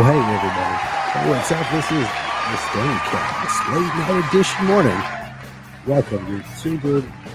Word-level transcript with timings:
Oh, 0.00 0.04
hey, 0.04 0.14
everybody. 0.14 0.78
What's 1.28 1.50
up? 1.50 1.66
This 1.72 1.90
is 1.90 2.06
the 2.06 2.56
Stonecast 2.70 3.58
Late 3.74 3.94
Night 3.98 4.22
Edition 4.28 4.66
Morning. 4.66 5.00
Welcome. 5.88 6.22
You're 6.28 6.44
tuned 6.62 6.84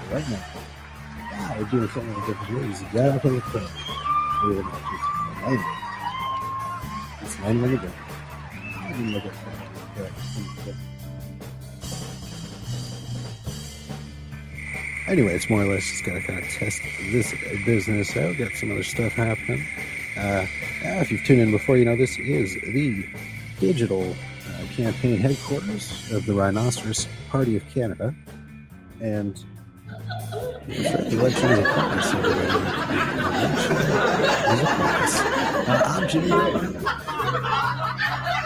right 0.10 0.24
now. 0.30 0.40
Wow, 1.34 1.56
we're 1.60 1.66
doing 1.66 1.90
something 1.90 2.16
with 2.16 2.26
different 2.26 2.62
ways. 2.62 2.82
You 2.82 2.88
got 2.94 3.18
up 3.18 3.26
on 3.26 3.36
the 3.36 3.42
phone. 3.42 3.68
We're 4.44 4.62
or 4.62 4.64
not, 4.64 4.80
just 4.80 5.08
nine. 5.42 5.64
It's 7.22 7.40
nine 7.40 7.62
when 7.62 7.74
ago. 7.74 7.92
I 8.80 8.92
didn't 8.94 9.12
look 9.12 9.26
at 9.26 9.34
that. 9.98 10.76
Anyway, 15.10 15.36
it's 15.36 15.50
more 15.50 15.64
or 15.64 15.68
less 15.68 15.84
just 15.84 16.06
got 16.06 16.14
to 16.14 16.22
kind 16.22 16.40
of 16.40 16.46
test 16.50 16.80
this 17.12 17.34
business 17.66 18.16
out. 18.16 18.38
Got 18.38 18.54
some 18.54 18.72
other 18.72 18.84
stuff 18.84 19.12
happening. 19.12 19.68
Uh, 20.16 20.46
if 21.04 21.12
you've 21.12 21.24
tuned 21.26 21.42
in 21.42 21.52
before, 21.52 21.76
you 21.76 21.84
know 21.84 21.98
this 21.98 22.18
is 22.18 22.54
the 22.54 23.06
digital 23.60 24.10
uh, 24.10 24.66
campaign 24.74 25.18
headquarters 25.18 26.10
of 26.14 26.26
the 26.26 26.34
Rhinoceros 26.34 27.10
Party 27.30 27.58
of 27.58 27.70
Canada. 27.74 28.16
And 29.02 29.36
the 30.66 31.10
election 31.12 31.50
us. 31.52 32.14
Uh, 35.68 35.84
I'm 35.88 36.08
Jimmy. 36.08 36.30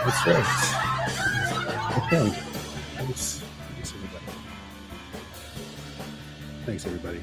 That's 0.03 0.25
right. 0.25 0.47
Okay. 1.97 2.29
Thanks. 2.95 3.43
Thanks, 3.75 3.93
everybody. 3.93 4.25
Thanks, 6.65 6.85
everybody. 6.87 7.21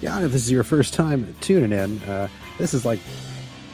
Yeah, 0.00 0.24
if 0.24 0.32
this 0.32 0.42
is 0.42 0.50
your 0.50 0.64
first 0.64 0.92
time 0.94 1.32
tuning 1.40 1.70
in, 1.70 2.02
uh, 2.02 2.26
this 2.58 2.74
is 2.74 2.84
like 2.84 3.00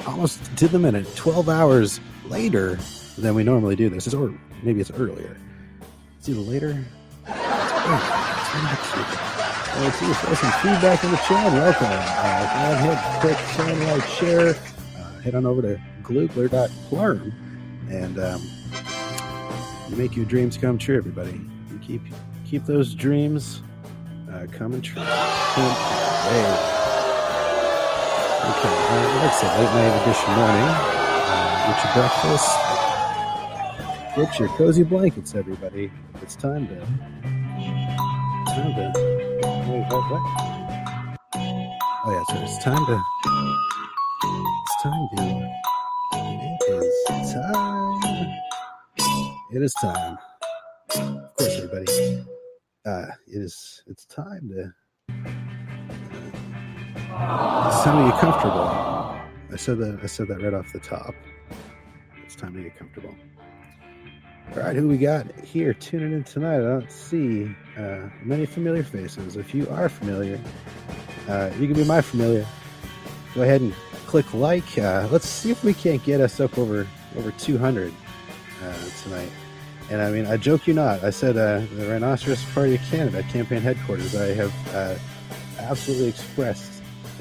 almost 0.06 0.40
to 0.56 0.68
the 0.68 0.78
minute, 0.78 1.06
12 1.16 1.48
hours 1.48 2.00
later 2.26 2.78
than 3.16 3.34
we 3.34 3.42
normally 3.44 3.76
do 3.76 3.88
this. 3.88 4.12
Or 4.14 4.32
maybe 4.62 4.80
it's 4.80 4.90
earlier. 4.92 5.36
It's 6.18 6.28
either 6.28 6.40
later. 6.40 6.84
It's. 7.26 7.38
Let's 9.78 9.96
see 9.98 10.12
some 10.12 10.52
feedback 10.60 11.04
in 11.04 11.10
the 11.12 11.16
chat. 11.18 11.52
Welcome. 11.52 11.86
Uh, 11.90 12.82
go 12.82 13.20
click, 13.20 13.38
sign, 13.50 13.80
like, 13.86 14.04
share. 14.08 14.56
Uh, 14.98 15.20
head 15.20 15.34
on 15.34 15.46
over 15.46 15.62
to 15.62 15.80
gloopler.plurm 16.02 17.32
and 17.90 18.18
um, 18.18 18.42
make 19.96 20.16
your 20.16 20.24
dreams 20.24 20.56
come 20.56 20.78
true, 20.78 20.96
everybody. 20.96 21.40
You 21.70 21.78
keep 21.80 22.02
keep 22.44 22.64
those 22.64 22.94
dreams 22.94 23.62
uh, 24.32 24.46
coming 24.50 24.82
true. 24.82 25.02
Hey. 25.02 26.74
Okay, 28.48 28.68
uh, 28.68 28.72
like 29.14 29.24
I 29.24 29.30
said, 29.30 29.60
late 29.60 29.72
night 29.74 29.94
edition 30.00 30.32
morning. 30.32 30.68
Uh, 31.28 31.68
get 31.68 31.84
your 31.84 31.92
breakfast. 31.94 32.50
Get 34.16 34.38
your 34.38 34.48
cozy 34.56 34.84
blankets, 34.84 35.34
everybody. 35.34 35.90
It's 36.22 36.34
time 36.34 36.66
to. 36.68 36.80
Time 38.46 38.74
to. 38.74 38.92
Wait? 39.68 39.86
Oh 42.04 42.10
yeah, 42.10 42.24
so 42.24 42.42
it's 42.42 42.64
time 42.64 42.86
to. 42.86 43.02
It's 44.64 44.82
time 44.82 45.08
to. 45.16 45.22
It 46.68 46.72
is 46.72 47.34
time. 47.34 48.02
It 49.52 49.62
is 49.62 49.74
time. 49.74 50.18
Of 50.96 51.36
course, 51.36 51.56
everybody. 51.58 52.24
Uh, 52.86 53.06
it 53.26 53.42
is. 53.42 53.82
It's 53.86 54.06
time 54.06 54.48
to. 54.48 54.72
It's 57.10 57.84
time 57.84 58.04
to 58.04 58.10
get 58.10 58.20
comfortable. 58.20 58.68
I 59.50 59.56
said 59.56 59.78
that. 59.78 60.00
I 60.02 60.06
said 60.06 60.28
that 60.28 60.42
right 60.42 60.52
off 60.52 60.72
the 60.72 60.78
top. 60.78 61.14
It's 62.22 62.36
time 62.36 62.54
to 62.54 62.62
get 62.62 62.76
comfortable. 62.76 63.14
All 64.52 64.62
right, 64.62 64.76
who 64.76 64.88
we 64.88 64.98
got 64.98 65.26
here 65.40 65.72
tuning 65.72 66.12
in 66.12 66.24
tonight? 66.24 66.56
I 66.56 66.60
don't 66.60 66.92
see 66.92 67.50
uh, 67.78 68.08
many 68.22 68.44
familiar 68.44 68.82
faces. 68.82 69.36
If 69.36 69.54
you 69.54 69.68
are 69.70 69.88
familiar, 69.88 70.38
uh, 71.28 71.50
you 71.58 71.66
can 71.66 71.76
be 71.76 71.84
my 71.84 72.02
familiar. 72.02 72.46
Go 73.34 73.42
ahead 73.42 73.62
and 73.62 73.72
click 74.06 74.32
like. 74.34 74.76
Uh, 74.76 75.08
let's 75.10 75.26
see 75.26 75.50
if 75.50 75.64
we 75.64 75.72
can't 75.72 76.02
get 76.04 76.20
us 76.20 76.40
up 76.40 76.58
over 76.58 76.86
over 77.16 77.30
200 77.32 77.92
uh, 78.62 78.74
tonight. 79.02 79.30
And 79.90 80.02
I 80.02 80.10
mean, 80.10 80.26
I 80.26 80.36
joke 80.36 80.66
you 80.66 80.74
not. 80.74 81.02
I 81.02 81.10
said 81.10 81.38
uh, 81.38 81.60
the 81.74 81.88
Rhinoceros 81.88 82.44
Party 82.52 82.74
of 82.74 82.82
Canada 82.82 83.22
campaign 83.24 83.62
headquarters. 83.62 84.14
I 84.14 84.34
have 84.34 84.74
uh, 84.74 84.98
absolutely 85.58 86.08
expressed 86.08 86.77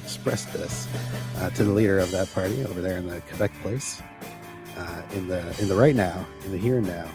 expressed 0.07 0.53
this 0.53 0.87
uh, 1.39 1.49
to 1.49 1.65
the 1.65 1.71
leader 1.71 1.99
of 1.99 2.09
that 2.11 2.33
party 2.33 2.63
over 2.63 2.79
there 2.79 2.97
in 2.97 3.07
the 3.07 3.19
Quebec 3.27 3.51
place, 3.61 4.01
uh, 4.77 5.01
in 5.11 5.27
the 5.27 5.39
in 5.59 5.67
the 5.67 5.75
right 5.75 5.95
now, 5.95 6.25
in 6.45 6.53
the 6.53 6.57
here 6.57 6.77
and 6.77 6.87
now. 6.87 7.09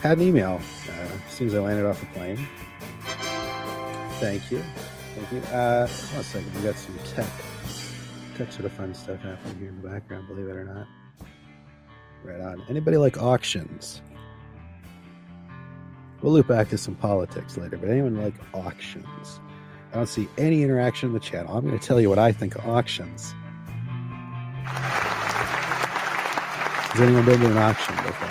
Had 0.00 0.18
an 0.18 0.28
email 0.28 0.60
uh, 0.88 1.08
as 1.26 1.32
soon 1.32 1.48
as 1.48 1.56
I 1.56 1.58
landed 1.58 1.84
off 1.84 1.98
the 1.98 2.06
plane. 2.06 2.38
Thank 4.20 4.48
you, 4.52 4.62
thank 5.16 5.32
you. 5.32 5.38
Uh, 5.52 5.88
hold 5.88 6.14
on 6.14 6.20
a 6.20 6.22
second, 6.22 6.54
we 6.54 6.60
got 6.62 6.76
some 6.76 6.96
tech, 7.12 7.26
tech 8.36 8.52
sort 8.52 8.66
of 8.66 8.72
fun 8.72 8.94
stuff 8.94 9.20
happening 9.22 9.58
here 9.58 9.68
in 9.70 9.82
the 9.82 9.88
background. 9.88 10.28
Believe 10.28 10.46
it 10.46 10.54
or 10.54 10.64
not. 10.64 10.86
Right 12.22 12.40
on. 12.40 12.62
Anybody 12.68 12.96
like 12.96 13.20
auctions? 13.20 14.02
We'll 16.22 16.32
loop 16.32 16.46
back 16.46 16.68
to 16.68 16.78
some 16.78 16.94
politics 16.94 17.56
later, 17.56 17.76
but 17.76 17.88
anyone 17.88 18.22
like 18.22 18.34
auctions? 18.54 19.40
I 19.96 20.00
don't 20.00 20.08
see 20.08 20.28
any 20.36 20.62
interaction 20.62 21.08
in 21.08 21.14
the 21.14 21.20
channel. 21.20 21.56
I'm 21.56 21.66
going 21.66 21.78
to 21.78 21.82
tell 21.86 21.98
you 21.98 22.10
what 22.10 22.18
I 22.18 22.30
think 22.30 22.54
of 22.54 22.66
auctions. 22.68 23.34
Has 26.92 27.00
anyone 27.00 27.24
been 27.24 27.40
to 27.40 27.46
an 27.46 27.56
auction 27.56 27.96
before? 27.96 28.28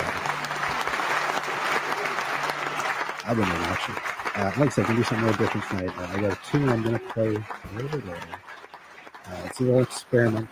I've 3.28 3.36
been 3.36 3.46
to 3.46 3.52
an 3.52 3.64
auction. 3.64 3.94
Uh, 4.36 4.52
like 4.60 4.68
I 4.68 4.68
said, 4.68 4.84
I 4.84 4.86
can 4.86 4.94
do 4.94 5.02
something 5.02 5.24
a 5.26 5.30
little 5.32 5.44
different 5.44 5.66
tonight. 5.68 5.98
Uh, 5.98 6.06
I 6.16 6.20
got 6.20 6.32
a 6.34 6.38
tune 6.48 6.68
I'm 6.68 6.84
going 6.84 7.00
to 7.00 7.04
play 7.12 7.30
later. 7.74 8.16
Uh, 9.26 9.42
it's 9.46 9.58
a 9.58 9.64
little 9.64 9.82
experiment. 9.82 10.50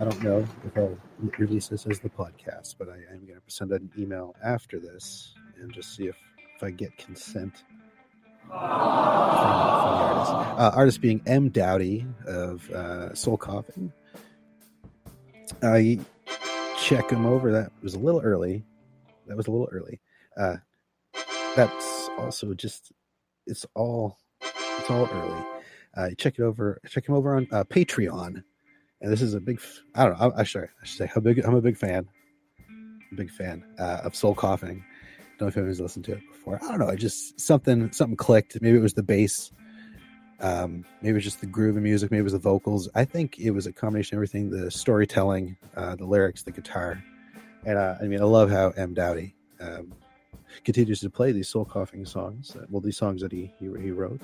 I 0.00 0.04
don't 0.06 0.22
know 0.24 0.44
if 0.66 0.76
I'll 0.76 0.98
release 1.38 1.68
this 1.68 1.86
as 1.86 2.00
the 2.00 2.10
podcast, 2.10 2.74
but 2.80 2.88
I 2.88 2.96
am 3.14 3.26
going 3.28 3.38
to 3.38 3.42
send 3.46 3.72
out 3.72 3.80
an 3.80 3.92
email 3.96 4.34
after 4.42 4.80
this 4.80 5.34
and 5.60 5.72
just 5.72 5.94
see 5.94 6.08
if, 6.08 6.16
if 6.56 6.64
I 6.64 6.72
get 6.72 6.98
consent 6.98 7.62
artist. 8.52 10.32
Uh, 10.32 10.70
artist 10.74 11.00
being 11.00 11.22
M. 11.26 11.48
Doughty 11.48 12.06
of 12.26 12.70
uh, 12.70 13.14
Soul 13.14 13.36
Coughing. 13.36 13.92
I 15.62 15.98
check 16.80 17.10
him 17.10 17.26
over. 17.26 17.52
That 17.52 17.72
was 17.82 17.94
a 17.94 17.98
little 17.98 18.20
early. 18.20 18.64
That 19.26 19.36
was 19.36 19.46
a 19.46 19.50
little 19.50 19.68
early. 19.72 20.00
Uh, 20.36 20.56
that's 21.56 22.08
also 22.18 22.54
just 22.54 22.92
it's 23.46 23.66
all 23.74 24.18
it's 24.42 24.90
all 24.90 25.08
early. 25.12 25.44
Uh, 25.96 26.10
check 26.16 26.38
it 26.38 26.42
over. 26.42 26.80
Check 26.88 27.08
him 27.08 27.14
over 27.14 27.36
on 27.36 27.48
uh, 27.50 27.64
Patreon. 27.64 28.42
And 29.02 29.12
this 29.12 29.22
is 29.22 29.34
a 29.34 29.40
big. 29.40 29.60
I 29.94 30.04
don't 30.04 30.18
know. 30.18 30.32
I, 30.36 30.40
I 30.40 30.42
should 30.44 30.64
I 30.64 30.84
should 30.84 30.98
say 30.98 31.10
a 31.14 31.20
big. 31.20 31.38
I'm 31.44 31.54
a 31.54 31.62
big 31.62 31.76
fan. 31.76 32.08
Big 33.16 33.30
fan 33.30 33.64
uh, 33.78 34.00
of 34.04 34.14
Soul 34.14 34.34
Coughing. 34.34 34.84
Know 35.40 35.46
if 35.48 35.56
anyone's 35.56 35.80
listened 35.80 36.04
to 36.06 36.12
it 36.12 36.22
before. 36.32 36.60
I 36.62 36.68
don't 36.68 36.78
know. 36.80 36.88
I 36.88 36.96
just 36.96 37.40
something 37.40 37.90
something 37.92 38.16
clicked. 38.16 38.60
Maybe 38.60 38.76
it 38.76 38.82
was 38.82 38.94
the 38.94 39.02
bass. 39.02 39.52
Um, 40.40 40.84
maybe 41.02 41.10
it 41.10 41.14
was 41.14 41.24
just 41.24 41.40
the 41.40 41.46
groove 41.46 41.76
of 41.76 41.82
music. 41.82 42.10
Maybe 42.10 42.20
it 42.20 42.24
was 42.24 42.32
the 42.32 42.38
vocals. 42.38 42.88
I 42.94 43.04
think 43.04 43.38
it 43.38 43.50
was 43.52 43.66
a 43.66 43.72
combination 43.72 44.16
of 44.16 44.18
everything: 44.18 44.50
the 44.50 44.70
storytelling, 44.70 45.56
uh, 45.76 45.96
the 45.96 46.04
lyrics, 46.06 46.42
the 46.42 46.50
guitar. 46.52 47.02
And 47.66 47.78
uh, 47.78 47.96
I 48.00 48.04
mean, 48.04 48.20
I 48.20 48.24
love 48.24 48.50
how 48.50 48.70
M. 48.70 48.94
Doughty 48.94 49.34
um, 49.60 49.92
continues 50.64 51.00
to 51.00 51.10
play 51.10 51.32
these 51.32 51.48
soul 51.48 51.64
coughing 51.64 52.04
songs. 52.06 52.56
Uh, 52.56 52.64
well, 52.70 52.80
these 52.80 52.96
songs 52.96 53.22
that 53.22 53.32
he 53.32 53.52
he, 53.58 53.66
he 53.80 53.90
wrote. 53.90 54.20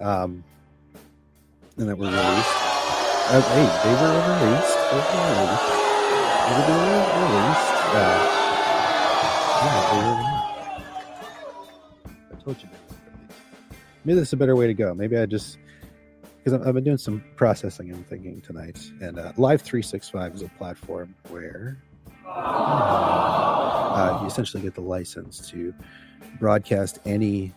um, 0.00 0.44
and 1.76 1.88
that 1.88 1.96
were 1.96 2.06
released. 2.06 2.54
Uh, 3.30 3.42
hey, 3.42 3.66
they 3.84 3.94
were 3.94 4.14
released. 4.18 4.78
They 4.90 4.98
were 4.98 5.28
released. 5.30 5.68
They 6.48 6.54
were 6.66 6.88
released. 7.22 7.74
Uh, 7.94 8.37
yeah, 9.64 9.90
they 9.90 10.08
were 10.08 10.16
released. 10.16 10.48
I 12.32 12.34
told 12.44 12.62
you. 12.62 12.68
Maybe 14.04 14.18
that's 14.18 14.32
a 14.32 14.36
better 14.36 14.56
way 14.56 14.66
to 14.66 14.74
go. 14.74 14.94
Maybe 14.94 15.16
I 15.16 15.26
just 15.26 15.58
because 16.42 16.66
I've 16.66 16.74
been 16.74 16.84
doing 16.84 16.98
some 16.98 17.22
processing 17.36 17.90
and 17.90 18.06
thinking 18.08 18.40
tonight. 18.40 18.78
And 19.00 19.18
uh, 19.18 19.32
Live 19.36 19.62
365 19.62 20.36
is 20.36 20.42
a 20.42 20.48
platform 20.50 21.14
where 21.28 21.78
uh, 22.26 24.18
you 24.20 24.26
essentially 24.26 24.62
get 24.62 24.74
the 24.74 24.80
license 24.80 25.48
to 25.50 25.74
broadcast 26.38 27.00
any 27.04 27.52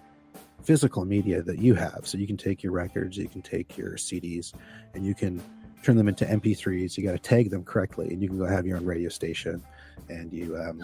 physical 0.64 1.06
media 1.06 1.42
that 1.42 1.60
you 1.60 1.74
have. 1.76 2.02
So 2.04 2.18
you 2.18 2.28
can 2.28 2.38
take 2.38 2.64
your 2.64 2.74
records, 2.74 3.18
you 3.18 3.28
can 3.28 3.42
take 3.42 3.78
your 3.78 3.96
CDs, 3.96 4.54
and 4.94 5.06
you 5.06 5.16
can 5.16 5.42
turn 5.84 5.96
them 5.96 6.08
into 6.08 6.26
MP3s. 6.26 6.98
You 6.98 7.04
got 7.04 7.14
to 7.14 7.20
tag 7.20 7.50
them 7.50 7.64
correctly, 7.64 8.10
and 8.10 8.22
you 8.22 8.28
can 8.28 8.38
go 8.38 8.46
have 8.46 8.66
your 8.66 8.78
own 8.78 8.86
radio 8.86 9.10
station, 9.10 9.64
and 10.10 10.32
you 10.34 10.56
um, 10.58 10.80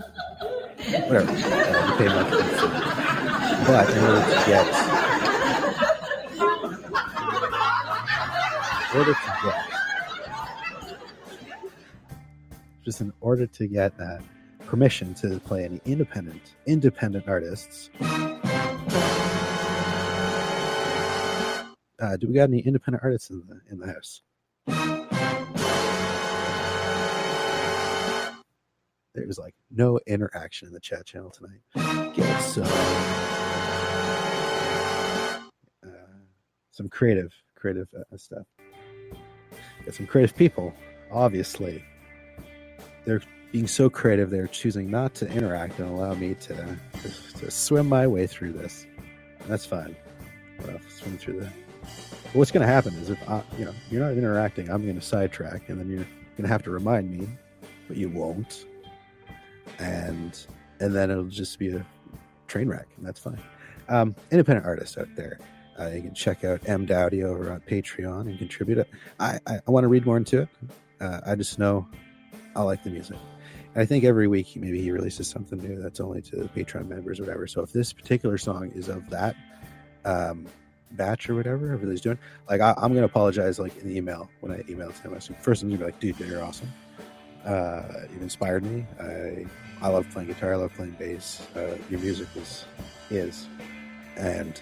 whatever 1.07 1.31
uh, 1.31 1.87
you 1.87 1.95
pay 1.97 2.07
monthly. 2.07 2.43
But 3.65 3.89
in 3.89 4.03
order 4.03 4.21
to 4.23 4.43
get 4.45 4.65
in 8.91 8.97
order 8.99 9.13
to 9.13 9.31
get 9.43 9.77
just 12.85 13.01
in 13.01 13.11
order 13.19 13.45
to 13.45 13.67
get 13.67 13.93
uh, 13.99 14.19
permission 14.65 15.13
to 15.15 15.39
play 15.41 15.65
any 15.65 15.81
independent 15.85 16.41
independent 16.65 17.27
artists. 17.27 17.89
Uh, 21.99 22.15
do 22.17 22.27
we 22.27 22.33
got 22.33 22.43
any 22.43 22.59
independent 22.59 23.03
artists 23.03 23.29
in 23.29 23.43
the 23.47 23.59
in 23.71 23.79
the 23.79 23.87
house? 23.87 24.21
There's 29.23 29.39
like 29.39 29.55
no 29.71 29.99
interaction 30.07 30.67
in 30.67 30.73
the 30.73 30.79
chat 30.79 31.05
channel 31.05 31.31
tonight. 31.31 32.13
Get 32.13 32.39
some 32.41 32.63
uh, 35.83 35.89
some 36.71 36.89
creative 36.89 37.33
creative 37.55 37.87
uh, 37.97 38.17
stuff. 38.17 38.45
Get 39.85 39.95
some 39.95 40.07
creative 40.07 40.35
people. 40.35 40.73
Obviously, 41.11 41.83
they're 43.05 43.21
being 43.51 43.67
so 43.67 43.89
creative. 43.89 44.29
They're 44.29 44.47
choosing 44.47 44.91
not 44.91 45.15
to 45.15 45.27
interact 45.29 45.79
and 45.79 45.89
allow 45.89 46.13
me 46.13 46.35
to 46.35 46.77
to, 47.01 47.39
to 47.39 47.51
swim 47.51 47.87
my 47.87 48.05
way 48.07 48.27
through 48.27 48.53
this. 48.53 48.85
And 49.39 49.49
that's 49.49 49.65
fine. 49.65 49.95
I'll 50.61 50.79
swim 50.89 51.17
through 51.17 51.41
the 51.41 51.51
what's 52.33 52.51
going 52.51 52.65
to 52.65 52.71
happen 52.71 52.93
is 52.95 53.09
if 53.09 53.29
I, 53.29 53.41
you 53.57 53.65
know 53.65 53.73
you're 53.89 54.01
not 54.01 54.13
interacting, 54.13 54.69
I'm 54.69 54.83
going 54.83 54.99
to 54.99 55.05
sidetrack, 55.05 55.69
and 55.69 55.79
then 55.79 55.87
you're 55.87 56.05
going 56.37 56.43
to 56.43 56.47
have 56.47 56.63
to 56.63 56.71
remind 56.71 57.09
me, 57.11 57.27
but 57.87 57.97
you 57.97 58.09
won't, 58.09 58.65
and 59.79 60.45
and 60.79 60.95
then 60.95 61.11
it'll 61.11 61.25
just 61.25 61.57
be 61.59 61.69
a 61.69 61.85
train 62.47 62.67
wreck, 62.67 62.87
and 62.97 63.05
that's 63.05 63.19
fine. 63.19 63.41
Um, 63.89 64.15
independent 64.31 64.65
artists 64.65 64.97
out 64.97 65.07
there, 65.15 65.39
uh, 65.79 65.87
you 65.87 66.01
can 66.01 66.13
check 66.13 66.43
out 66.43 66.61
M 66.67 66.85
Doughty 66.85 67.23
over 67.23 67.51
on 67.51 67.61
Patreon 67.61 68.21
and 68.21 68.37
contribute. 68.37 68.87
I 69.19 69.39
I, 69.47 69.59
I 69.67 69.71
want 69.71 69.83
to 69.83 69.87
read 69.87 70.05
more 70.05 70.17
into 70.17 70.41
it. 70.41 70.49
Uh, 70.99 71.21
I 71.25 71.35
just 71.35 71.59
know 71.59 71.87
I 72.55 72.61
like 72.63 72.83
the 72.83 72.89
music. 72.89 73.17
And 73.73 73.83
I 73.83 73.85
think 73.85 74.03
every 74.03 74.27
week 74.27 74.55
maybe 74.55 74.81
he 74.81 74.91
releases 74.91 75.27
something 75.27 75.59
new 75.59 75.81
that's 75.81 75.99
only 75.99 76.21
to 76.23 76.35
the 76.37 76.49
Patreon 76.49 76.87
members 76.87 77.19
or 77.19 77.23
whatever. 77.23 77.45
So 77.45 77.61
if 77.61 77.71
this 77.71 77.93
particular 77.93 78.37
song 78.37 78.71
is 78.73 78.89
of 78.89 79.07
that 79.11 79.35
um, 80.05 80.47
batch 80.91 81.29
or 81.29 81.35
whatever, 81.35 81.67
whatever 81.67 81.91
he's 81.91 82.01
doing. 82.01 82.17
Like 82.49 82.61
I, 82.61 82.73
am 82.81 82.93
gonna 82.93 83.03
apologize 83.03 83.59
like 83.59 83.77
in 83.77 83.89
the 83.89 83.97
email 83.97 84.29
when 84.39 84.51
I 84.51 84.61
emailed 84.63 84.99
him. 85.01 85.13
I 85.13 85.19
said, 85.19 85.37
first 85.37 85.61
I'm 85.61 85.69
gonna 85.69 85.79
be 85.79 85.85
like, 85.85 85.99
dude, 85.99 86.17
you're 86.19 86.43
awesome. 86.43 86.71
Uh, 87.45 87.83
you 88.13 88.21
inspired 88.21 88.63
me. 88.63 88.85
I 88.99 89.45
I 89.81 89.89
love 89.89 90.09
playing 90.09 90.27
guitar. 90.27 90.53
I 90.53 90.57
love 90.57 90.73
playing 90.73 90.95
bass. 90.99 91.45
Uh, 91.55 91.77
your 91.89 91.99
music 91.99 92.27
is 92.35 92.65
is, 93.09 93.47
and 94.15 94.61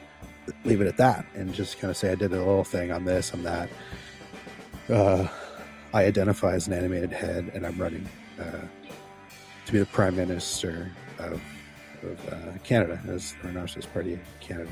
leave 0.64 0.82
it 0.82 0.88
at 0.88 0.98
that, 0.98 1.26
and 1.36 1.54
just 1.54 1.80
kind 1.80 1.92
of 1.92 1.98
say 1.98 2.12
I 2.12 2.16
did 2.16 2.32
a 2.34 2.38
little 2.38 2.64
thing 2.64 2.92
on 2.92 3.06
this, 3.06 3.34
on 3.34 3.44
that. 3.44 3.70
Uh, 4.90 5.28
I 5.94 6.04
identify 6.06 6.54
as 6.54 6.68
an 6.68 6.74
animated 6.74 7.12
head, 7.12 7.52
and 7.54 7.66
I'm 7.66 7.78
running 7.78 8.08
uh, 8.40 8.68
to 9.66 9.72
be 9.72 9.80
the 9.80 9.86
prime 9.86 10.16
minister 10.16 10.92
of, 11.18 11.42
of 12.04 12.34
uh, 12.34 12.58
Canada 12.64 13.00
as 13.08 13.36
the 13.42 13.50
Narcissist 13.50 13.92
Party 13.94 14.20
Canada 14.42 14.70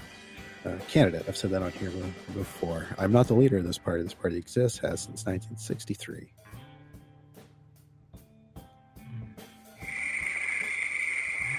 uh, 0.66 0.76
candidate. 0.88 1.26
I've 1.28 1.38
said 1.38 1.52
that 1.52 1.62
on 1.62 1.72
here 1.72 1.92
before. 2.34 2.88
I'm 2.98 3.12
not 3.12 3.28
the 3.28 3.34
leader 3.34 3.58
of 3.58 3.64
this 3.64 3.78
party. 3.78 4.04
This 4.04 4.14
party 4.14 4.38
exists, 4.38 4.80
has 4.80 5.02
since 5.02 5.26
1963. 5.26 6.32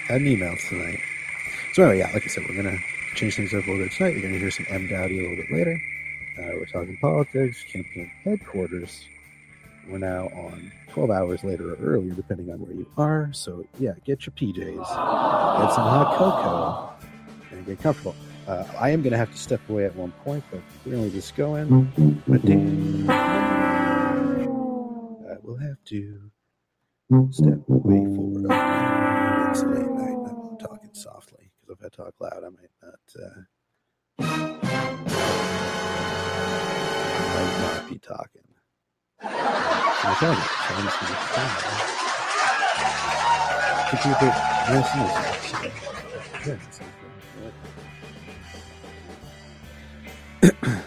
Had 0.07 0.21
an 0.21 0.27
email 0.27 0.55
tonight. 0.69 0.99
So 1.73 1.81
anyway, 1.81 1.97
yeah, 1.97 2.11
like 2.13 2.23
I 2.23 2.27
said, 2.27 2.43
we're 2.47 2.55
gonna 2.55 2.77
change 3.15 3.37
things 3.37 3.55
up 3.55 3.65
a 3.65 3.71
little 3.71 3.85
bit 3.85 3.91
tonight. 3.91 4.13
You're 4.13 4.21
gonna 4.21 4.37
hear 4.37 4.51
some 4.51 4.67
M 4.69 4.87
Doughty 4.87 5.17
a 5.17 5.29
little 5.29 5.43
bit 5.43 5.51
later. 5.51 5.81
Uh, 6.37 6.51
we're 6.59 6.65
talking 6.65 6.95
politics, 7.01 7.63
campaign 7.63 8.11
headquarters. 8.23 9.03
We're 9.89 9.97
now 9.97 10.25
on 10.27 10.71
12 10.89 11.09
hours 11.09 11.43
later 11.43 11.73
or 11.73 11.77
earlier, 11.77 12.13
depending 12.13 12.51
on 12.51 12.59
where 12.59 12.73
you 12.73 12.85
are. 12.97 13.29
So 13.33 13.65
yeah, 13.79 13.93
get 14.05 14.27
your 14.27 14.33
PJs, 14.33 14.75
get 14.77 15.73
some 15.73 15.87
hot 15.87 16.17
cocoa, 16.17 17.07
and 17.51 17.65
get 17.65 17.81
comfortable. 17.81 18.15
Uh, 18.47 18.63
I 18.79 18.91
am 18.91 19.01
to 19.01 19.17
have 19.17 19.31
to 19.31 19.37
step 19.39 19.61
away 19.69 19.85
at 19.85 19.95
one 19.95 20.11
point, 20.23 20.43
but 20.51 20.61
we're 20.85 20.97
to 20.97 21.09
just 21.09 21.35
go 21.35 21.55
in. 21.55 21.89
I 25.27 25.37
will 25.41 25.57
have 25.57 25.83
to 25.85 26.31
step 27.31 27.59
away 27.69 28.05
for 28.15 28.29
it's 29.55 29.63
late 29.63 29.87
night. 29.87 30.17
I'm 30.51 30.57
talking 30.57 30.89
softly 30.91 31.49
because 31.61 31.74
if 31.74 31.74
I 31.85 31.89
talk 31.89 32.15
loud, 32.19 32.43
I 32.43 32.49
might 32.49 32.71
not. 32.81 32.95
Uh, 33.15 33.41
I 34.19 34.49
might 37.35 37.59
not 37.61 37.87
be 37.87 37.99
talking. 37.99 38.41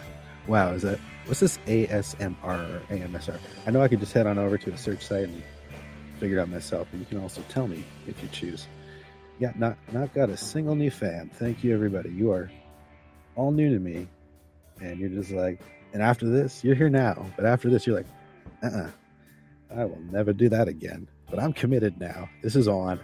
Wow, 0.49 0.71
is 0.73 0.83
that 0.83 0.99
what's 1.27 1.41
this 1.41 1.59
ASMR 1.67 2.43
or 2.43 2.81
AMSR? 2.89 3.39
I 3.67 3.71
know 3.71 3.83
I 3.83 3.89
could 3.89 4.01
just 4.01 4.15
head 4.15 4.27
on 4.27 4.39
over 4.39 4.57
to 4.57 4.73
a 4.73 4.79
search 4.79 5.05
site 5.05 5.29
and 5.29 5.43
figure 6.19 6.39
it 6.39 6.41
out 6.41 6.49
myself, 6.49 6.89
but 6.91 6.99
you 6.99 7.07
can 7.07 7.19
also 7.19 7.43
tell 7.51 7.69
me 7.69 7.85
if 8.07 8.23
you 8.23 8.29
choose. 8.33 8.67
Yeah, 9.39 9.53
not 9.57 9.77
not 9.93 10.13
got 10.15 10.31
a 10.31 10.37
single 10.37 10.75
new 10.75 10.91
fan. 10.91 11.31
Thank 11.35 11.63
you, 11.63 11.73
everybody. 11.73 12.11
You 12.11 12.33
are 12.33 12.51
all 13.37 13.53
new 13.53 13.73
to 13.73 13.79
me, 13.79 14.09
and 14.81 14.99
you're 14.99 15.11
just 15.11 15.31
like, 15.31 15.61
and 15.93 16.03
after 16.03 16.29
this, 16.29 16.65
you're 16.65 16.75
here 16.75 16.91
now, 16.91 17.25
but 17.37 17.47
after 17.47 17.71
this, 17.71 17.87
you're 17.87 17.97
like, 17.97 18.07
uh, 18.63 18.67
uh-uh, 18.67 18.91
I 19.77 19.85
will 19.85 20.03
never 20.11 20.33
do 20.33 20.49
that 20.49 20.67
again. 20.67 21.09
But 21.31 21.39
I'm 21.39 21.53
committed 21.53 22.01
now. 22.01 22.29
This 22.43 22.57
is 22.57 22.67
on. 22.67 22.99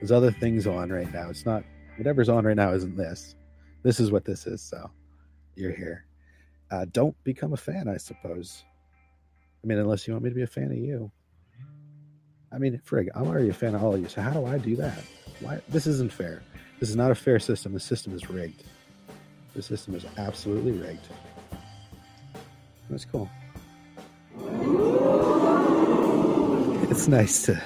There's 0.00 0.12
other 0.12 0.30
things 0.30 0.66
on 0.66 0.90
right 0.90 1.12
now. 1.12 1.28
It's 1.28 1.44
not 1.44 1.64
whatever's 1.96 2.28
on 2.28 2.44
right 2.44 2.56
now. 2.56 2.72
Isn't 2.72 2.96
this? 2.96 3.34
This 3.82 4.00
is 4.00 4.10
what 4.10 4.24
this 4.24 4.46
is. 4.46 4.62
So 4.62 4.90
you're 5.54 5.72
here. 5.72 6.06
Uh, 6.70 6.86
don't 6.90 7.16
become 7.24 7.52
a 7.52 7.58
fan, 7.58 7.88
I 7.88 7.98
suppose. 7.98 8.64
I 9.62 9.66
mean, 9.66 9.78
unless 9.78 10.06
you 10.06 10.14
want 10.14 10.24
me 10.24 10.30
to 10.30 10.36
be 10.36 10.42
a 10.42 10.46
fan 10.46 10.70
of 10.70 10.78
you. 10.78 11.10
I 12.52 12.58
mean, 12.58 12.80
frig, 12.86 13.08
I'm 13.14 13.26
already 13.26 13.48
a 13.48 13.54
fan 13.54 13.74
of 13.74 13.82
all 13.82 13.94
of 13.94 14.00
you. 14.00 14.08
So 14.08 14.22
how 14.22 14.30
do 14.30 14.46
I 14.46 14.58
do 14.58 14.76
that? 14.76 14.98
Why? 15.40 15.60
This 15.68 15.86
isn't 15.86 16.12
fair. 16.12 16.42
This 16.80 16.90
is 16.90 16.96
not 16.96 17.10
a 17.10 17.14
fair 17.14 17.38
system. 17.38 17.72
The 17.72 17.80
system 17.80 18.14
is 18.14 18.28
rigged. 18.28 18.64
The 19.54 19.62
system 19.62 19.94
is 19.94 20.04
absolutely 20.16 20.72
rigged. 20.72 21.06
That's 22.90 23.04
cool. 23.04 23.28
It's 26.90 27.08
nice 27.08 27.42
to 27.46 27.60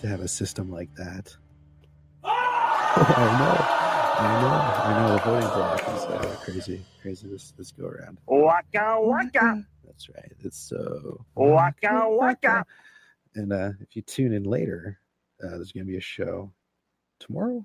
to 0.00 0.08
have 0.08 0.20
a 0.20 0.28
system 0.28 0.70
like 0.70 0.92
that. 0.94 1.36
I 2.24 3.36
know, 3.38 3.80
I 4.18 4.40
know, 4.40 4.48
I 4.82 5.06
know. 5.06 5.12
The 5.14 5.22
voting 5.22 5.48
block 5.50 5.80
is 5.80 6.04
uh, 6.04 6.36
crazy, 6.42 6.84
crazy 7.02 7.28
this 7.28 7.52
this 7.56 7.70
go 7.70 7.86
around. 7.86 8.18
Waka 8.26 8.96
waka. 9.00 9.64
That's 9.84 10.08
right. 10.08 10.32
It's 10.40 10.58
so 10.58 11.24
waka 11.34 12.06
waka. 12.08 12.64
And 13.34 13.52
uh, 13.52 13.72
if 13.80 13.94
you 13.94 14.02
tune 14.02 14.32
in 14.32 14.44
later, 14.44 14.98
uh, 15.44 15.50
there's 15.50 15.72
going 15.72 15.86
to 15.86 15.90
be 15.90 15.98
a 15.98 16.00
show 16.00 16.52
tomorrow. 17.20 17.64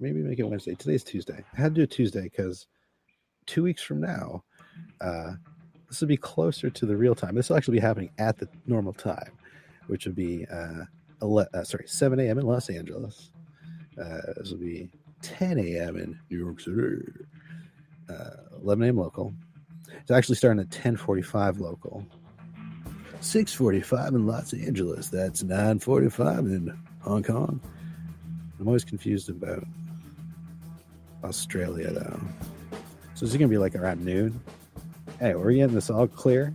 Maybe 0.00 0.20
make 0.22 0.38
it 0.40 0.44
Wednesday. 0.48 0.76
Today's 0.76 1.04
Tuesday. 1.04 1.44
I 1.56 1.60
had 1.60 1.74
to 1.74 1.80
do 1.80 1.84
it 1.84 1.92
Tuesday 1.92 2.24
because 2.24 2.68
two 3.46 3.64
weeks 3.64 3.82
from 3.82 4.00
now, 4.02 4.44
uh, 5.00 5.34
this 5.88 6.00
will 6.00 6.08
be 6.08 6.18
closer 6.18 6.70
to 6.70 6.86
the 6.86 6.96
real 6.96 7.14
time. 7.16 7.34
This 7.36 7.50
will 7.50 7.56
actually 7.58 7.78
be 7.78 7.82
happening 7.82 8.10
at 8.18 8.38
the 8.38 8.48
normal 8.66 8.94
time, 8.94 9.32
which 9.88 10.06
would 10.06 10.16
be 10.16 10.46
uh, 10.52 10.84
ele- 11.22 11.48
uh 11.54 11.64
sorry 11.64 11.84
7 11.88 12.20
a.m. 12.20 12.38
in 12.38 12.46
Los 12.46 12.70
Angeles. 12.70 13.30
Uh, 14.00 14.20
this 14.38 14.50
will 14.52 14.58
be 14.58 14.90
10 15.22 15.58
a.m. 15.58 15.96
in 15.98 16.18
New 16.30 16.38
York 16.38 16.60
City. 16.60 17.12
uh, 18.10 18.30
11 18.62 18.84
a.m. 18.84 18.98
local. 18.98 19.34
It's 20.00 20.10
actually 20.12 20.36
starting 20.36 20.60
at 20.60 20.70
10:45 20.70 21.60
local. 21.60 22.06
6:45 23.20 24.08
in 24.10 24.26
Los 24.26 24.54
Angeles. 24.54 25.08
That's 25.10 25.42
9:45 25.42 26.38
in 26.46 26.78
Hong 27.00 27.22
Kong. 27.22 27.60
I'm 28.58 28.66
always 28.66 28.84
confused 28.84 29.28
about 29.28 29.64
Australia 31.24 31.90
though. 31.92 32.20
So 33.14 33.24
is 33.24 33.34
it 33.34 33.38
gonna 33.38 33.48
be 33.48 33.58
like 33.58 33.74
around 33.74 34.04
noon? 34.04 34.40
Hey, 35.18 35.34
we're 35.34 35.52
getting 35.52 35.74
this 35.74 35.90
all 35.90 36.06
clear. 36.06 36.54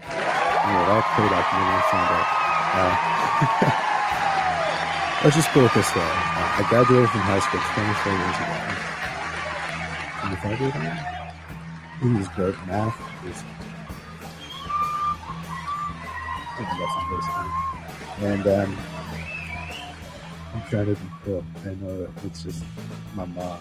And 0.00 0.86
out. 2.10 2.26
Uh, 2.74 3.84
Let's 5.24 5.34
just 5.34 5.48
put 5.50 5.64
it 5.64 5.74
this 5.74 5.94
way. 5.96 6.02
Uh, 6.02 6.06
I 6.06 6.66
graduated 6.68 7.10
from 7.10 7.20
high 7.22 7.40
school 7.40 7.60
24 7.74 8.12
years 8.12 8.36
ago. 8.38 8.78
25 10.20 10.60
years 10.60 10.74
ago? 10.76 10.92
This 12.00 12.22
is 12.22 12.28
great 12.34 12.54
math. 12.68 12.94
Is, 13.26 13.42
I. 16.60 17.46
And 18.20 18.46
um, 18.46 18.97
Trying 20.70 20.94
to, 20.94 20.96
well, 21.26 21.44
I 21.64 21.74
know 21.76 22.08
it's 22.24 22.42
just 22.42 22.62
my 23.14 23.24
mom. 23.24 23.60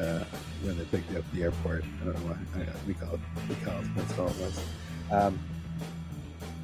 Uh, 0.00 0.24
when 0.62 0.78
they 0.78 0.84
picked 0.84 1.10
me 1.10 1.18
up 1.18 1.24
at 1.24 1.32
the 1.32 1.42
airport, 1.42 1.84
I 2.00 2.04
don't 2.04 2.14
know 2.14 2.34
why. 2.34 2.62
I, 2.62 2.66
we 2.86 2.94
call 2.94 3.14
it, 3.14 3.20
we 3.48 3.54
call 3.56 3.78
it, 3.78 3.86
that's 3.94 4.18
all 4.18 4.28
it 4.28 4.36
was. 4.38 4.64
Um, 5.12 5.38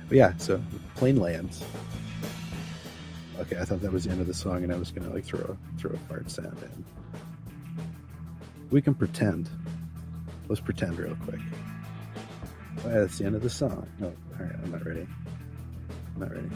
but 0.09 0.17
yeah, 0.17 0.33
so 0.39 0.63
plane 0.95 1.17
lands. 1.17 1.63
Okay, 3.39 3.59
I 3.59 3.67
thought 3.67 3.83
that 3.83 3.93
was 3.93 4.05
the 4.05 4.13
end 4.13 4.23
of 4.23 4.27
the 4.27 4.35
song, 4.35 4.65
and 4.65 4.73
I 4.73 4.77
was 4.77 4.91
gonna 4.91 5.13
like 5.13 5.25
throw 5.25 5.59
throw 5.77 5.91
a 5.93 5.99
fart 6.09 6.31
sound 6.31 6.57
in. 6.63 6.85
We 8.71 8.81
can 8.81 8.95
pretend. 8.95 9.51
Let's 10.49 10.61
pretend 10.61 10.99
real 10.99 11.17
quick. 11.25 11.41
Oh, 12.85 12.89
yeah, 12.89 13.01
that's 13.01 13.19
the 13.19 13.27
end 13.27 13.35
of 13.35 13.43
the 13.43 13.51
song. 13.51 13.87
No, 13.99 14.07
all 14.07 14.47
right, 14.47 14.55
I'm 14.63 14.71
not 14.71 14.87
ready. 14.87 15.07
I'm 16.15 16.21
not 16.21 16.31
ready. 16.31 16.49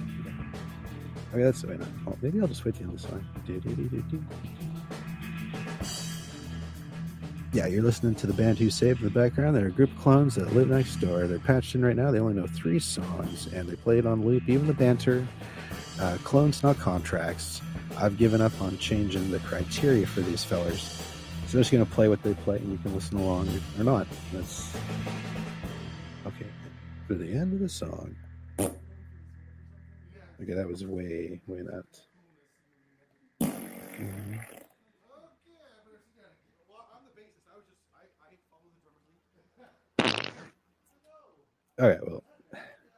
Okay 1.33 1.43
that's 1.43 1.65
wait, 1.65 1.79
no. 1.79 1.87
Oh, 2.07 2.17
maybe 2.23 2.41
I'll 2.41 2.49
just 2.49 2.65
wait 2.65 2.75
the 2.75 2.85
the 2.85 3.61
do, 3.61 4.03
do. 4.11 4.25
Yeah, 7.53 7.67
you're 7.67 7.83
listening 7.83 8.15
to 8.17 8.29
the 8.29 8.33
band 8.33 8.61
Who 8.61 8.71
Saved 8.71 9.01
in 9.01 9.07
the 9.07 9.11
background. 9.11 9.57
They're 9.57 9.67
a 9.67 9.73
group 9.73 9.91
of 9.91 9.99
clones 9.99 10.37
that 10.37 10.55
live 10.55 10.69
next 10.69 10.97
door. 10.97 11.27
They're 11.27 11.41
patched 11.41 11.75
in 11.75 11.85
right 11.85 11.97
now. 11.97 12.13
They 12.13 12.21
only 12.21 12.35
know 12.35 12.47
three 12.47 12.79
songs, 12.79 13.49
and 13.53 13.69
they 13.69 13.75
play 13.75 13.99
it 13.99 14.07
on 14.07 14.25
loop. 14.25 14.49
Even 14.49 14.69
the 14.69 14.73
banter, 14.73 15.27
uh, 15.99 16.17
clones, 16.23 16.63
not 16.63 16.79
contracts. 16.79 17.61
I've 17.97 18.17
given 18.19 18.41
up 18.41 18.53
on 18.61 18.79
changing 18.79 19.33
the 19.33 19.41
criteria 19.41 20.07
for 20.07 20.21
these 20.21 20.45
fellers. 20.45 20.83
So 21.47 21.55
they're 21.55 21.63
just 21.63 21.73
going 21.73 21.85
to 21.85 21.91
play 21.91 22.07
what 22.07 22.23
they 22.23 22.35
play, 22.35 22.59
and 22.59 22.71
you 22.71 22.79
can 22.79 22.95
listen 22.95 23.19
along 23.19 23.49
or 23.77 23.83
not. 23.83 24.07
That's 24.33 24.73
okay. 26.25 26.47
For 27.09 27.15
the 27.15 27.33
end 27.33 27.53
of 27.53 27.59
the 27.59 27.69
song. 27.69 28.15
Okay, 30.42 30.54
that 30.54 30.68
was 30.68 30.85
way, 30.87 31.40
way 31.47 31.61
not. 31.62 31.85
All 41.78 41.88
right, 41.88 41.99
well, 42.06 42.23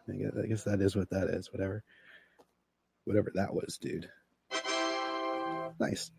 I 0.08 0.12
guess, 0.12 0.32
I 0.36 0.46
guess 0.46 0.64
that 0.64 0.80
is 0.80 0.96
what 0.96 1.10
that 1.10 1.28
is. 1.28 1.52
Whatever, 1.52 1.84
whatever 3.04 3.30
that 3.34 3.54
was, 3.54 3.78
dude. 3.80 4.08
Nice. 5.78 6.10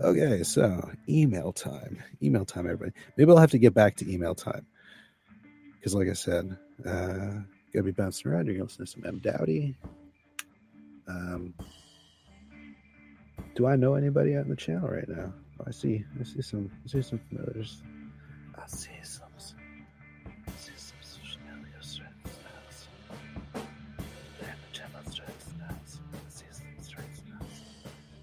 Okay, 0.00 0.42
so 0.42 0.88
email 1.08 1.52
time. 1.52 2.02
Email 2.22 2.44
time, 2.44 2.66
everybody. 2.66 2.92
Maybe 3.16 3.30
I'll 3.30 3.38
have 3.38 3.50
to 3.52 3.58
get 3.58 3.74
back 3.74 3.96
to 3.96 4.12
email 4.12 4.34
time 4.34 4.66
because, 5.74 5.94
like 5.94 6.08
I 6.08 6.12
said, 6.12 6.56
uh, 6.84 7.40
gotta 7.72 7.84
be 7.84 7.92
bouncing 7.92 8.30
around. 8.30 8.46
You're 8.46 8.56
gonna 8.56 8.64
listen 8.64 8.84
to 8.84 8.90
some 8.90 9.06
M 9.06 9.18
Doughty. 9.18 9.76
Um, 11.08 11.54
do 13.54 13.66
I 13.66 13.76
know 13.76 13.94
anybody 13.94 14.34
in 14.34 14.48
the 14.48 14.56
channel 14.56 14.88
right 14.88 15.08
now? 15.08 15.32
Oh, 15.60 15.64
I 15.66 15.70
see. 15.70 16.04
I 16.20 16.24
see 16.24 16.42
some. 16.42 16.70
I 16.84 16.88
see 16.88 17.02
some 17.02 17.20
familiars. 17.28 17.82
I 18.56 18.66
see 18.66 18.90
some. 19.02 19.28
I 19.36 20.50
see 20.58 20.72
some 20.76 20.98
familiar 21.22 21.80
strengths. 21.80 22.36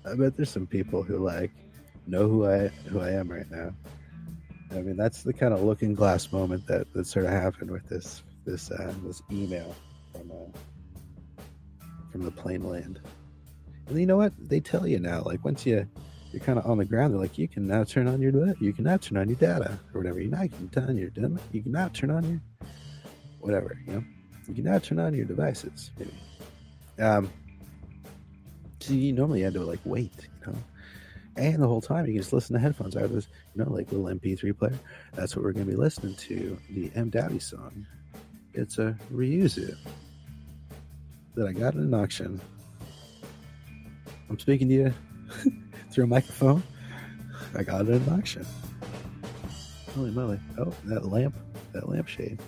I 0.06 0.16
bet 0.16 0.36
there's 0.36 0.50
some 0.50 0.68
people 0.68 1.02
who 1.02 1.18
like 1.18 1.52
know 2.06 2.28
who 2.28 2.46
I 2.46 2.68
who 2.90 3.00
I 3.00 3.12
am 3.12 3.32
right 3.32 3.50
now. 3.50 3.74
I 4.72 4.82
mean, 4.82 4.98
that's 4.98 5.24
the 5.24 5.34
kind 5.34 5.54
of 5.54 5.64
looking 5.64 5.94
glass 5.94 6.32
moment 6.32 6.68
that 6.68 6.92
that 6.94 7.08
sort 7.08 7.26
of 7.26 7.32
happened 7.32 7.72
with 7.72 7.88
this 7.90 8.22
this 8.46 8.70
uh, 8.70 8.94
this 9.04 9.22
email 9.32 9.76
from 10.12 10.32
uh, 10.32 10.58
from 12.14 12.24
the 12.24 12.32
plain 12.32 12.64
land. 12.64 13.02
And 13.88 14.00
you 14.00 14.06
know 14.06 14.18
what? 14.18 14.34
They 14.38 14.62
tell 14.62 14.88
you 14.88 15.00
now, 15.00 15.24
like 15.24 15.44
once 15.44 15.66
you 15.66 15.86
you're 16.32 16.42
kind 16.42 16.58
of 16.58 16.66
on 16.66 16.78
the 16.78 16.86
ground, 16.86 17.14
they're 17.14 17.20
like, 17.20 17.38
you 17.38 17.48
can 17.48 17.68
now 17.68 17.84
turn 17.84 18.08
on 18.08 18.22
your 18.22 18.32
you 18.60 18.72
can 18.72 18.86
now 18.86 18.98
turn 18.98 19.18
on 19.18 19.28
your 19.28 19.38
data 19.38 19.78
or 19.94 20.02
whatever. 20.02 20.22
You 20.22 20.30
now 20.30 20.48
can 20.48 20.70
turn 20.70 20.90
on 20.90 20.98
your. 20.98 21.10
You 21.52 21.62
can 21.62 21.72
now 21.72 21.90
turn 21.90 22.12
on 22.12 22.24
your 22.24 22.42
whatever. 23.40 23.78
You 23.86 23.94
know, 23.94 24.04
you 24.48 24.54
can 24.54 24.64
now 24.64 24.80
turn 24.80 25.00
on 25.00 25.14
your 25.14 25.26
devices. 25.26 25.92
Maybe. 25.98 26.14
Um, 27.00 27.30
so 28.80 28.94
you 28.94 29.12
normally 29.12 29.42
had 29.42 29.54
to 29.54 29.62
like 29.62 29.80
wait, 29.86 30.14
you 30.18 30.52
know. 30.52 30.58
And 31.36 31.62
the 31.62 31.68
whole 31.68 31.82
time 31.82 32.06
you 32.06 32.14
can 32.14 32.22
just 32.22 32.32
listen 32.34 32.54
to 32.54 32.60
headphones. 32.60 32.96
I 32.96 33.02
have 33.02 33.12
this, 33.12 33.28
you 33.56 33.64
know, 33.64 33.72
like 33.72 33.92
little 33.92 34.06
MP3 34.06 34.56
player. 34.58 34.78
That's 35.14 35.36
what 35.36 35.44
we're 35.44 35.52
going 35.52 35.66
to 35.66 35.72
be 35.72 35.78
listening 35.78 36.16
to. 36.16 36.58
The 36.70 36.92
M 36.96 37.10
Doughty 37.10 37.40
song. 37.40 37.88
It's 38.54 38.78
a 38.78 38.96
Ruizu 39.12 39.76
that 41.36 41.48
I 41.48 41.54
got 41.54 41.74
in 41.74 41.82
an 41.82 41.94
auction. 41.94 42.40
I'm 44.30 44.40
speaking 44.40 44.68
to 44.70 44.74
you 44.74 44.94
through 45.92 46.06
a 46.06 46.08
microphone. 46.08 46.64
I 47.56 47.64
got 47.64 47.82
it 47.82 47.90
in 47.90 48.02
an 48.02 48.10
auction. 48.10 48.46
Holy 49.96 50.12
moly! 50.12 50.40
Oh, 50.58 50.74
that 50.86 51.06
lamp, 51.06 51.36
that 51.72 51.88
lampshade. 51.88 52.40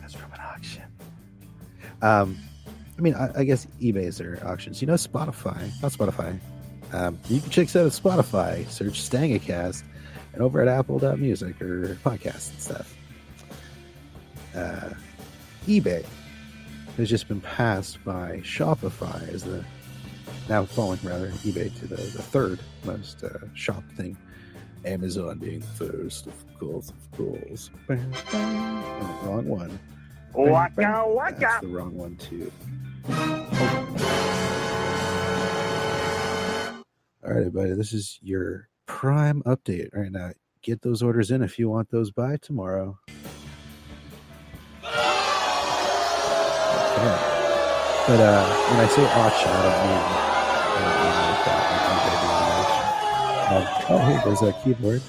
That's 0.00 0.14
from 0.14 0.32
an 0.32 0.40
auction. 0.40 0.82
Um, 2.00 2.38
I 2.98 3.00
mean, 3.00 3.14
I, 3.14 3.30
I 3.40 3.44
guess 3.44 3.66
eBay's 3.80 4.20
are 4.20 4.44
auctions. 4.44 4.80
You 4.80 4.88
know, 4.88 4.94
Spotify, 4.94 5.70
not 5.80 5.92
Spotify. 5.92 6.38
Um, 6.92 7.18
you 7.28 7.40
can 7.40 7.50
check 7.50 7.66
us 7.66 7.76
out 7.76 7.86
at 7.86 7.92
Spotify. 7.92 8.68
Search 8.68 9.00
Stangacast, 9.00 9.84
and 10.32 10.42
over 10.42 10.60
at 10.60 10.68
Apple.music 10.68 11.62
or 11.62 11.96
podcasts 12.04 12.50
and 12.50 12.60
stuff. 12.60 12.96
Uh, 14.56 14.90
eBay 15.66 16.04
has 16.96 17.08
just 17.08 17.28
been 17.28 17.40
passed 17.40 18.02
by 18.04 18.40
Shopify 18.44 19.28
as 19.32 19.44
the 19.44 19.64
now 20.48 20.64
falling 20.64 20.98
rather 21.02 21.28
eBay 21.28 21.74
to 21.80 21.86
the, 21.86 21.96
the 21.96 22.22
third 22.22 22.60
most 22.84 23.22
uh, 23.24 23.38
shopped 23.54 23.90
thing. 23.92 24.16
Amazon 24.84 25.38
being 25.38 25.60
the 25.60 25.66
first, 25.66 26.26
of 26.26 26.58
course, 26.58 26.90
of 26.90 27.10
course. 27.16 27.70
Oh, 27.88 29.20
wrong 29.24 29.46
one. 29.46 29.78
Waka 30.34 30.72
That's 30.76 31.08
waka. 31.08 31.58
the 31.62 31.68
wrong 31.68 31.94
one 31.96 32.16
too. 32.16 32.50
All 37.24 37.30
right, 37.30 37.38
everybody. 37.38 37.72
This 37.74 37.92
is 37.92 38.18
your 38.22 38.68
prime 38.86 39.42
update 39.46 39.94
right 39.94 40.10
now. 40.10 40.32
Get 40.62 40.82
those 40.82 41.02
orders 41.02 41.30
in 41.30 41.42
if 41.42 41.58
you 41.58 41.68
want 41.68 41.90
those 41.90 42.10
by 42.10 42.36
tomorrow. 42.38 42.98
But 48.04 48.18
uh, 48.18 48.44
when 48.70 48.80
I 48.80 48.88
say 48.88 49.04
auction, 49.04 49.48
I 49.48 49.62
don't 49.62 49.78
mean, 49.86 50.02
I 50.74 51.28
like 51.30 51.44
that. 51.46 51.72
Oh, 53.90 53.98
hey, 53.98 54.20
there's 54.24 54.40
that 54.40 54.60
keyboard. 54.64 55.02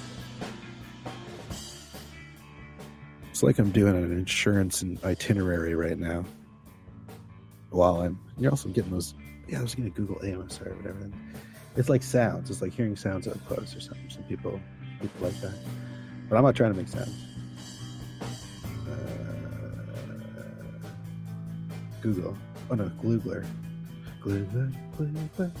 It's 3.30 3.42
like 3.42 3.58
I'm 3.58 3.70
doing 3.72 3.96
an 3.96 4.12
insurance 4.12 4.84
itinerary 5.02 5.74
right 5.74 5.98
now. 5.98 6.24
While 7.70 8.02
I'm, 8.02 8.20
you're 8.38 8.52
also 8.52 8.68
getting 8.68 8.92
those. 8.92 9.14
Yeah, 9.48 9.58
I 9.58 9.62
was 9.62 9.74
gonna 9.74 9.90
Google 9.90 10.24
AMS 10.24 10.60
or 10.60 10.72
whatever. 10.74 11.10
It's 11.76 11.88
like 11.88 12.04
sounds. 12.04 12.48
It's 12.48 12.62
like 12.62 12.72
hearing 12.72 12.94
sounds 12.94 13.26
up 13.26 13.44
close 13.48 13.74
or 13.74 13.80
something. 13.80 14.08
Some 14.08 14.22
people 14.24 14.60
people 15.00 15.20
like 15.26 15.40
that, 15.40 15.54
but 16.28 16.36
I'm 16.36 16.44
not 16.44 16.54
trying 16.54 16.72
to 16.72 16.78
make 16.78 16.86
sounds. 16.86 17.24
Uh, 18.88 18.94
Google. 22.00 22.36
Oh 22.70 22.74
no, 22.74 22.90
Gloogler. 23.02 23.46
Gloogler, 24.22 24.72
Gloogler. 24.96 25.52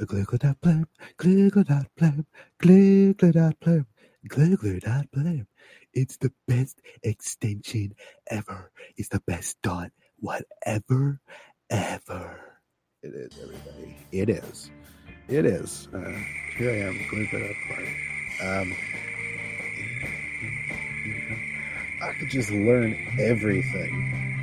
Gloogler 0.00 0.38
dot 0.40 0.60
blab, 0.60 0.88
Gloogler 1.18 1.66
dot 1.66 1.86
blab, 1.96 2.26
Gloogler 2.62 3.32
dot 3.32 3.56
blab, 3.60 3.86
Gloogler 4.28 4.80
dot 4.82 5.06
blab. 5.12 5.46
It's 5.94 6.18
the 6.18 6.32
best 6.48 6.82
extension 7.02 7.94
ever. 8.30 8.72
It's 8.96 9.08
the 9.08 9.20
best 9.26 9.56
dot 9.62 9.92
whatever 10.18 11.20
ever. 11.70 12.40
It 13.02 13.14
is, 13.14 13.38
everybody. 13.42 13.96
It 14.12 14.30
is. 14.30 14.70
It 15.28 15.46
is. 15.46 15.88
Uh, 15.94 16.00
here 16.58 16.70
I 16.72 16.88
am, 16.88 16.94
Gloogler 17.10 17.48
dot 17.48 17.56
blab. 17.68 18.62
Um, 18.62 18.76
I 22.02 22.12
could 22.18 22.30
just 22.30 22.50
learn 22.50 22.96
everything 23.18 24.35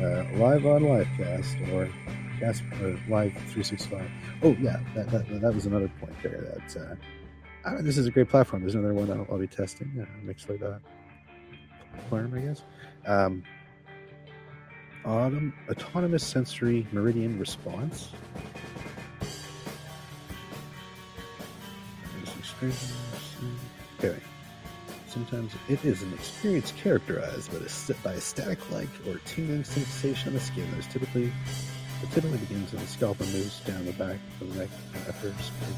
uh, 0.00 0.26
live 0.36 0.66
on 0.66 0.82
Livecast 0.82 1.72
or 1.72 1.88
cast 2.38 2.62
or 2.82 2.98
live 3.08 3.32
365. 3.32 4.10
Oh 4.42 4.56
yeah, 4.60 4.80
that, 4.94 5.10
that, 5.10 5.40
that 5.40 5.54
was 5.54 5.66
another 5.66 5.90
point 6.00 6.14
there. 6.22 6.40
That 6.40 6.76
uh, 6.80 6.94
I 7.68 7.74
mean, 7.74 7.84
this 7.84 7.98
is 7.98 8.06
a 8.06 8.10
great 8.10 8.28
platform. 8.28 8.62
There's 8.62 8.74
another 8.74 8.94
one 8.94 9.10
I'll, 9.10 9.26
I'll 9.30 9.38
be 9.38 9.46
testing. 9.46 9.90
Uh, 10.00 10.26
Mixlr 10.26 10.80
platform, 12.10 12.34
I 12.34 12.40
guess. 12.40 12.62
Um, 13.06 13.42
autumn 15.04 15.54
autonomous 15.68 16.26
sensory 16.26 16.86
meridian 16.92 17.38
response. 17.38 18.10
Okay. 23.98 24.20
Sometimes 25.10 25.52
it 25.68 25.84
is 25.84 26.02
an 26.02 26.14
experience 26.14 26.72
characterized 26.80 27.50
by, 28.04 28.12
a 28.12 28.20
static-like 28.20 28.88
or 29.08 29.18
tingling 29.24 29.64
sensation 29.64 30.28
on 30.28 30.34
the 30.34 30.40
skin 30.40 30.70
that 30.70 30.78
is 30.78 30.86
typically 30.86 31.24
it 31.24 32.10
typically 32.12 32.38
begins 32.38 32.72
when 32.72 32.80
the 32.80 32.88
scalp 32.88 33.20
and 33.20 33.32
moves 33.32 33.58
down 33.60 33.84
the 33.86 33.92
back 33.94 34.18
of 34.40 34.54
the 34.54 34.60
neck 34.60 34.68
after 35.08 35.34
spring. 35.42 35.74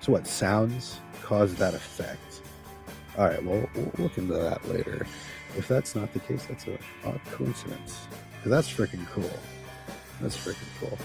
So 0.00 0.12
what 0.12 0.28
sounds 0.28 1.00
cause 1.22 1.52
that 1.56 1.74
effect? 1.74 2.42
All 3.18 3.26
right, 3.26 3.42
well 3.42 3.68
we'll 3.74 3.90
look 3.98 4.16
into 4.16 4.34
that 4.34 4.68
later. 4.68 5.04
If 5.56 5.66
that's 5.66 5.96
not 5.96 6.12
the 6.12 6.20
case, 6.20 6.46
that's 6.46 6.68
a 6.68 6.78
odd 7.04 7.20
coincidence. 7.32 7.98
Because 8.36 8.50
that's 8.52 8.72
freaking 8.72 9.04
cool. 9.08 9.36
That's 10.20 10.36
freaking 10.36 10.68
cool. 10.78 10.96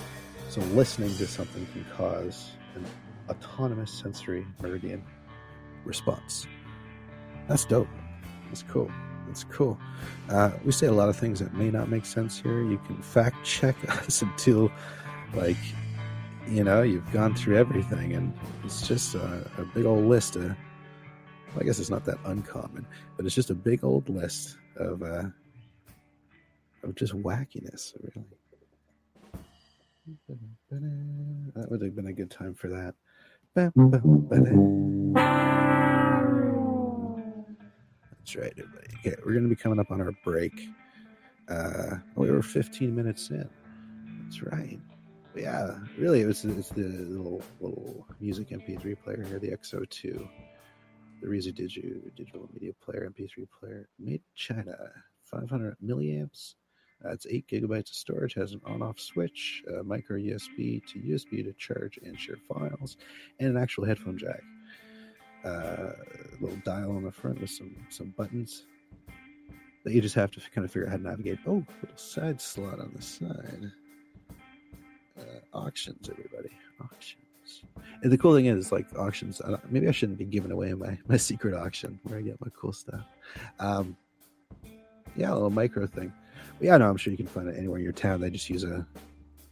So 0.49 0.61
listening 0.75 1.15
to 1.17 1.25
something 1.25 1.65
can 1.73 1.83
cause 1.97 2.51
an 2.75 2.85
autonomous 3.27 3.91
sensory 3.91 4.45
meridian 4.61 5.03
response. 5.85 6.47
That's 7.47 7.65
dope. 7.65 7.87
That's 8.47 8.63
cool. 8.63 8.91
That's 9.27 9.43
cool. 9.45 9.79
Uh, 10.29 10.51
we 10.65 10.71
say 10.71 10.87
a 10.87 10.91
lot 10.91 11.09
of 11.09 11.15
things 11.15 11.39
that 11.39 11.53
may 11.53 11.71
not 11.71 11.89
make 11.89 12.05
sense 12.05 12.39
here. 12.39 12.63
You 12.63 12.77
can 12.85 13.01
fact 13.01 13.45
check 13.45 13.75
us 13.89 14.21
until, 14.21 14.71
like, 15.33 15.57
you 16.47 16.63
know, 16.63 16.81
you've 16.81 17.11
gone 17.11 17.35
through 17.35 17.57
everything, 17.57 18.13
and 18.13 18.33
it's 18.63 18.87
just 18.87 19.15
a, 19.15 19.49
a 19.57 19.65
big 19.73 19.85
old 19.85 20.05
list 20.05 20.35
of. 20.35 20.43
Well, 20.43 21.59
I 21.61 21.63
guess 21.63 21.79
it's 21.79 21.89
not 21.89 22.05
that 22.05 22.17
uncommon, 22.25 22.85
but 23.17 23.25
it's 23.25 23.35
just 23.35 23.49
a 23.49 23.55
big 23.55 23.83
old 23.83 24.07
list 24.09 24.57
of 24.77 25.03
uh, 25.03 25.23
of 26.83 26.95
just 26.95 27.13
wackiness, 27.13 27.93
really. 28.01 28.25
That 31.55 31.69
would 31.69 31.81
have 31.81 31.95
been 31.95 32.07
a 32.07 32.13
good 32.13 32.31
time 32.31 32.53
for 32.53 32.69
that. 32.69 32.95
That's 38.11 38.35
right, 38.35 38.53
everybody. 38.57 38.87
Okay, 38.99 39.15
we're 39.25 39.33
going 39.33 39.43
to 39.43 39.49
be 39.49 39.57
coming 39.57 39.79
up 39.79 39.91
on 39.91 39.99
our 39.99 40.13
break. 40.23 40.69
Uh, 41.49 41.97
we 42.15 42.31
were 42.31 42.41
15 42.41 42.95
minutes 42.95 43.29
in. 43.29 43.49
That's 44.23 44.41
right. 44.41 44.79
But 45.33 45.43
yeah, 45.43 45.79
really, 45.97 46.21
it 46.21 46.27
was 46.27 46.45
it's 46.45 46.69
the 46.69 46.83
little 46.83 47.43
little 47.59 48.05
music 48.21 48.49
MP3 48.49 48.97
player 49.03 49.25
here, 49.27 49.39
the 49.39 49.51
XO2, 49.51 50.29
the 51.21 51.27
Ruizu 51.27 51.53
Digi 51.53 52.15
digital 52.15 52.49
media 52.53 52.71
player, 52.81 53.09
MP3 53.09 53.47
player, 53.59 53.89
made 53.99 54.21
China, 54.35 54.77
500 55.25 55.75
milliamps, 55.83 56.55
it's 57.05 57.25
8 57.25 57.47
gigabytes 57.47 57.89
of 57.89 57.95
storage, 57.95 58.33
has 58.35 58.53
an 58.53 58.61
on 58.65 58.81
off 58.81 58.99
switch, 58.99 59.63
micro 59.83 60.17
USB 60.17 60.85
to 60.87 60.99
USB 60.99 61.43
to 61.43 61.53
charge 61.53 61.99
and 62.03 62.19
share 62.19 62.37
files, 62.47 62.97
and 63.39 63.49
an 63.49 63.61
actual 63.61 63.85
headphone 63.85 64.17
jack. 64.17 64.41
Uh, 65.43 65.93
little 66.39 66.61
dial 66.63 66.91
on 66.91 67.03
the 67.03 67.11
front 67.11 67.41
with 67.41 67.49
some, 67.49 67.75
some 67.89 68.13
buttons 68.15 68.65
that 69.83 69.93
you 69.93 70.01
just 70.01 70.15
have 70.15 70.31
to 70.31 70.39
kind 70.53 70.65
of 70.65 70.71
figure 70.71 70.85
out 70.85 70.91
how 70.91 70.97
to 70.97 71.03
navigate. 71.03 71.39
Oh, 71.47 71.65
little 71.81 71.97
side 71.97 72.39
slot 72.39 72.79
on 72.79 72.91
the 72.95 73.01
side. 73.01 73.71
Uh, 75.19 75.57
auctions, 75.57 76.09
everybody. 76.09 76.51
Auctions. 76.83 77.63
And 78.03 78.11
the 78.11 78.17
cool 78.17 78.35
thing 78.35 78.45
is, 78.45 78.71
like 78.71 78.87
auctions. 78.97 79.41
I 79.41 79.55
maybe 79.69 79.87
I 79.87 79.91
shouldn't 79.91 80.17
be 80.17 80.25
giving 80.25 80.51
away 80.51 80.73
my 80.73 80.97
my 81.07 81.17
secret 81.17 81.55
auction 81.55 81.99
where 82.03 82.19
I 82.19 82.21
get 82.21 82.39
my 82.39 82.51
cool 82.55 82.73
stuff. 82.73 83.03
Um, 83.59 83.97
yeah, 85.15 85.31
a 85.31 85.33
little 85.33 85.49
micro 85.49 85.87
thing 85.87 86.13
yeah, 86.59 86.77
no, 86.77 86.89
I'm 86.89 86.97
sure 86.97 87.11
you 87.11 87.17
can 87.17 87.27
find 87.27 87.47
it 87.47 87.57
anywhere 87.57 87.77
in 87.77 87.83
your 87.83 87.93
town. 87.93 88.21
They 88.21 88.29
just 88.29 88.49
use 88.49 88.63
a, 88.63 88.85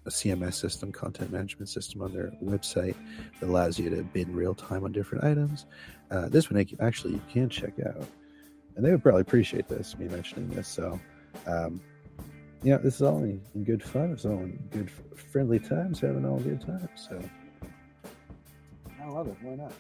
a 0.06 0.10
CMS 0.10 0.54
system, 0.56 0.92
content 0.92 1.32
management 1.32 1.70
system 1.70 2.02
on 2.02 2.14
their 2.14 2.32
website 2.44 2.96
that 3.40 3.50
allows 3.50 3.80
you 3.80 3.90
to 3.90 4.04
bid 4.04 4.30
real 4.30 4.54
time 4.54 4.84
on 4.84 4.92
different 4.92 5.24
items. 5.24 5.66
Uh, 6.12 6.30
this 6.30 6.50
one 6.50 6.66
actually 6.80 7.14
you 7.14 7.22
can 7.32 7.50
check 7.50 7.74
out, 7.86 8.08
and 8.76 8.86
they 8.86 8.92
would 8.92 9.04
probably 9.04 9.22
appreciate 9.22 9.68
this 9.68 9.98
me 9.98 10.08
mentioning 10.08 10.50
this. 10.50 10.68
So, 10.68 11.00
um, 11.46 11.82
yeah, 12.64 12.78
this 12.78 12.96
is 12.96 13.02
all 13.02 13.24
in, 13.24 13.42
in 13.56 13.64
good 13.64 13.84
fun. 13.84 14.12
It's 14.12 14.26
all 14.26 14.40
in 14.40 14.60
good 14.72 14.92
friendly 15.16 15.60
times, 15.60 16.00
having 16.00 16.26
all 16.26 16.40
good 16.40 16.62
times. 16.62 16.90
So, 16.96 17.22
I 19.02 19.08
love 19.08 19.28
it. 19.28 19.38
Why 19.42 19.56
not? 19.56 19.72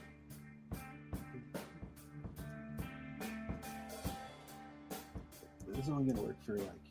This 5.67 5.85
is 5.85 5.89
only 5.89 6.05
going 6.05 6.17
to 6.17 6.23
work 6.23 6.45
for 6.45 6.57
like 6.57 6.88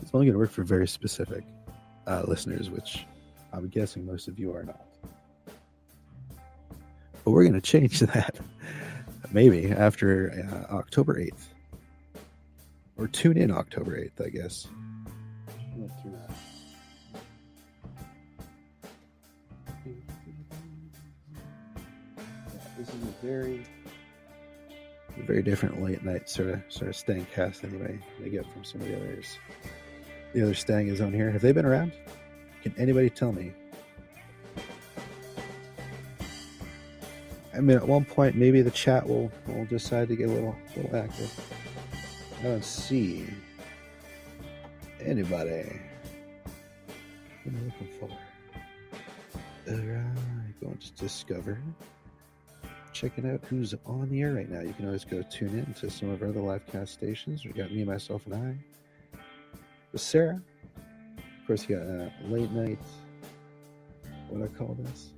it's 0.00 0.10
only 0.14 0.26
going 0.26 0.34
to 0.34 0.38
work 0.38 0.50
for 0.50 0.62
very 0.62 0.88
specific 0.88 1.44
uh, 2.06 2.22
listeners, 2.26 2.70
which 2.70 3.06
I'm 3.52 3.68
guessing 3.68 4.04
most 4.06 4.28
of 4.28 4.38
you 4.38 4.54
are 4.54 4.62
not. 4.62 4.86
But 7.24 7.30
we're 7.30 7.42
going 7.42 7.54
to 7.54 7.60
change 7.60 8.00
that 8.14 8.36
maybe 9.32 9.70
after 9.70 10.66
uh, 10.70 10.74
October 10.74 11.14
8th. 11.20 11.46
Or 12.98 13.08
tune 13.08 13.36
in 13.36 13.50
October 13.50 14.00
8th, 14.00 14.24
I 14.24 14.30
guess. 14.30 14.66
Went 15.76 15.92
through 16.00 16.12
that. 16.12 16.30
Yeah, 19.84 19.92
this 22.78 22.88
is 22.88 22.94
a 22.94 23.26
very 23.26 23.66
very 25.24 25.42
different 25.42 25.82
late 25.82 26.04
night 26.04 26.28
sort 26.28 26.50
of 26.50 26.62
sort 26.68 26.88
of 26.88 26.96
staying 26.96 27.26
cast 27.34 27.64
anyway 27.64 27.98
they 28.20 28.28
get 28.28 28.44
from 28.52 28.62
some 28.62 28.82
of 28.82 28.86
the 28.86 28.96
others 28.96 29.38
the 30.36 30.42
other 30.42 30.54
Stang 30.54 30.88
is 30.88 31.00
on 31.00 31.14
here. 31.14 31.30
Have 31.30 31.40
they 31.40 31.52
been 31.52 31.64
around? 31.64 31.92
Can 32.62 32.74
anybody 32.76 33.08
tell 33.08 33.32
me? 33.32 33.52
I 37.54 37.60
mean, 37.60 37.78
at 37.78 37.88
one 37.88 38.04
point, 38.04 38.36
maybe 38.36 38.60
the 38.60 38.70
chat 38.70 39.08
will 39.08 39.32
will 39.46 39.64
decide 39.64 40.08
to 40.08 40.16
get 40.16 40.28
a 40.28 40.32
little 40.32 40.54
little 40.76 40.94
active. 40.94 41.32
I 42.38 42.42
don't 42.42 42.62
see 42.62 43.26
anybody. 45.00 45.80
What 47.44 47.54
am 47.54 47.56
I 47.56 47.64
looking 47.64 47.88
for? 47.98 48.10
Alright, 49.70 50.60
going 50.60 50.76
to 50.76 50.92
discover. 51.02 51.58
Checking 52.92 53.30
out 53.32 53.40
who's 53.48 53.74
on 53.86 54.10
the 54.10 54.20
air 54.20 54.34
right 54.34 54.50
now. 54.50 54.60
You 54.60 54.74
can 54.74 54.84
always 54.84 55.04
go 55.04 55.22
tune 55.22 55.58
in 55.58 55.72
to 55.80 55.90
some 55.90 56.10
of 56.10 56.22
our 56.22 56.28
other 56.28 56.40
live 56.40 56.66
cast 56.66 56.92
stations. 56.92 57.46
We 57.46 57.52
got 57.52 57.72
me, 57.72 57.84
myself, 57.84 58.26
and 58.26 58.34
I. 58.34 58.75
Sarah. 59.98 60.42
Of 61.18 61.46
course, 61.46 61.68
you 61.68 61.76
got 61.76 61.86
uh, 61.86 62.10
late 62.24 62.50
night. 62.50 62.78
What 64.28 64.38
do 64.38 64.44
I 64.44 64.58
call 64.58 64.74
this? 64.74 65.12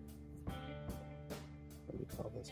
What 0.45 1.93
do 1.93 1.99
we 1.99 2.17
call 2.17 2.31
this? 2.37 2.51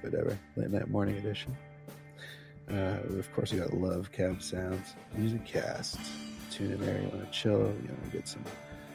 Whatever. 0.00 0.38
Late 0.56 0.70
night 0.70 0.88
morning 0.88 1.16
edition. 1.16 1.56
Uh, 2.70 2.98
of 3.18 3.32
course, 3.34 3.52
you 3.52 3.60
got 3.60 3.74
Love 3.74 4.10
Cab 4.12 4.42
Sounds, 4.42 4.94
Music 5.14 5.44
Cast. 5.44 5.98
Tune 6.50 6.72
in 6.72 6.80
there. 6.80 7.00
You 7.00 7.08
want 7.08 7.24
to 7.24 7.30
chill. 7.30 7.58
You 7.58 7.88
want 7.88 8.04
to 8.04 8.10
get 8.10 8.28
some 8.28 8.44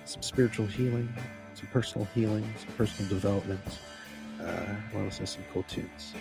some 0.05 0.21
spiritual 0.21 0.65
healing, 0.65 1.13
some 1.53 1.67
personal 1.67 2.07
healing, 2.15 2.51
some 2.57 2.73
personal 2.75 3.09
development. 3.09 3.61
Uh, 4.41 4.75
want 4.93 4.93
to 4.93 5.03
listen 5.03 5.25
to 5.25 5.31
some 5.31 5.43
cool 5.53 5.63
tunes. 5.63 6.13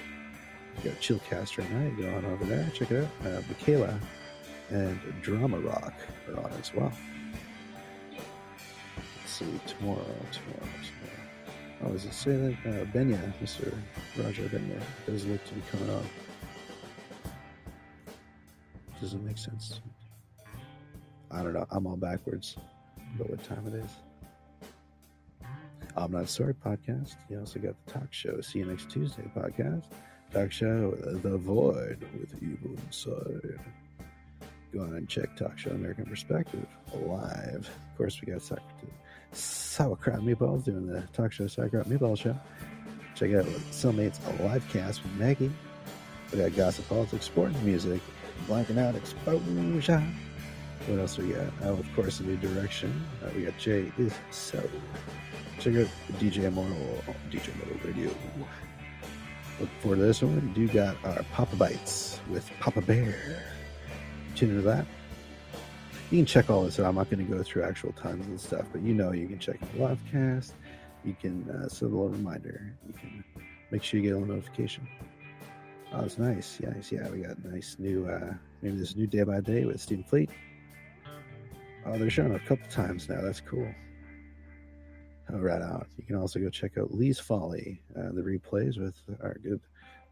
You 0.82 0.90
got 0.90 1.00
Chillcast 1.00 1.58
right 1.58 1.70
now. 1.70 1.84
You 1.84 2.02
go 2.02 2.16
on 2.16 2.24
over 2.26 2.44
there, 2.44 2.68
check 2.74 2.90
it 2.90 3.04
out. 3.04 3.26
Uh, 3.26 3.40
Michaela 3.48 3.98
and 4.70 4.98
Drama 5.22 5.58
Rock 5.58 5.94
are 6.28 6.44
on 6.44 6.52
as 6.60 6.74
well. 6.74 6.92
Let's 8.12 9.32
see, 9.32 9.60
tomorrow, 9.66 10.04
tomorrow, 10.32 10.68
tomorrow. 10.82 11.16
Oh, 11.84 11.92
does 11.92 12.04
it 12.04 12.14
say 12.14 12.32
that 12.36 12.52
uh, 12.64 12.84
Benya, 12.86 13.20
Mr. 13.42 13.72
Roger 14.16 14.44
Benya, 14.44 14.80
does 15.04 15.26
look 15.26 15.44
to 15.44 15.54
be 15.54 15.62
coming 15.70 15.90
on? 15.90 16.06
Doesn't 19.00 19.24
make 19.24 19.38
sense. 19.38 19.80
I 21.30 21.42
don't 21.42 21.52
know. 21.52 21.66
I'm 21.70 21.86
all 21.86 21.96
backwards 21.96 22.56
about 23.14 23.30
what 23.30 23.44
time 23.44 23.66
it 23.66 23.74
is. 23.74 23.90
I'm 25.96 26.12
Not 26.12 26.28
Sorry 26.28 26.54
podcast. 26.54 27.16
You 27.30 27.40
also 27.40 27.58
got 27.58 27.74
the 27.86 27.92
talk 27.92 28.12
show, 28.12 28.40
See 28.40 28.60
You 28.60 28.66
Next 28.66 28.90
Tuesday 28.90 29.30
podcast. 29.36 29.84
Talk 30.32 30.50
show, 30.50 30.92
The 30.92 31.36
Void 31.36 32.06
with 32.18 32.34
Evil 32.42 32.76
Inside 32.86 33.60
go 34.76 34.84
on 34.84 34.94
and 34.94 35.08
check 35.08 35.34
Talk 35.36 35.58
Show 35.58 35.70
American 35.70 36.04
Perspective 36.04 36.66
live. 36.92 37.68
Of 37.68 37.96
course, 37.96 38.20
we 38.20 38.32
got 38.32 38.42
Sauerkraut 39.32 40.20
Meatballs 40.20 40.64
doing 40.64 40.86
the 40.86 41.02
Talk 41.12 41.32
Show 41.32 41.46
Sauerkraut 41.46 41.88
Meatball 41.88 42.18
Show. 42.18 42.36
Check 43.14 43.32
out 43.34 43.46
Cellmates 43.70 44.18
a 44.26 44.42
live 44.42 44.68
cast 44.68 45.02
with 45.02 45.12
Maggie. 45.14 45.50
We 46.32 46.38
got 46.38 46.54
gossip, 46.54 46.88
politics, 46.88 47.24
sport, 47.26 47.52
and 47.52 47.64
music. 47.64 48.00
Blanking 48.46 48.78
out 48.78 48.94
exposure. 48.94 50.02
What 50.86 50.98
else 50.98 51.16
we 51.16 51.32
got? 51.32 51.46
Oh, 51.62 51.72
of 51.72 51.86
course, 51.94 52.20
a 52.20 52.24
new 52.24 52.36
direction. 52.36 53.06
Uh, 53.24 53.30
we 53.34 53.44
got 53.44 53.56
Jay 53.58 53.90
is 53.96 54.12
so. 54.30 54.62
Check 55.58 55.74
out 55.76 55.88
DJ 56.18 56.44
Immortal, 56.44 57.02
DJ 57.30 57.54
Immortal 57.54 57.88
Radio. 57.88 58.10
Look 59.58 59.70
forward 59.80 59.96
to 59.96 60.02
this 60.02 60.22
one. 60.22 60.34
We 60.54 60.66
do 60.66 60.72
got 60.72 60.96
our 61.02 61.22
Papa 61.32 61.56
Bites 61.56 62.20
with 62.28 62.48
Papa 62.60 62.82
Bear. 62.82 63.16
Tune 64.36 64.50
into 64.50 64.62
that. 64.62 64.84
You 66.10 66.18
can 66.18 66.26
check 66.26 66.50
all 66.50 66.64
this 66.64 66.78
out. 66.78 66.86
I'm 66.86 66.94
not 66.94 67.08
going 67.10 67.26
to 67.26 67.32
go 67.32 67.42
through 67.42 67.62
actual 67.62 67.92
times 67.92 68.26
and 68.26 68.38
stuff, 68.38 68.66
but 68.70 68.82
you 68.82 68.92
know 68.92 69.12
you 69.12 69.26
can 69.26 69.38
check 69.38 69.58
the 69.72 69.82
live 69.82 69.98
cast. 70.12 70.52
You 71.04 71.16
can 71.18 71.48
uh, 71.50 71.68
set 71.68 71.82
a 71.82 71.88
little 71.88 72.10
reminder. 72.10 72.74
You 72.86 72.92
can 72.92 73.24
make 73.70 73.82
sure 73.82 73.98
you 73.98 74.06
get 74.06 74.14
a 74.14 74.18
little 74.18 74.34
notification. 74.34 74.86
Oh, 75.92 76.04
it's 76.04 76.18
nice. 76.18 76.58
Yeah. 76.60 76.74
Yeah, 76.90 77.08
we 77.08 77.22
got 77.22 77.38
a 77.38 77.48
nice 77.48 77.76
new, 77.78 78.06
uh, 78.06 78.34
maybe 78.60 78.76
this 78.76 78.94
new 78.94 79.06
day 79.06 79.22
by 79.22 79.40
day 79.40 79.64
with 79.64 79.80
Stephen 79.80 80.04
Fleet. 80.04 80.28
Oh, 81.86 81.96
they're 81.96 82.10
showing 82.10 82.34
a 82.34 82.40
couple 82.40 82.68
times 82.68 83.08
now. 83.08 83.22
That's 83.22 83.40
cool. 83.40 83.66
Oh, 85.32 85.38
right 85.38 85.62
out. 85.62 85.86
You 85.96 86.04
can 86.04 86.16
also 86.16 86.40
go 86.40 86.50
check 86.50 86.76
out 86.76 86.92
Lee's 86.92 87.18
Folly, 87.18 87.80
uh, 87.98 88.12
the 88.12 88.20
replays 88.20 88.78
with 88.78 88.94
our 89.22 89.38
good 89.42 89.60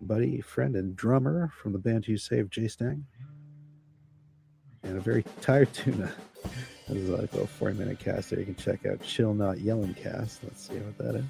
buddy, 0.01 0.41
friend, 0.41 0.77
and 0.77 0.97
drummer 0.97 1.53
from 1.61 1.73
the 1.73 1.79
band 1.79 2.07
who 2.07 2.17
saved 2.17 2.53
Jay 2.53 2.69
Stang. 2.69 3.05
And 4.85 4.97
a 4.97 5.01
very 5.01 5.25
tired 5.41 5.73
tuna. 5.73 6.13
This 6.87 6.99
is 6.99 7.09
like 7.09 7.33
a 7.33 7.37
little 7.37 7.47
40 7.47 7.79
minute 7.79 7.99
cast 7.99 8.29
there. 8.29 8.39
You 8.39 8.45
can 8.45 8.57
check 8.57 8.85
out 8.85 9.01
Chill 9.01 9.33
Not 9.33 9.59
Yelling 9.59 9.95
Cast. 9.95 10.45
Let's 10.45 10.69
see 10.69 10.75
what 10.75 10.99
that 10.99 11.15
is. 11.15 11.25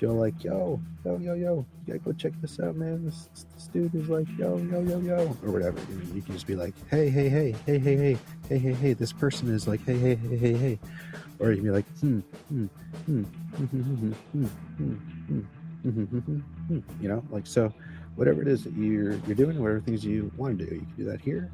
Feel 0.00 0.14
like 0.14 0.42
yo 0.42 0.80
yo 1.04 1.18
yo 1.18 1.34
yo. 1.34 1.66
You 1.86 1.86
gotta 1.86 1.98
go 1.98 2.12
check 2.12 2.32
this 2.40 2.58
out, 2.58 2.74
man. 2.74 3.04
This, 3.04 3.28
this 3.54 3.66
dude 3.66 3.94
is 3.94 4.08
like 4.08 4.26
yo 4.38 4.56
yo 4.56 4.80
yo 4.80 4.98
yo 4.98 5.36
or 5.44 5.50
whatever. 5.50 5.78
You, 5.90 5.96
know, 5.98 6.14
you 6.14 6.22
can 6.22 6.32
just 6.32 6.46
be 6.46 6.56
like 6.56 6.72
hey 6.88 7.10
hey 7.10 7.28
hey 7.28 7.54
hey 7.66 7.78
hey 7.78 7.94
hey 7.96 8.18
hey 8.48 8.58
hey 8.58 8.72
hey. 8.72 8.92
This 8.94 9.12
person 9.12 9.54
is 9.54 9.68
like 9.68 9.84
hey 9.84 9.98
hey 9.98 10.14
hey 10.14 10.36
hey 10.38 10.54
hey. 10.54 10.78
Or 11.38 11.50
you 11.50 11.56
can 11.56 11.64
be 11.64 11.70
like 11.70 11.84
hmm 11.98 12.20
hmm 12.48 12.66
hmm 13.04 13.22
hmm 13.56 13.66
hmm 13.66 14.12
hmm 14.32 14.46
hmm 14.78 14.96
hmm 15.82 16.04
hmm 16.04 16.40
Mm-hmm. 16.70 17.02
you 17.02 17.08
know 17.10 17.22
like 17.30 17.46
so 17.46 17.70
whatever 18.16 18.40
it 18.40 18.48
is 18.48 18.64
that 18.64 18.72
you're 18.74 19.14
you're 19.26 19.34
doing 19.34 19.58
whatever 19.60 19.80
things 19.80 20.02
you 20.04 20.30
want 20.36 20.58
to 20.58 20.64
do 20.66 20.74
you 20.76 20.80
can 20.80 20.94
do 20.96 21.04
that 21.10 21.20
here 21.20 21.50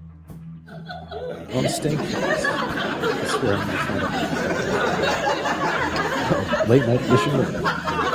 uh, 0.69 1.57
on 1.59 1.69
stink 1.69 1.99
that's 2.01 3.43
where 3.43 3.55
I'm. 3.57 3.67
Oh, 6.29 6.65
late 6.69 6.85
night 6.87 7.01
edition 7.03 8.13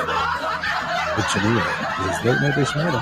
with 1.18 1.36
with 1.36 2.10
is 2.10 2.26
late 2.26 2.42
night 2.42 2.58
edition 2.58 2.86
with 2.86 2.94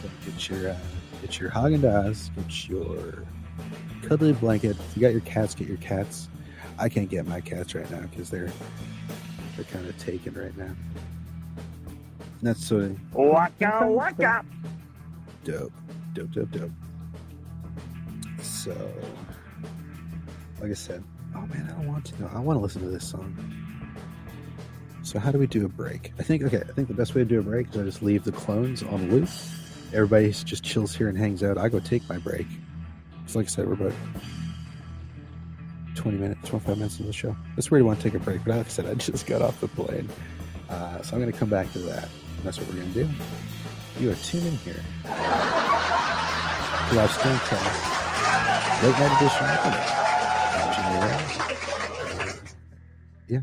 so 0.00 0.10
get 0.24 0.48
your 0.48 0.70
uh, 0.70 0.76
get 1.20 1.40
your 1.40 1.50
Haagen 1.50 1.80
Dazs 1.80 2.30
get 2.36 2.68
your 2.68 3.24
cuddly 4.02 4.32
blanket 4.32 4.70
if 4.70 4.96
you 4.96 5.02
got 5.02 5.12
your 5.12 5.20
cats 5.20 5.54
get 5.54 5.68
your 5.68 5.76
cats 5.78 6.28
I 6.78 6.88
can't 6.88 7.10
get 7.10 7.26
my 7.26 7.40
cats 7.40 7.74
right 7.74 7.90
now 7.90 8.00
because 8.02 8.30
they're 8.30 8.50
they're 9.56 9.64
kind 9.66 9.86
of 9.86 9.98
taken 9.98 10.34
right 10.34 10.56
now 10.56 10.74
that's 12.42 12.64
sort 12.64 12.84
of 12.84 13.14
Waka 13.14 13.86
waka. 13.86 14.44
dope, 15.44 15.72
dope, 16.14 16.30
dope, 16.32 16.50
dope. 16.50 16.70
So, 18.40 18.74
like 20.60 20.70
I 20.70 20.74
said, 20.74 21.04
oh 21.36 21.46
man, 21.46 21.68
I 21.70 21.78
don't 21.78 21.88
want 21.88 22.06
to. 22.06 22.22
No, 22.22 22.30
I 22.32 22.38
want 22.40 22.56
to 22.56 22.62
listen 22.62 22.82
to 22.82 22.88
this 22.88 23.06
song. 23.06 23.36
So, 25.10 25.18
how 25.18 25.32
do 25.32 25.38
we 25.40 25.48
do 25.48 25.66
a 25.66 25.68
break? 25.68 26.12
I 26.20 26.22
think 26.22 26.44
okay. 26.44 26.60
I 26.60 26.72
think 26.72 26.86
the 26.86 26.94
best 26.94 27.16
way 27.16 27.22
to 27.22 27.24
do 27.24 27.40
a 27.40 27.42
break 27.42 27.70
is 27.70 27.76
I 27.76 27.82
just 27.82 28.00
leave 28.00 28.22
the 28.22 28.30
clones 28.30 28.84
on 28.84 29.10
loop. 29.10 29.28
Everybody 29.92 30.30
just 30.30 30.62
chills 30.62 30.94
here 30.94 31.08
and 31.08 31.18
hangs 31.18 31.42
out. 31.42 31.58
I 31.58 31.68
go 31.68 31.80
take 31.80 32.08
my 32.08 32.18
break. 32.18 32.46
It's 33.24 33.34
like 33.34 33.46
I 33.46 33.48
said, 33.48 33.66
we're 33.66 33.72
about 33.72 33.92
twenty 35.96 36.16
minutes, 36.16 36.48
twenty-five 36.48 36.76
minutes 36.76 37.00
into 37.00 37.08
the 37.08 37.12
show. 37.12 37.36
That's 37.56 37.72
where 37.72 37.80
you 37.80 37.84
want 37.84 37.98
to 37.98 38.08
take 38.08 38.14
a 38.14 38.22
break. 38.22 38.44
But 38.44 38.58
like 38.58 38.66
I 38.66 38.68
said, 38.68 38.86
I 38.86 38.94
just 38.94 39.26
got 39.26 39.42
off 39.42 39.60
the 39.60 39.66
plane, 39.66 40.08
uh, 40.68 41.02
so 41.02 41.16
I'm 41.16 41.20
going 41.20 41.32
to 41.32 41.36
come 41.36 41.50
back 41.50 41.72
to 41.72 41.80
that. 41.80 42.04
And 42.36 42.44
that's 42.44 42.60
what 42.60 42.68
we're 42.68 42.76
going 42.76 42.92
to 42.92 43.02
do. 43.02 43.10
You 43.98 44.12
are 44.12 44.14
tuned 44.14 44.46
in 44.46 44.52
here 44.58 44.80
to 45.02 45.10
our 47.00 47.08
Storytime 47.08 47.66
Late 48.84 48.96
Night 48.96 49.10
Edition. 49.16 49.46
Yeah. 53.26 53.40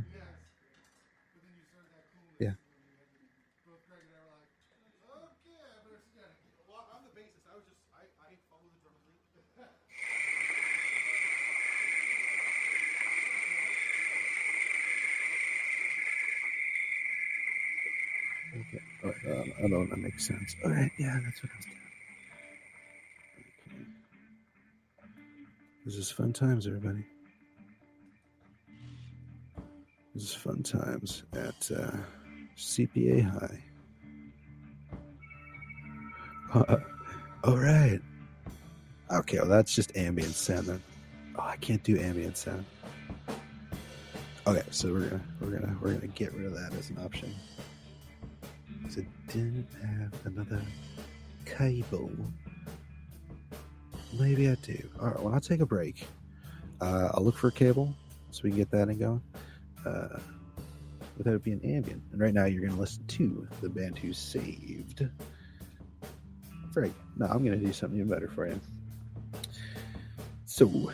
Right. 19.07 19.39
Um, 19.39 19.53
I 19.63 19.67
know 19.67 19.85
that 19.85 19.97
makes 19.97 20.27
sense. 20.27 20.55
All 20.65 20.71
right. 20.71 20.91
Yeah, 20.99 21.17
that's 21.23 21.41
what 21.41 21.51
I 21.53 21.57
was 21.57 21.65
doing. 21.65 21.77
Okay. 23.67 23.85
This 25.85 25.95
is 25.95 26.11
fun 26.11 26.33
times, 26.33 26.67
everybody. 26.67 27.05
This 30.13 30.23
is 30.23 30.33
fun 30.33 30.61
times 30.63 31.23
at 31.33 31.71
uh, 31.71 31.95
CPA 32.57 33.23
High. 33.23 33.63
Uh, 36.53 36.77
all 37.43 37.57
right. 37.57 38.01
Okay, 39.11 39.37
well, 39.37 39.47
that's 39.47 39.73
just 39.73 39.95
ambient 39.95 40.33
sound 40.33 40.67
then. 40.67 40.83
Oh, 41.37 41.43
I 41.43 41.55
can't 41.57 41.83
do 41.83 41.97
ambient 41.99 42.35
sound. 42.37 42.65
Okay, 44.47 44.63
so 44.71 44.91
we're 44.91 45.07
gonna 45.09 45.21
we're 45.39 45.51
gonna 45.51 45.77
we're 45.81 45.93
gonna 45.93 46.07
get 46.07 46.33
rid 46.33 46.47
of 46.47 46.53
that 46.55 46.73
as 46.73 46.89
an 46.89 46.97
option. 47.03 47.33
'Cause 48.87 48.99
I 48.99 49.05
didn't 49.33 49.67
have 49.81 50.13
another 50.25 50.61
cable. 51.45 52.09
Maybe 54.17 54.49
I 54.49 54.55
do. 54.55 54.89
All 55.01 55.09
right, 55.09 55.21
well, 55.21 55.33
I'll 55.33 55.41
take 55.41 55.59
a 55.59 55.65
break. 55.65 56.07
Uh, 56.79 57.09
I'll 57.13 57.21
look 57.23 57.35
for 57.35 57.49
a 57.49 57.51
cable 57.51 57.93
so 58.31 58.43
we 58.43 58.51
can 58.51 58.59
get 58.59 58.71
that 58.71 58.87
and 58.87 58.97
going 58.97 59.21
uh, 59.85 60.19
without 61.17 61.33
it 61.33 61.43
being 61.43 61.59
ambient. 61.65 62.01
And 62.13 62.21
right 62.21 62.33
now, 62.33 62.45
you're 62.45 62.61
going 62.61 62.75
to 62.75 62.79
listen 62.79 63.05
to 63.07 63.45
the 63.59 63.67
band 63.67 63.97
who 63.97 64.13
saved. 64.13 65.05
Right. 66.73 66.93
No, 67.17 67.25
I'm 67.25 67.43
going 67.43 67.59
to 67.59 67.65
do 67.65 67.73
something 67.73 67.99
even 67.99 68.09
better 68.09 68.29
for 68.29 68.47
you. 68.47 68.57
So, 70.45 70.93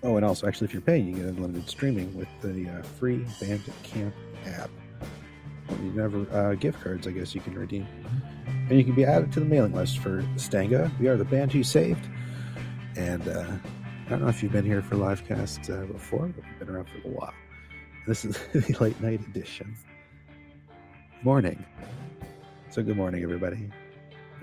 Oh, 0.03 0.17
and 0.17 0.25
also, 0.25 0.47
actually, 0.47 0.67
if 0.67 0.73
you're 0.73 0.83
paying, 0.83 1.09
you 1.09 1.15
get 1.17 1.27
unlimited 1.27 1.69
streaming 1.69 2.15
with 2.17 2.29
the 2.41 2.69
uh, 2.69 2.83
free 2.83 3.19
Bandcamp 3.41 4.13
app. 4.47 4.71
You 5.69 5.93
never 5.93 6.27
uh, 6.33 6.55
gift 6.55 6.81
cards, 6.81 7.07
I 7.07 7.11
guess 7.11 7.35
you 7.35 7.41
can 7.41 7.59
redeem, 7.59 7.87
and 8.47 8.79
you 8.79 8.85
can 8.85 8.95
be 8.95 9.05
added 9.05 9.33
to 9.33 9.41
the 9.41 9.47
mailing 9.47 9.73
list 9.73 9.99
for 9.99 10.23
Stanga. 10.37 10.97
We 11.01 11.09
are 11.09 11.17
the 11.17 11.25
band 11.25 11.53
you 11.53 11.65
saved, 11.65 12.09
and 12.97 13.27
uh, 13.27 13.47
I 14.07 14.09
don't 14.09 14.23
know 14.23 14.29
if 14.29 14.43
you've 14.43 14.53
been 14.53 14.65
here 14.65 14.81
for 14.81 14.95
live 14.95 15.27
casts 15.27 15.69
uh, 15.69 15.85
before, 15.91 16.29
but 16.29 16.45
we've 16.45 16.59
been 16.61 16.71
around 16.71 16.87
for 16.87 17.09
a 17.09 17.11
while. 17.11 17.35
This 18.07 18.25
is 18.25 18.39
the 18.53 18.77
late 18.81 19.01
night 19.01 19.21
edition. 19.27 19.77
Morning. 21.23 21.65
So 22.71 22.83
good 22.83 22.97
morning, 22.97 23.23
everybody. 23.23 23.71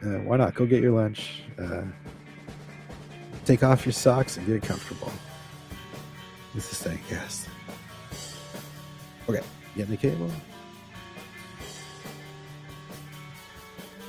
Uh, 0.03 0.19
why 0.19 0.37
not 0.37 0.55
go 0.55 0.65
get 0.65 0.81
your 0.81 0.91
lunch? 0.91 1.43
Uh, 1.57 1.83
take 3.45 3.63
off 3.63 3.85
your 3.85 3.93
socks 3.93 4.37
and 4.37 4.47
get 4.47 4.63
comfortable. 4.63 5.11
This 6.55 6.71
is 6.71 6.79
staying 6.79 6.99
yes. 7.09 7.47
Okay, 9.29 9.41
getting 9.75 9.91
the 9.91 9.97
cable. 9.97 10.29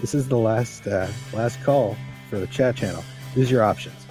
This 0.01 0.15
is 0.15 0.27
the 0.29 0.39
last 0.39 0.87
uh, 0.87 1.09
last 1.35 1.63
call 1.63 1.97
for 2.31 2.39
the 2.39 2.47
chat 2.47 2.77
channel. 2.77 3.05
These 3.35 3.51
are 3.51 3.57
your 3.57 3.63
options. 3.63 4.07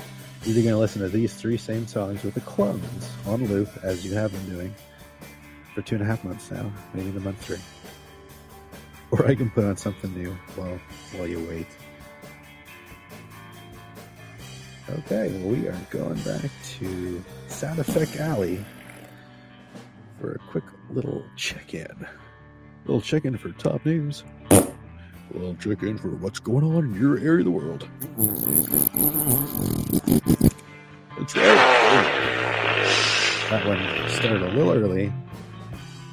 Either 0.46 0.62
going 0.62 0.74
to 0.74 0.78
listen 0.78 1.02
to 1.02 1.10
these 1.10 1.34
three 1.34 1.58
same 1.58 1.88
songs 1.88 2.24
with 2.24 2.36
the 2.36 2.42
clones 2.42 3.10
on 3.26 3.46
loop, 3.48 3.70
as 3.82 4.06
you 4.06 4.13
have 4.13 4.32
been 4.32 4.50
doing 4.50 4.76
for 5.74 5.82
two 5.82 5.96
and 5.96 6.04
a 6.04 6.08
half 6.08 6.24
months 6.24 6.52
now, 6.52 6.72
maybe 6.94 7.10
the 7.10 7.20
month 7.20 7.44
three, 7.44 7.58
or 9.13 9.28
I 9.28 9.36
can 9.36 9.52
put 9.52 9.63
on 9.63 9.78
something 9.78 10.12
new 10.15 10.36
while 10.56 10.80
while 11.15 11.28
you 11.28 11.39
wait. 11.47 11.67
Okay, 14.89 15.32
well, 15.38 15.49
we 15.54 15.67
are 15.67 15.78
going 15.91 16.19
back 16.21 16.49
to 16.80 17.23
Sound 17.47 17.78
Effect 17.78 18.19
Alley 18.19 18.65
for 20.19 20.32
a 20.34 20.39
quick 20.49 20.63
little 20.89 21.23
check-in. 21.36 22.08
Little 22.86 23.02
check-in 23.02 23.38
for 23.38 23.52
top 23.52 23.86
news. 23.86 24.23
Little 25.32 25.56
check-in 25.56 25.97
for 25.99 26.10
what's 26.10 26.39
going 26.39 26.65
on 26.65 26.86
in 26.86 26.99
your 26.99 27.17
area 27.19 27.39
of 27.39 27.45
the 27.45 27.52
world. 27.52 27.88
That's 31.17 31.36
right. 31.36 31.56
That 33.52 33.65
one 33.67 34.10
started 34.10 34.41
a 34.41 34.52
little 34.54 34.73
early. 34.73 35.13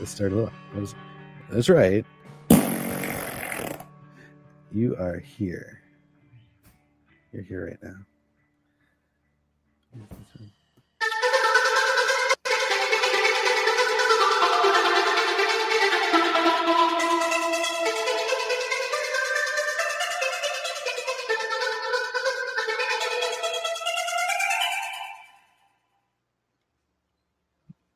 It 0.00 0.06
started 0.06 0.34
a 0.34 0.50
little. 0.74 0.94
That's 1.50 1.68
right. 1.68 2.04
You 4.72 4.94
are 4.96 5.18
here. 5.18 5.80
You're 7.32 7.42
here 7.42 7.66
right 7.66 7.82
now. 7.82 7.96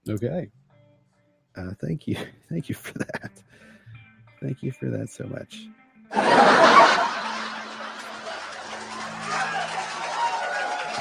Okay. 0.09 0.51
Uh, 1.57 1.71
thank 1.81 2.09
you. 2.09 2.17
Thank 2.49 2.69
you 2.69 2.75
for 2.75 2.99
that. 2.99 3.31
Thank 4.41 4.63
you 4.63 4.73
for 4.73 4.87
that 4.91 5.09
so 5.09 5.25
much. 5.25 5.69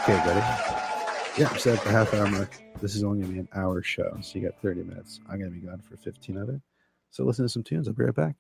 Okay, 0.03 0.17
buddy. 0.25 0.39
Yeah, 1.37 1.47
I'm 1.49 1.57
set 1.57 1.77
at 1.77 1.83
the 1.83 1.91
half 1.91 2.13
hour 2.13 2.27
mark. 2.27 2.61
This 2.81 2.95
is 2.95 3.03
only 3.03 3.19
going 3.19 3.29
to 3.29 3.33
be 3.33 3.39
an 3.39 3.47
hour 3.53 3.81
show, 3.81 4.17
so 4.21 4.37
you 4.37 4.45
got 4.45 4.61
30 4.61 4.83
minutes. 4.83 5.21
I'm 5.29 5.39
going 5.39 5.51
to 5.53 5.57
be 5.57 5.65
gone 5.65 5.79
for 5.79 5.95
15 5.95 6.37
of 6.37 6.49
it. 6.49 6.61
So 7.11 7.23
listen 7.23 7.45
to 7.45 7.49
some 7.49 7.63
tunes. 7.63 7.87
I'll 7.87 7.93
be 7.93 8.03
right 8.03 8.13
back. 8.13 8.35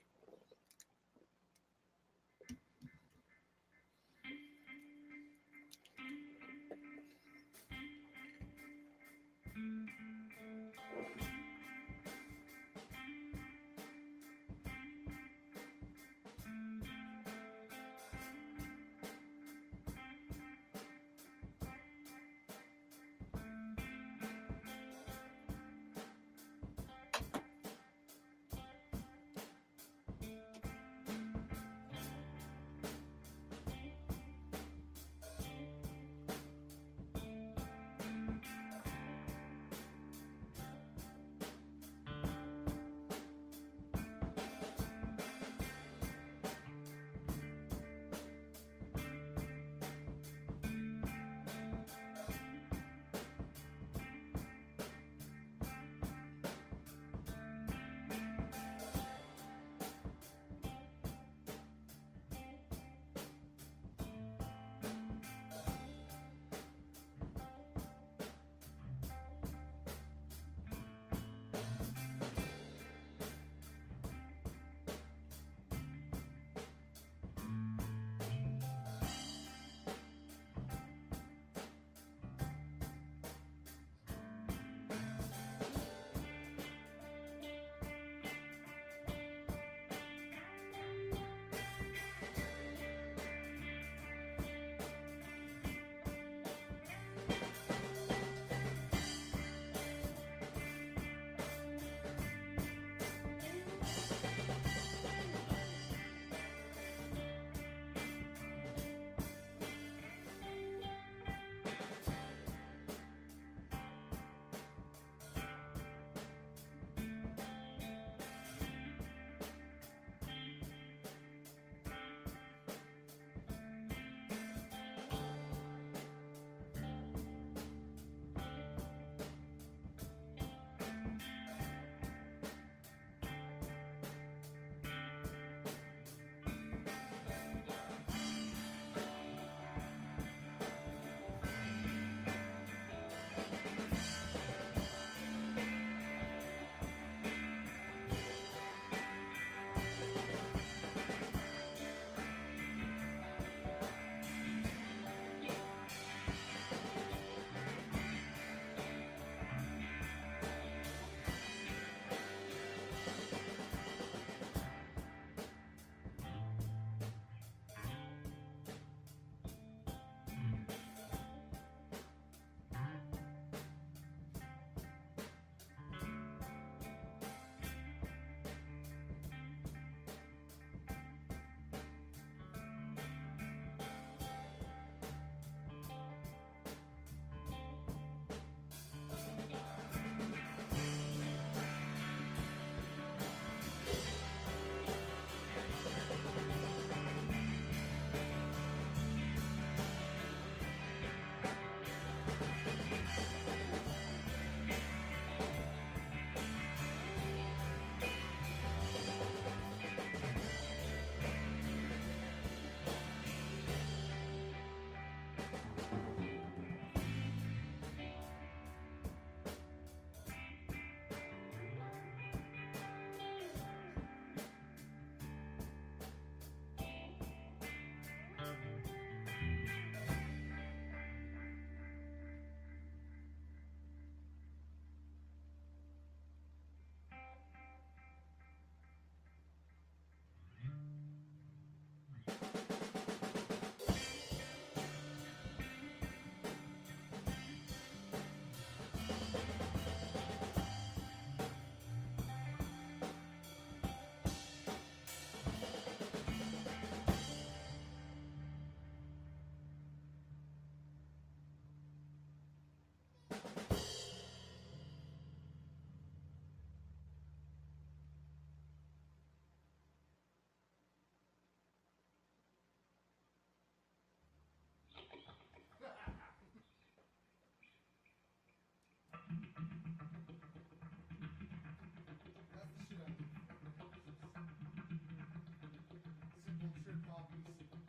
hip 286.93 287.09
hop 287.09 287.29
music. 287.33 287.82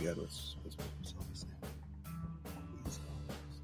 My 0.00 0.06
god, 0.06 0.16
what's 0.16 0.56
what's 0.62 0.76
what's 0.76 1.12
Elvis 1.12 1.44
name? 1.44 1.56
He's 2.84 2.98
Elvis. 2.98 3.56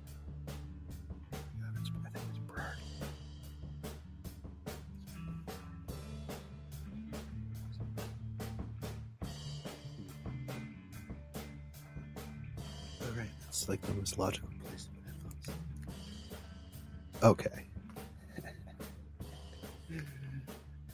Yeah, 1.32 1.80
it's, 1.80 1.90
I 2.04 2.10
think 2.10 2.24
it's 2.28 2.38
Brad. 2.40 2.76
All 13.00 13.16
right, 13.16 13.32
that's 13.44 13.68
like 13.68 13.80
the 13.82 13.94
most 13.94 14.18
logical 14.18 14.48
place 14.68 14.84
to 14.84 14.90
put 14.90 15.04
headphones. 15.06 15.48
Okay. 17.22 17.64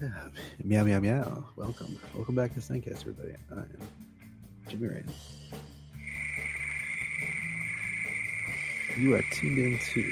meow 0.64 0.84
meow 0.84 1.00
meow. 1.00 1.44
Welcome, 1.56 1.98
welcome 2.14 2.34
back 2.36 2.54
to 2.54 2.60
Snankcast, 2.60 3.00
everybody. 3.00 3.34
I 3.50 3.54
Jimmy 4.82 4.94
Rain. 4.94 5.04
You 8.98 9.14
are 9.14 9.22
tuned 9.30 9.58
into 9.58 10.02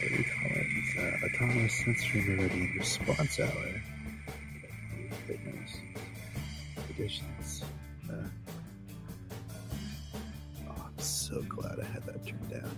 what 0.00 0.10
we 0.10 0.24
call 0.24 0.50
it? 0.52 0.66
Uh, 0.98 1.26
autonomous 1.26 1.74
sensory 1.84 2.22
meridian 2.22 2.74
response 2.78 3.40
hour. 3.40 3.82
Fitness 5.26 5.76
editions. 6.90 7.62
Uh, 8.10 8.14
oh, 10.66 10.84
I'm 10.86 10.98
so 10.98 11.42
glad 11.42 11.78
I 11.78 11.84
had 11.84 12.04
that 12.06 12.26
turned 12.26 12.50
down. 12.50 12.70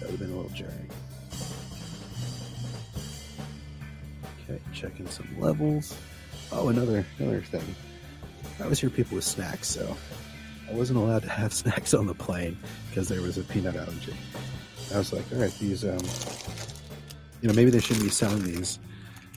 That 0.00 0.10
would 0.10 0.18
have 0.18 0.20
been 0.20 0.32
a 0.32 0.36
little 0.36 0.50
jarring. 0.50 0.90
Okay, 4.44 4.60
checking 4.74 5.08
some 5.08 5.28
levels. 5.40 5.96
Oh, 6.52 6.68
another 6.68 7.06
another 7.18 7.40
thing. 7.40 7.74
I 8.60 8.66
was 8.66 8.80
hear 8.80 8.90
people 8.90 9.16
with 9.16 9.24
snacks, 9.24 9.68
so 9.68 9.96
I 10.68 10.72
wasn't 10.72 10.98
allowed 10.98 11.22
to 11.22 11.28
have 11.28 11.52
snacks 11.62 11.94
on 11.94 12.06
the 12.06 12.14
plane 12.14 12.58
because 12.88 13.08
there 13.08 13.20
was 13.20 13.38
a 13.38 13.42
peanut 13.42 13.76
allergy. 13.76 14.14
I 14.94 14.98
was 14.98 15.12
like, 15.12 15.24
all 15.32 15.38
right, 15.38 15.52
these, 15.58 15.84
um, 15.84 15.98
you 17.40 17.48
know, 17.48 17.54
maybe 17.54 17.70
they 17.70 17.80
shouldn't 17.80 18.04
be 18.04 18.10
selling 18.10 18.44
these 18.44 18.78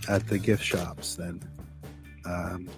at 0.09 0.27
the 0.27 0.37
gift 0.37 0.63
shops 0.63 1.15
then. 1.15 1.41
Um, 2.25 2.69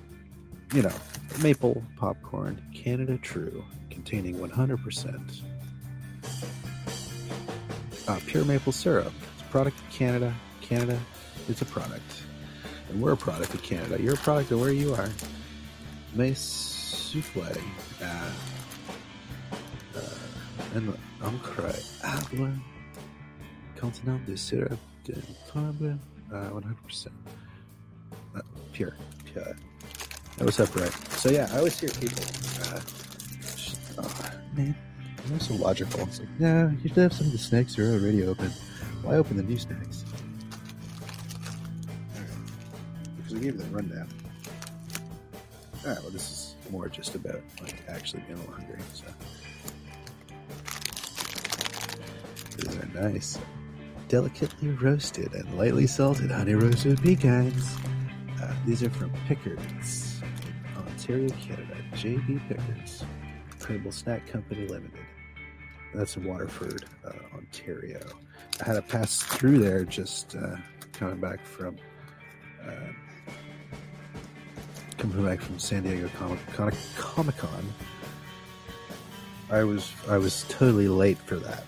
you 0.74 0.82
know, 0.82 0.94
maple 1.42 1.84
popcorn, 1.98 2.62
Canada 2.74 3.18
True, 3.18 3.64
containing 3.90 4.36
100% 4.36 5.42
uh, 8.08 8.20
pure 8.26 8.46
maple 8.46 8.72
syrup. 8.72 9.14
It's 9.34 9.42
a 9.42 9.46
product 9.46 9.80
of 9.80 9.90
Canada. 9.90 10.34
Canada 10.62 11.00
is 11.50 11.62
a 11.62 11.66
product. 11.66 12.24
And 12.90 13.02
we're 13.02 13.14
a 13.14 13.18
product 13.18 13.54
of 13.54 13.64
Canada. 13.64 14.02
You're 14.02 14.14
a 14.14 14.18
product 14.18 14.52
of 14.52 14.60
where 14.60 14.72
you 14.72 14.94
are. 14.94 15.10
Nice 16.16 16.40
souffle. 16.40 17.44
Uh, 18.02 18.32
and 20.76 20.94
encre 21.22 21.74
habla 22.04 22.52
contenant 23.76 24.26
de 24.26 24.36
syrup 24.36 24.80
de 25.04 25.14
table 25.52 25.98
uh, 26.34 26.50
100% 26.50 27.08
uh, 28.36 28.42
pure. 28.74 28.96
pure. 29.26 29.56
That 30.38 30.46
was 30.46 30.60
up 30.60 30.76
right. 30.76 30.92
So 31.18 31.30
yeah, 31.30 31.50
I 31.52 31.58
always 31.58 31.80
hear 31.80 31.90
people. 31.90 32.24
Uh, 32.62 32.80
oh, 34.00 34.32
man, 34.56 34.76
they're 35.26 35.40
so 35.40 35.56
logical. 35.56 36.02
It's 36.02 36.20
like, 36.20 36.40
no, 36.40 36.72
you 36.84 36.90
should 36.90 36.98
have 36.98 37.14
some 37.14 37.28
of 37.28 37.32
the 37.32 37.38
snacks 37.38 37.76
that 37.76 37.84
are 37.84 37.94
already 37.94 38.24
open. 38.26 38.52
Why 39.04 39.16
open 39.16 39.38
the 39.38 39.44
new 39.44 39.58
snacks? 39.58 40.04
Because 43.18 43.34
we 43.34 43.40
gave 43.40 43.56
you 43.56 43.62
the 43.62 43.66
rundown. 43.66 44.10
Well, 45.88 46.10
this 46.12 46.30
is 46.30 46.56
more 46.70 46.90
just 46.90 47.16
about 47.16 47.42
like 47.62 47.76
actually 47.88 48.22
being 48.28 48.46
hungry. 48.46 48.80
So 48.94 49.06
these 52.58 52.76
are 52.76 53.02
nice, 53.10 53.40
delicately 54.10 54.70
roasted 54.72 55.34
and 55.34 55.58
lightly 55.58 55.88
salted 55.88 56.30
honey 56.30 56.56
roasted 56.56 57.02
pecans. 57.02 57.74
Uh, 58.42 58.54
these 58.66 58.84
are 58.84 58.90
from 58.90 59.14
Picard's, 59.30 60.22
Ontario, 60.76 61.30
Canada. 61.30 61.78
JB 61.94 62.48
Picard's, 62.50 63.06
Incredible 63.54 63.94
Snack 63.94 64.28
Company 64.28 64.68
Limited. 64.68 65.00
That's 65.94 66.18
in 66.18 66.26
Waterford, 66.26 66.86
uh, 67.06 67.12
Ontario. 67.34 68.02
I 68.62 68.66
had 68.66 68.74
to 68.74 68.82
pass 68.82 69.22
through 69.22 69.60
there 69.60 69.86
just 69.86 70.36
uh, 70.36 70.58
coming 70.92 71.22
back 71.22 71.46
from. 71.46 71.78
Uh, 72.62 72.92
coming 74.98 75.24
back 75.24 75.40
from 75.42 75.60
San 75.60 75.84
Diego 75.84 76.10
Comic 76.18 76.40
Con. 76.54 76.72
Comic 76.96 77.38
Con. 77.38 77.74
I 79.50 79.64
was 79.64 79.92
I 80.10 80.18
was 80.18 80.46
totally 80.50 80.88
late 80.88 81.18
for 81.20 81.36
that. 81.38 81.64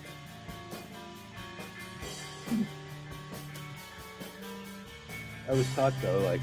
I 5.48 5.52
was 5.52 5.66
taught 5.74 5.94
though, 6.02 6.20
like 6.20 6.40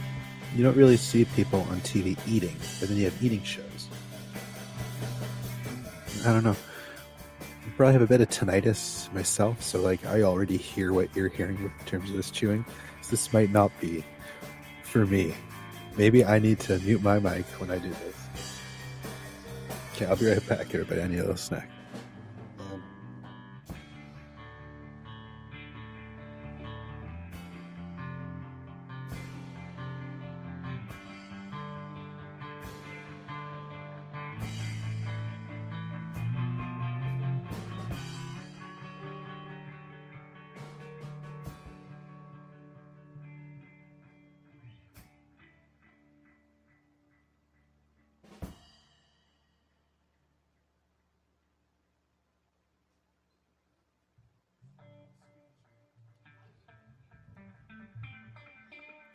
you 0.56 0.64
don't 0.64 0.76
really 0.76 0.98
see 0.98 1.26
people 1.26 1.62
on 1.70 1.80
TV 1.82 2.18
eating, 2.28 2.56
but 2.80 2.90
then 2.90 2.98
you 2.98 3.06
have 3.06 3.24
eating 3.24 3.44
shows. 3.44 3.88
I 6.26 6.34
don't 6.34 6.44
know. 6.44 6.56
I 7.40 7.70
probably 7.76 7.94
have 7.94 8.02
a 8.02 8.08
bit 8.08 8.22
of 8.22 8.30
tinnitus 8.30 9.14
myself, 9.14 9.62
so 9.62 9.82
like 9.82 10.06
I 10.06 10.24
already 10.24 10.58
hear 10.58 10.94
what 10.94 11.16
you're 11.16 11.30
hearing 11.30 11.58
in 11.58 11.86
terms 11.86 12.10
of 12.10 12.16
this 12.16 12.32
chewing. 12.32 12.66
So 13.02 13.12
this 13.12 13.32
might 13.34 13.52
not 13.52 13.72
be 13.80 14.04
for 14.84 15.06
me. 15.06 15.34
Maybe 15.98 16.24
I 16.24 16.38
need 16.38 16.60
to 16.62 16.78
mute 16.80 17.02
my 17.02 17.18
mic 17.18 17.46
when 17.60 17.72
I 17.72 17.80
do 17.80 17.90
this. 17.90 18.16
Okay, 19.96 20.06
I'll 20.06 20.16
be 20.16 20.28
right 20.28 20.48
back, 20.48 20.74
everybody. 20.76 21.02
I 21.02 21.08
need 21.08 21.18
a 21.18 21.22
little 21.22 21.38
snack. 21.38 21.68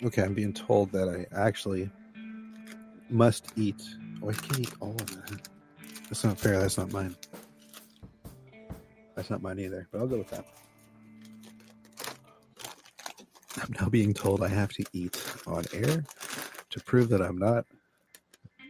Okay, 0.04 0.22
I'm 0.22 0.34
being 0.34 0.52
told 0.52 0.90
that 0.92 1.08
I 1.08 1.26
actually 1.36 1.88
must 3.08 3.52
eat. 3.56 3.82
Oh, 4.22 4.30
I 4.30 4.32
can't 4.32 4.60
eat 4.60 4.74
all 4.80 4.90
of 4.90 5.06
that. 5.06 5.48
That's 6.08 6.24
not 6.24 6.38
fair. 6.38 6.58
That's 6.58 6.76
not 6.76 6.92
mine. 6.92 7.14
That's 9.14 9.30
not 9.30 9.42
mine 9.42 9.60
either, 9.60 9.86
but 9.92 10.00
I'll 10.00 10.08
go 10.08 10.18
with 10.18 10.30
that. 10.30 10.44
I'm 13.58 13.72
now 13.80 13.88
being 13.88 14.12
told 14.12 14.42
I 14.42 14.48
have 14.48 14.72
to 14.72 14.84
eat 14.92 15.22
on 15.46 15.64
air 15.72 16.04
to 16.70 16.80
prove 16.80 17.08
that 17.10 17.22
I'm 17.22 17.38
not 17.38 17.64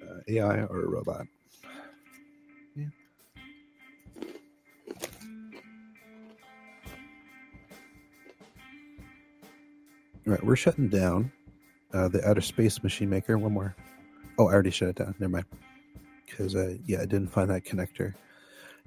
uh, 0.02 0.18
AI 0.28 0.64
or 0.64 0.84
a 0.84 0.88
robot. 0.88 1.26
We're 10.42 10.56
shutting 10.56 10.88
down 10.88 11.30
uh, 11.92 12.08
the 12.08 12.26
outer 12.28 12.40
space 12.40 12.82
machine 12.82 13.10
maker. 13.10 13.38
One 13.38 13.52
more. 13.52 13.76
Oh, 14.38 14.48
I 14.48 14.52
already 14.52 14.70
shut 14.70 14.88
it 14.88 14.96
down. 14.96 15.14
Never 15.18 15.30
mind. 15.30 15.46
Because 16.26 16.54
uh, 16.54 16.74
yeah, 16.86 16.98
I 17.02 17.06
didn't 17.06 17.28
find 17.28 17.50
that 17.50 17.64
connector. 17.64 18.14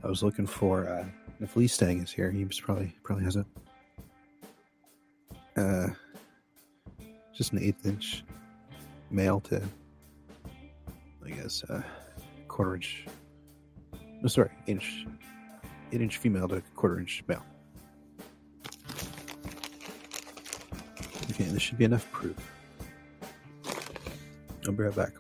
I 0.04 0.08
was 0.08 0.24
looking 0.24 0.48
for 0.48 0.88
uh, 0.88 1.06
if 1.40 1.56
Lee 1.56 1.68
Stang 1.68 2.02
is 2.02 2.12
here. 2.12 2.32
He 2.32 2.46
probably 2.62 2.96
probably 3.04 3.26
has 3.26 3.36
it. 3.36 3.46
Uh, 5.56 5.88
just 7.34 7.54
an 7.54 7.60
eighth 7.60 7.86
inch 7.86 8.24
male 9.10 9.40
to, 9.42 9.62
I 11.26 11.30
guess, 11.30 11.64
uh, 11.66 11.82
quarter 12.48 12.76
inch. 12.76 13.06
No, 14.22 14.28
sorry, 14.28 14.50
inch, 14.68 15.06
eight 15.92 16.02
inch 16.02 16.18
female 16.18 16.48
to 16.48 16.62
quarter 16.76 17.00
inch 17.00 17.24
male. 17.28 17.46
Okay, 21.36 21.50
this 21.50 21.62
should 21.62 21.78
be 21.78 21.84
enough 21.84 22.10
proof. 22.14 22.38
I'll 24.66 24.72
be 24.72 24.84
right 24.84 24.96
back. 24.96 25.12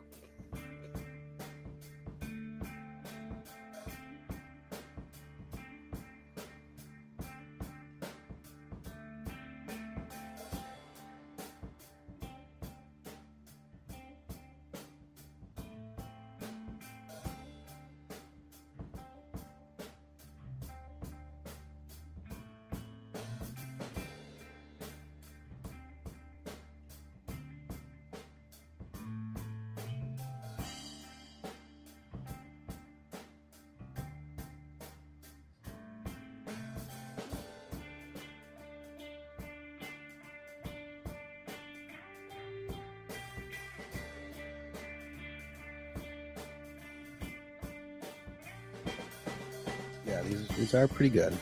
Are 50.75 50.87
pretty 50.87 51.09
good. 51.09 51.37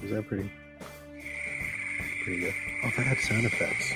These 0.00 0.12
are 0.12 0.22
pretty, 0.22 0.50
pretty 2.24 2.40
good. 2.40 2.54
Oh, 2.84 2.88
if 2.88 2.98
I 2.98 3.02
had 3.02 3.18
sound 3.18 3.44
effects 3.44 3.92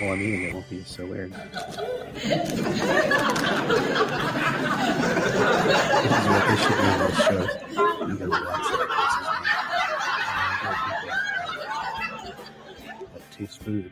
while 0.00 0.12
I'm 0.12 0.20
eating, 0.20 0.42
it 0.44 0.54
won't 0.54 0.68
be 0.70 0.82
so 0.84 1.06
weird. 1.06 1.32
this 1.32 2.24
is 2.24 2.60
what 6.26 6.42
they 6.48 6.56
should 6.56 6.78
do 6.78 6.98
those 6.98 7.18
shows. 7.24 7.50
It. 7.50 8.30
That 13.14 13.22
tastes 13.32 13.56
food. 13.56 13.90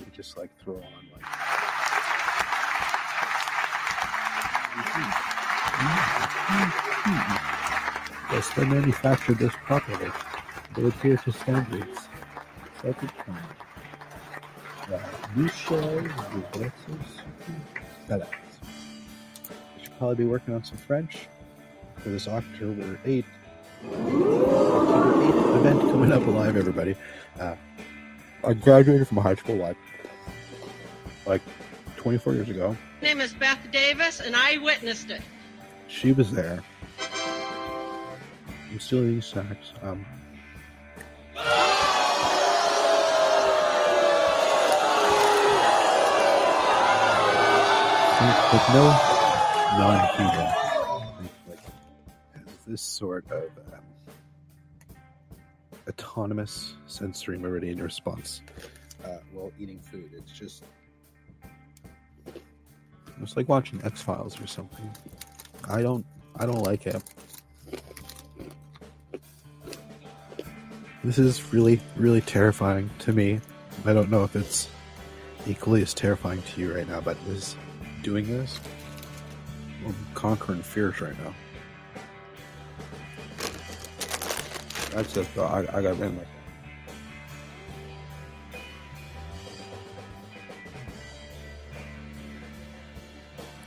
You 0.00 0.06
just 0.14 0.36
like 0.36 0.50
throw 0.62 0.76
on 0.76 0.82
like. 0.82 1.22
Mm-hmm. 4.74 5.32
Mm-hmm. 7.02 7.41
Yes, 8.42 8.54
they 8.56 8.64
manufactured 8.64 9.38
this 9.38 9.52
properly. 9.66 10.10
They 10.74 10.82
adhere 10.82 11.16
to 11.16 11.30
standards. 11.30 12.08
Second 12.82 13.12
time. 13.24 13.46
Duplessis, 15.36 17.22
Felix. 18.08 18.30
Should 19.80 19.96
probably 19.96 20.16
be 20.16 20.24
working 20.24 20.54
on 20.54 20.64
some 20.64 20.76
French 20.76 21.28
for 21.98 22.08
this 22.08 22.26
October 22.26 22.98
8th. 23.04 23.24
October 23.84 25.12
8th 25.22 25.56
event 25.58 25.80
coming 25.82 26.10
up 26.10 26.26
live, 26.26 26.56
everybody. 26.56 26.96
Uh, 27.38 27.54
I 28.42 28.54
graduated 28.54 29.06
from 29.06 29.18
high 29.18 29.36
school 29.36 29.54
like, 29.54 29.76
like 31.26 31.42
24 31.94 32.34
years 32.34 32.48
ago. 32.48 32.76
My 33.00 33.06
name 33.06 33.20
is 33.20 33.34
Beth 33.34 33.70
Davis, 33.70 34.18
and 34.18 34.34
I 34.34 34.58
witnessed 34.58 35.10
it. 35.10 35.22
She 35.86 36.10
was 36.10 36.32
there. 36.32 36.60
I'm 38.72 38.80
still 38.80 39.04
eating 39.04 39.20
snacks. 39.20 39.74
Um, 39.82 40.06
with 48.50 48.68
no 48.70 48.84
non-human, 49.78 50.54
this 52.66 52.80
sort 52.80 53.26
of 53.30 53.44
um, 53.74 53.80
autonomous 55.86 56.74
sensory 56.86 57.36
meridian 57.36 57.82
response 57.82 58.40
uh, 59.04 59.18
while 59.34 59.52
eating 59.58 59.80
food. 59.80 60.12
It's 60.16 60.32
just 60.32 60.64
it's 63.20 63.36
like 63.36 63.50
watching 63.50 63.84
X 63.84 64.00
Files 64.00 64.40
or 64.40 64.46
something. 64.46 64.90
I 65.68 65.82
don't 65.82 66.06
I 66.36 66.46
don't 66.46 66.62
like 66.62 66.86
it. 66.86 67.02
This 71.04 71.18
is 71.18 71.52
really, 71.52 71.80
really 71.96 72.20
terrifying 72.20 72.88
to 73.00 73.12
me. 73.12 73.40
I 73.84 73.92
don't 73.92 74.08
know 74.08 74.22
if 74.22 74.36
it's 74.36 74.68
equally 75.48 75.82
as 75.82 75.92
terrifying 75.92 76.40
to 76.42 76.60
you 76.60 76.72
right 76.72 76.88
now, 76.88 77.00
but 77.00 77.16
is 77.28 77.56
doing 78.02 78.26
this 78.26 78.60
I'm 79.84 79.94
conquering 80.14 80.62
fears 80.62 81.00
right 81.00 81.18
now. 81.24 81.34
That's 84.90 85.12
just 85.12 85.36
I, 85.36 85.66
I 85.72 85.82
got 85.82 85.98
rid 85.98 86.16
like 86.16 86.28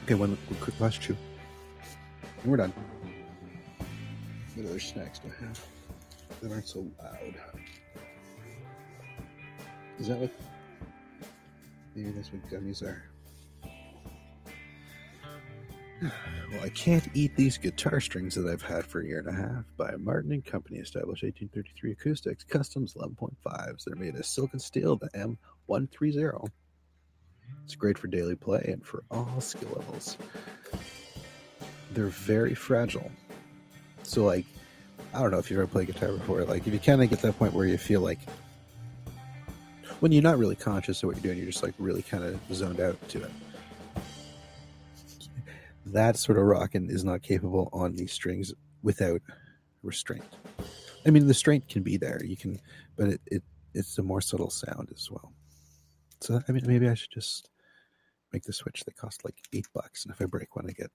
Okay, 0.04 0.14
one, 0.14 0.38
quick 0.62 0.80
last 0.80 1.02
chew. 1.02 1.18
We're 2.46 2.58
done. 2.58 2.72
What 4.54 4.68
other 4.68 4.80
snacks 4.80 5.18
do 5.18 5.30
I 5.30 5.46
have 5.46 5.75
that 6.46 6.54
aren't 6.54 6.68
so 6.68 6.86
loud? 7.02 7.36
Is 9.98 10.08
that 10.08 10.20
what? 10.20 10.32
Maybe 11.96 12.12
that's 12.12 12.32
what 12.32 12.48
gummies 12.50 12.84
are. 12.84 13.04
Well, 16.52 16.64
I 16.64 16.70
can't 16.70 17.10
eat 17.16 17.36
these 17.36 17.58
guitar 17.58 18.00
strings 18.00 18.36
that 18.36 18.48
I've 18.48 18.62
had 18.62 18.86
for 18.86 19.02
a 19.02 19.06
year 19.06 19.20
and 19.20 19.28
a 19.28 19.34
half 19.34 19.66
by 19.76 19.96
Martin 19.98 20.32
and 20.32 20.46
Company, 20.46 20.78
established 20.78 21.24
1833 21.24 21.92
acoustics, 21.92 22.44
customs 22.44 22.94
11.5s. 22.94 23.84
They're 23.84 23.96
made 23.96 24.16
of 24.16 24.26
silk 24.26 24.52
and 24.54 24.62
steel, 24.62 24.96
the 24.96 25.10
M130. 25.68 26.48
It's 27.64 27.76
great 27.76 27.98
for 27.98 28.08
daily 28.08 28.36
play 28.36 28.64
and 28.68 28.86
for 28.86 29.04
all 29.10 29.42
skill 29.42 29.70
levels. 29.76 30.18
They're 31.92 32.08
very 32.08 32.54
fragile. 32.54 33.12
So, 34.04 34.24
like, 34.24 34.46
I 35.16 35.22
don't 35.22 35.32
know 35.32 35.40
if 35.40 35.50
you've 35.50 35.60
ever 35.60 35.68
played 35.68 35.88
guitar 35.88 36.12
before. 36.12 36.44
Like, 36.44 36.68
if 36.68 36.74
you 36.74 36.80
kind 36.80 37.02
of 37.02 37.10
get 37.10 37.22
that 37.22 37.40
point 37.40 37.54
where 37.54 37.66
you 37.66 37.78
feel 37.78 38.02
like 38.02 38.20
when 40.02 40.12
you're 40.12 40.22
not 40.22 40.38
really 40.38 40.58
conscious 40.58 41.02
of 41.02 41.08
what 41.08 41.16
you're 41.16 41.24
doing, 41.24 41.38
you're 41.38 41.52
just 41.52 41.64
like 41.64 41.74
really 41.80 42.02
kind 42.02 42.24
of 42.24 42.40
zoned 42.54 42.82
out 42.82 42.98
to 43.10 43.24
it. 43.24 43.32
That 45.86 46.18
sort 46.18 46.38
of 46.38 46.44
rocking 46.44 46.90
is 46.90 47.06
not 47.06 47.22
capable 47.22 47.70
on 47.72 47.96
these 47.96 48.12
strings 48.12 48.54
without 48.84 49.22
restraint. 49.84 50.26
I 51.06 51.12
mean, 51.12 51.28
the 51.28 51.34
strength 51.34 51.70
can 51.70 51.82
be 51.82 51.96
there, 51.96 52.22
you 52.24 52.36
can, 52.36 52.60
but 52.98 53.08
it, 53.10 53.22
it 53.28 53.44
it's 53.74 53.98
a 53.98 54.04
more 54.04 54.22
subtle 54.22 54.50
sound 54.50 54.90
as 54.94 55.10
well. 55.10 55.32
So, 56.22 56.42
I 56.48 56.52
mean, 56.52 56.64
maybe 56.66 56.90
I 56.90 56.94
should 56.94 57.12
just 57.12 57.50
make 58.34 58.44
the 58.44 58.54
switch 58.54 58.84
that 58.84 58.98
cost 58.98 59.24
like 59.24 59.36
eight 59.54 59.68
bucks, 59.74 60.04
and 60.04 60.14
if 60.14 60.22
I 60.22 60.26
break 60.26 60.56
one, 60.56 60.66
I 60.68 60.74
get 60.74 60.92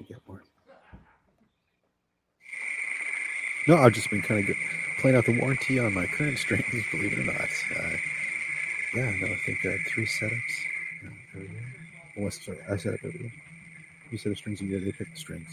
I 0.00 0.04
get 0.04 0.18
more. 0.26 0.42
No, 3.68 3.76
I've 3.76 3.92
just 3.92 4.10
been 4.10 4.22
kind 4.22 4.48
of 4.48 4.56
playing 4.98 5.16
out 5.16 5.24
the 5.26 5.38
warranty 5.38 5.78
on 5.78 5.94
my 5.94 6.06
current 6.06 6.38
strings, 6.38 6.64
believe 6.90 7.12
it 7.12 7.18
or 7.20 7.24
not. 7.24 7.48
Uh, 7.76 7.96
yeah, 8.94 9.10
no, 9.20 9.26
I 9.28 9.36
think 9.46 9.58
I 9.64 9.70
had 9.70 9.80
three 9.88 10.06
setups. 10.06 10.36
Uh, 11.36 11.40
every 12.16 12.30
sorry, 12.30 12.58
I 12.70 12.76
set 12.76 12.94
up 12.94 13.00
every 13.04 13.20
year. 13.20 13.32
You 14.10 14.18
set 14.18 14.30
the 14.30 14.36
strings 14.36 14.60
and 14.60 14.70
they 14.70 14.92
pick 14.92 15.10
the 15.12 15.16
strings. 15.18 15.48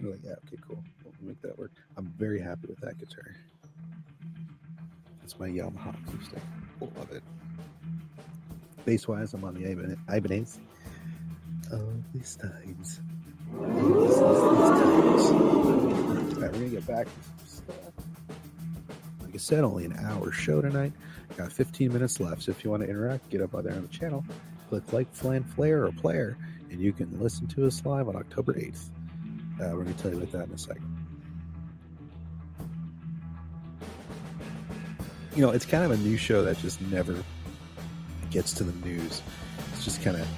I'm 0.00 0.10
like, 0.10 0.20
yeah, 0.24 0.32
okay, 0.32 0.56
cool. 0.66 0.82
We'll 1.04 1.28
make 1.28 1.40
that 1.42 1.58
work. 1.58 1.70
I'm 1.96 2.12
very 2.18 2.40
happy 2.40 2.66
with 2.68 2.80
that 2.80 2.98
guitar. 2.98 3.36
It's 5.22 5.38
my 5.38 5.48
Yamaha 5.48 5.94
acoustic. 6.08 6.40
Love 6.80 7.12
it. 7.12 7.22
Bass 8.84 9.06
wise, 9.06 9.32
I'm 9.34 9.44
on 9.44 9.54
the 9.54 9.60
Iban- 9.64 9.98
Ibanez. 10.14 10.58
Oh, 11.72 11.80
these 12.12 12.36
times. 12.36 13.00
Oh, 13.56 13.64
these, 14.00 15.22
these 15.22 15.30
times. 15.30 15.73
Right, 16.44 16.52
we're 16.52 16.58
gonna 16.58 16.70
get 16.72 16.86
back 16.86 17.06
to 17.06 17.10
some 17.46 17.46
stuff. 17.46 17.76
Like 19.22 19.34
I 19.34 19.38
said, 19.38 19.64
only 19.64 19.86
an 19.86 19.96
hour 19.98 20.30
show 20.30 20.60
tonight. 20.60 20.92
Got 21.38 21.50
15 21.50 21.90
minutes 21.90 22.20
left, 22.20 22.42
so 22.42 22.50
if 22.50 22.62
you 22.62 22.70
want 22.70 22.82
to 22.82 22.88
interact, 22.88 23.30
get 23.30 23.40
up 23.40 23.54
out 23.54 23.64
there 23.64 23.72
on 23.72 23.80
the 23.80 23.88
channel. 23.88 24.22
Click 24.68 24.92
like, 24.92 25.10
flan, 25.14 25.42
flare, 25.42 25.86
or 25.86 25.92
player, 25.92 26.36
and 26.70 26.78
you 26.82 26.92
can 26.92 27.18
listen 27.18 27.46
to 27.46 27.66
us 27.66 27.82
live 27.86 28.10
on 28.10 28.16
October 28.16 28.52
8th. 28.52 28.90
Uh, 29.58 29.70
we're 29.72 29.84
going 29.84 29.94
to 29.94 30.02
tell 30.02 30.10
you 30.10 30.18
about 30.18 30.32
that 30.32 30.48
in 30.48 30.52
a 30.52 30.58
second. 30.58 31.06
You 35.34 35.46
know, 35.46 35.50
it's 35.50 35.64
kind 35.64 35.82
of 35.82 35.92
a 35.92 35.96
new 35.96 36.18
show 36.18 36.44
that 36.44 36.58
just 36.58 36.78
never 36.82 37.24
gets 38.30 38.52
to 38.52 38.64
the 38.64 38.86
news. 38.86 39.22
It's 39.72 39.84
just 39.86 40.02
kind 40.02 40.18
of, 40.18 40.28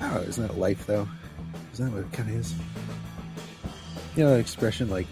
know, 0.00 0.20
isn't 0.28 0.46
that 0.46 0.56
life 0.58 0.86
though? 0.86 1.08
Isn't 1.72 1.86
that 1.86 1.92
what 1.92 2.06
it 2.06 2.12
kind 2.12 2.28
of 2.28 2.36
is? 2.36 2.54
You 4.16 4.24
know, 4.24 4.36
expression 4.36 4.88
like, 4.90 5.06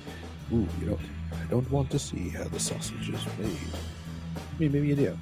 ooh, 0.52 0.66
you 0.80 0.86
know, 0.86 0.98
I 1.32 1.44
don't 1.50 1.68
want 1.70 1.90
to 1.90 1.98
see 1.98 2.28
how 2.28 2.44
the 2.44 2.60
sausage 2.60 3.08
is 3.08 3.26
made. 3.38 3.56
I 4.36 4.60
mean, 4.60 4.72
maybe 4.72 4.88
you 4.88 4.94
do. 4.94 5.18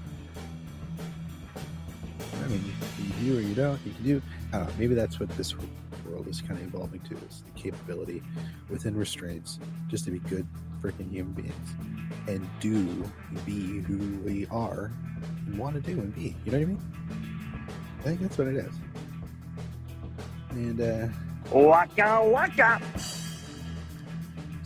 I 2.44 2.48
mean, 2.48 2.62
you 2.98 3.32
do 3.32 3.38
or 3.38 3.40
you 3.40 3.54
don't. 3.54 3.80
You 3.86 3.92
can 3.92 4.04
do. 4.04 4.22
Don't 4.52 4.66
know. 4.66 4.72
Maybe 4.78 4.94
that's 4.94 5.18
what 5.18 5.30
this 5.30 5.54
world 6.06 6.28
is 6.28 6.42
kind 6.42 6.60
of 6.60 6.66
evolving 6.66 7.00
to: 7.00 7.14
is 7.28 7.42
the 7.54 7.60
capability 7.60 8.22
within 8.68 8.96
restraints 8.96 9.58
just 9.88 10.04
to 10.04 10.10
be 10.10 10.18
good 10.18 10.46
freaking 10.82 11.10
human 11.10 11.32
beings 11.32 11.74
and 12.26 12.46
do 12.60 13.04
be 13.44 13.80
who 13.80 14.18
we 14.24 14.46
are 14.50 14.90
and 15.46 15.58
want 15.58 15.74
to 15.74 15.80
do 15.80 16.00
and 16.00 16.14
be. 16.14 16.36
You 16.44 16.52
know 16.52 16.58
what 16.58 16.64
I 16.64 16.66
mean? 16.66 16.82
I 18.00 18.02
think 18.02 18.20
that's 18.20 18.38
what 18.38 18.48
it 18.48 18.56
is. 18.56 18.74
And 20.50 20.80
uh, 20.80 21.08
Waka 21.52 22.22
waka. 22.24 22.80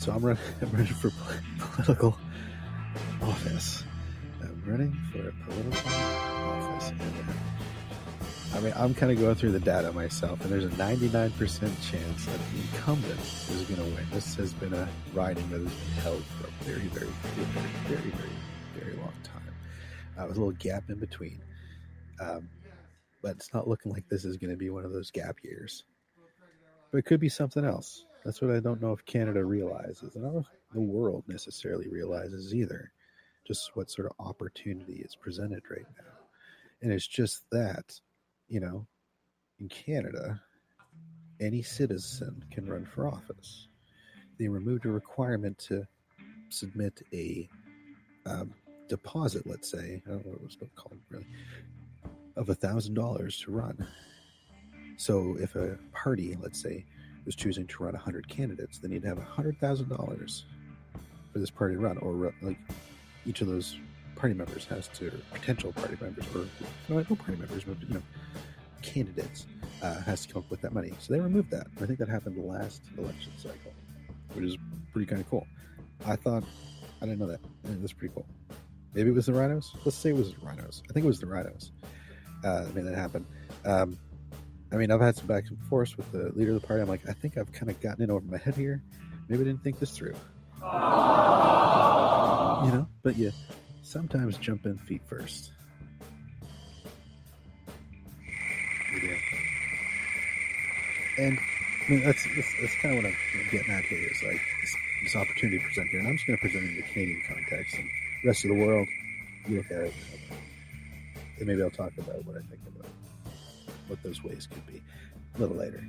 So 0.05 0.13
I'm 0.13 0.23
running, 0.23 0.43
I'm 0.61 0.87
for 0.87 1.11
political 1.59 2.19
office. 3.23 3.85
I'm 4.43 4.63
running 4.67 4.93
for 5.11 5.29
a 5.29 5.33
political 5.47 5.91
office. 5.91 6.93
I 8.53 8.61
mean, 8.61 8.75
I'm 8.77 8.95
kind 8.95 9.11
of 9.11 9.19
going 9.19 9.35
through 9.35 9.53
the 9.53 9.61
data 9.61 9.93
myself, 9.93 10.43
and 10.43 10.53
there's 10.53 10.67
a 10.67 10.77
99% 10.77 11.33
chance 11.91 12.27
that 12.27 12.39
the 12.53 12.61
incumbent 12.61 13.19
is 13.19 13.63
going 13.63 13.77
to 13.77 13.97
win. 13.97 14.07
This 14.13 14.35
has 14.35 14.53
been 14.53 14.75
a 14.75 14.87
riding 15.15 15.49
that 15.49 15.63
has 15.63 15.73
been 15.73 16.03
held 16.03 16.23
for 16.23 16.49
a 16.49 16.65
very, 16.65 16.87
very, 16.89 17.07
very, 17.07 17.47
very, 17.47 17.71
very, 17.89 18.11
very, 18.11 18.85
very 18.85 18.97
long 18.97 19.15
time. 19.23 19.55
Uh, 20.19 20.27
with 20.27 20.37
a 20.37 20.41
little 20.41 20.53
gap 20.53 20.85
in 20.91 20.99
between. 20.99 21.41
Um, 22.21 22.51
but 23.23 23.37
it's 23.37 23.55
not 23.55 23.67
looking 23.67 23.91
like 23.91 24.07
this 24.11 24.27
is 24.27 24.37
going 24.37 24.51
to 24.51 24.57
be 24.57 24.69
one 24.69 24.85
of 24.85 24.93
those 24.93 25.11
gap 25.11 25.39
years. 25.43 25.85
But 26.93 26.99
it 26.99 27.07
could 27.07 27.21
be 27.21 27.31
something 27.31 27.65
else. 27.65 28.05
That's 28.25 28.41
what 28.41 28.51
I 28.51 28.61
don't 28.61 28.81
know 28.81 28.93
if 28.93 29.05
Canada 29.05 29.45
realizes. 29.45 30.17
I 30.17 30.21
don't, 30.21 30.47
the 30.73 30.81
world 30.81 31.25
necessarily 31.29 31.89
realizes 31.89 32.55
either. 32.55 32.91
Just 33.47 33.77
what 33.77 33.91
sort 33.91 34.11
of 34.11 34.27
opportunity 34.27 35.03
is 35.05 35.15
presented 35.15 35.63
right 35.71 35.87
now. 35.99 36.13
And 36.81 36.91
it's 36.91 37.07
just 37.07 37.43
that, 37.53 38.01
you 38.49 38.61
know, 38.61 38.87
in 39.61 39.69
Canada, 39.69 40.41
any 41.41 41.63
citizen 41.63 42.43
can 42.51 42.67
run 42.67 42.87
for 42.87 43.09
office. 43.09 43.69
They 44.39 44.49
removed 44.49 44.87
a 44.87 44.91
requirement 44.91 45.59
to 45.69 45.87
submit 46.49 47.03
a 47.13 47.49
um, 48.27 48.55
deposit, 48.89 49.47
let's 49.47 49.71
say, 49.71 50.03
I 50.07 50.11
don't 50.11 50.25
know 50.25 50.33
what 50.33 50.41
it 50.41 50.45
was 50.45 50.57
called 50.75 50.99
really, 51.11 51.27
of 52.37 52.49
a 52.49 52.55
thousand 52.55 52.95
dollars 52.95 53.39
to 53.41 53.51
run. 53.51 53.87
So 54.97 55.37
if 55.39 55.57
a 55.57 55.79
party, 55.93 56.37
let's 56.41 56.63
say, 56.63 56.87
was 57.25 57.35
choosing 57.35 57.67
to 57.67 57.83
run 57.83 57.95
hundred 57.95 58.29
candidates, 58.29 58.79
they 58.79 58.89
need 58.89 59.03
to 59.03 59.09
have 59.09 59.19
hundred 59.19 59.59
thousand 59.59 59.89
dollars 59.89 60.45
for 61.33 61.39
this 61.39 61.51
party 61.51 61.77
run, 61.77 61.99
or 61.99 62.33
like 62.43 62.59
each 63.27 63.41
of 63.41 63.49
those 63.49 63.77
party 64.17 64.35
members 64.35 64.65
has 64.67 64.89
to, 64.89 65.11
potential 65.33 65.73
party 65.73 65.97
members, 66.01 66.25
or 66.35 66.47
no, 66.89 66.97
no 66.97 67.17
party 67.17 67.37
members, 67.37 67.65
but 67.65 67.77
you 67.89 67.95
know, 67.95 68.03
candidates 68.83 69.47
uh, 69.83 70.01
has 70.03 70.27
to 70.27 70.33
come 70.33 70.43
up 70.43 70.51
with 70.51 70.61
that 70.61 70.73
money. 70.73 70.93
So 70.99 71.13
they 71.13 71.21
removed 71.21 71.51
that. 71.51 71.67
I 71.81 71.87
think 71.87 71.99
that 71.99 72.09
happened 72.09 72.37
last 72.45 72.83
election 72.97 73.33
cycle, 73.37 73.73
which 74.35 74.45
is 74.45 74.57
pretty 74.93 75.07
kind 75.07 75.21
of 75.21 75.29
cool. 75.29 75.47
I 76.07 76.17
thought 76.17 76.45
I 77.01 77.07
didn't 77.07 77.19
know 77.19 77.27
that. 77.27 77.41
It 77.65 77.81
was 77.81 77.93
pretty 77.93 78.15
cool. 78.15 78.27
Maybe 78.95 79.11
it 79.11 79.15
was 79.15 79.27
the 79.27 79.33
rhinos. 79.33 79.75
Let's 79.85 79.97
say 79.97 80.11
it 80.11 80.17
was 80.17 80.33
the 80.33 80.47
rhinos. 80.47 80.83
I 80.89 80.93
think 80.93 81.05
it 81.05 81.09
was 81.09 81.19
the 81.19 81.27
rhinos. 81.27 81.73
Uh, 82.45 82.67
I 82.69 82.73
mean, 82.73 82.85
that 82.85 82.95
happened. 82.95 83.27
Um, 83.65 83.99
I 84.75 84.77
mean, 84.77 84.91
I've 84.91 85.01
had 85.01 85.15
some 85.15 85.29
back 85.29 85.45
and 85.49 85.59
forth 85.69 85.97
with 85.97 86.11
the 86.11 86.33
leader 86.35 86.53
of 86.53 86.61
the 86.61 86.67
party. 86.67 86.83
I'm 86.83 86.89
like, 86.89 87.09
I 87.09 87.13
think 87.13 87.39
I've 87.39 87.53
kind 87.53 87.71
of 87.71 87.81
gotten 87.81 88.03
in 88.03 88.11
over 88.11 88.27
my 88.27 88.39
head 88.39 88.57
here. 88.57 88.83
Maybe 89.29 89.43
I 89.43 89.45
didn't 89.45 89.63
think 89.63 89.79
this 89.79 89.97
through. 89.97 90.17
You 90.61 90.69
know, 92.73 92.89
but 93.05 93.17
you 93.17 93.31
sometimes 93.83 94.37
jump 94.39 94.67
in 94.67 94.77
feet 94.79 95.03
first. 95.07 95.53
Yeah. 99.01 99.17
And 101.19 101.39
I 101.39 101.91
mean, 101.91 102.03
that's, 102.03 102.27
that's, 102.35 102.55
that's 102.61 102.75
kind 102.83 102.99
of 102.99 103.05
what 103.05 103.13
I'm 103.13 103.17
getting 103.53 103.73
at 103.73 103.85
here 103.85 104.11
is 104.11 104.23
like 104.25 104.41
this, 104.61 104.77
this 105.05 105.15
opportunity 105.15 105.59
to 105.59 105.65
present 105.65 105.89
here. 105.91 106.01
And 106.01 106.09
I'm 106.09 106.17
just 106.17 106.27
going 106.27 106.37
to 106.37 106.41
present 106.41 106.65
it 106.65 106.71
in 106.71 106.77
the 106.77 106.83
Canadian 106.83 107.23
context 107.29 107.77
and 107.77 107.89
rest 108.25 108.45
of 108.45 108.49
the 108.51 108.57
world, 108.57 108.89
you 109.47 109.59
look 109.59 109.71
at 109.71 109.83
it. 109.83 109.95
And 111.39 111.47
maybe 111.47 111.63
I'll 111.63 111.71
talk 111.71 111.93
about 111.97 112.25
what 112.25 112.37
I 112.37 112.41
think 112.41 112.61
about 112.67 112.94
what 113.89 114.03
those 114.03 114.23
ways 114.23 114.47
could 114.47 114.67
be 114.67 114.83
a 115.35 115.39
little 115.39 115.57
later. 115.57 115.83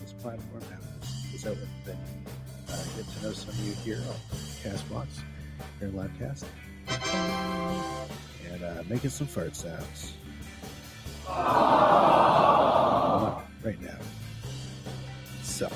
this 0.00 0.12
platform 0.20 0.62
is 1.34 1.46
open 1.46 1.68
thing. 1.84 1.96
Uh, 2.68 2.84
get 2.96 3.08
to 3.08 3.22
know 3.22 3.32
some 3.32 3.50
of 3.50 3.58
you 3.60 3.72
here 3.84 4.02
on 4.08 4.16
Castbox, 4.62 5.06
here 5.78 5.88
in 5.88 5.94
Livecast, 5.94 6.44
and 8.52 8.64
uh, 8.64 8.82
making 8.88 9.10
some 9.10 9.26
fart 9.26 9.56
sounds. 9.56 10.14
Right 13.64 13.80
now. 13.80 13.98
So. 15.52 15.68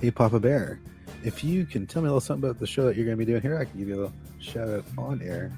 Hey, 0.00 0.10
Papa 0.10 0.40
Bear, 0.40 0.80
if 1.22 1.44
you 1.44 1.64
can 1.64 1.86
tell 1.86 2.02
me 2.02 2.08
a 2.08 2.10
little 2.10 2.20
something 2.20 2.50
about 2.50 2.58
the 2.58 2.66
show 2.66 2.86
that 2.86 2.96
you're 2.96 3.04
going 3.04 3.16
to 3.16 3.24
be 3.24 3.30
doing 3.30 3.40
here, 3.40 3.56
I 3.56 3.64
can 3.64 3.78
give 3.78 3.86
you 3.86 3.94
a 3.94 4.00
little 4.02 4.12
shout 4.40 4.68
out 4.68 4.84
on 4.98 5.22
air 5.22 5.52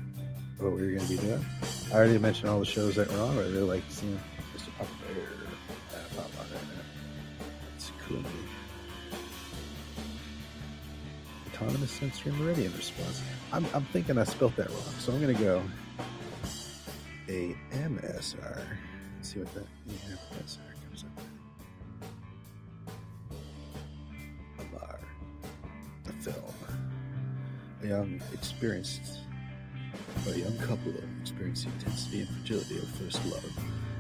about 0.60 0.72
what 0.72 0.82
you're 0.82 0.96
going 0.96 1.06
to 1.06 1.08
be 1.08 1.16
doing. 1.16 1.44
I 1.92 1.94
already 1.94 2.18
mentioned 2.18 2.50
all 2.50 2.60
the 2.60 2.66
shows 2.66 2.94
that 2.96 3.10
we're 3.10 3.22
on, 3.22 3.38
I 3.38 3.40
really 3.40 3.60
like 3.62 3.82
seeing 3.88 4.20
Mr. 4.54 4.68
Papa 4.76 4.90
Bear 5.14 5.28
uh, 5.94 6.14
pop 6.14 6.30
on. 6.40 6.46
It's 7.74 7.90
cool. 8.06 8.22
Autonomous 11.54 11.90
sensory 11.90 12.32
meridian 12.32 12.72
response. 12.76 13.22
I'm, 13.50 13.64
I'm 13.72 13.84
thinking 13.86 14.18
I 14.18 14.24
spelt 14.24 14.54
that 14.56 14.68
wrong, 14.68 14.94
so 14.98 15.14
I'm 15.14 15.22
going 15.22 15.34
to 15.34 15.42
go 15.42 15.62
a 17.28 17.56
MSR. 17.72 18.62
Let's 19.16 19.32
see 19.32 19.40
what 19.40 19.52
that 19.54 19.66
MSR 19.88 20.58
comes 20.84 21.04
up. 21.04 21.22
Amar, 24.60 24.98
the 26.04 26.12
film. 26.12 26.54
A 27.82 27.86
young, 27.86 28.20
experienced, 28.32 29.20
a 30.26 30.38
young 30.38 30.56
couple 30.58 30.92
experience 31.20 31.64
the 31.64 31.70
intensity 31.70 32.20
and 32.20 32.28
fragility 32.28 32.78
of 32.78 32.88
first 32.90 33.24
love 33.26 33.52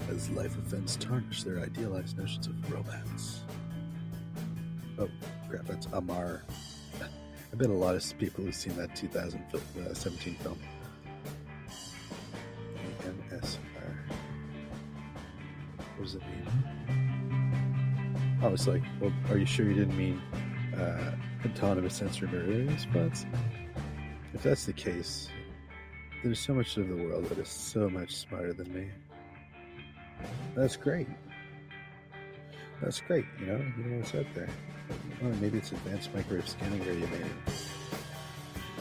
as 0.08 0.30
life 0.30 0.56
events 0.56 0.96
tarnish 0.96 1.42
their 1.42 1.60
idealized 1.60 2.16
notions 2.18 2.46
of 2.46 2.72
romance. 2.72 3.42
Oh, 4.98 5.08
crap, 5.48 5.66
that's 5.66 5.86
Amar. 5.92 6.42
I 7.02 7.56
bet 7.56 7.70
a 7.70 7.72
lot 7.72 7.96
of 7.96 8.18
people 8.18 8.44
who've 8.44 8.54
seen 8.54 8.76
that 8.76 8.94
2017 8.94 10.36
uh, 10.38 10.42
film. 10.42 10.58
MSR. 13.06 13.58
What 15.96 16.02
does 16.02 16.14
it 16.16 16.22
mean? 16.22 16.46
I 18.42 18.48
was 18.48 18.68
like, 18.68 18.82
well, 19.00 19.12
are 19.30 19.38
you 19.38 19.46
sure 19.46 19.66
you 19.66 19.74
didn't 19.74 19.96
mean 19.96 20.20
uh, 20.76 21.14
autonomous 21.44 21.94
sensory 21.94 22.28
meridian 22.28 22.66
response? 22.68 23.24
If 24.34 24.42
that's 24.42 24.66
the 24.66 24.72
case, 24.72 25.28
there's 26.22 26.40
so 26.40 26.54
much 26.54 26.76
of 26.76 26.88
the 26.88 26.96
world 26.96 27.24
that 27.26 27.38
is 27.38 27.48
so 27.48 27.88
much 27.88 28.14
smarter 28.14 28.52
than 28.52 28.72
me. 28.74 28.88
That's 30.54 30.76
great. 30.76 31.08
That's 32.82 33.00
great, 33.00 33.24
you 33.40 33.46
know, 33.46 33.64
you 33.78 33.84
know 33.84 33.98
what's 33.98 34.14
out 34.14 34.26
there. 34.34 34.48
Oh, 35.22 35.28
maybe 35.40 35.58
it's 35.58 35.72
advanced 35.72 36.14
microwave 36.14 36.48
scanning 36.48 36.80
radiometer. 36.80 37.30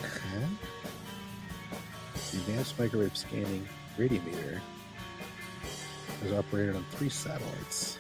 Huh? 0.02 0.48
Advanced 2.34 2.78
microwave 2.78 3.16
scanning 3.16 3.66
radiometer 3.98 4.60
is 6.24 6.34
operated 6.34 6.76
on 6.76 6.86
three 6.92 7.10
satellites. 7.10 7.98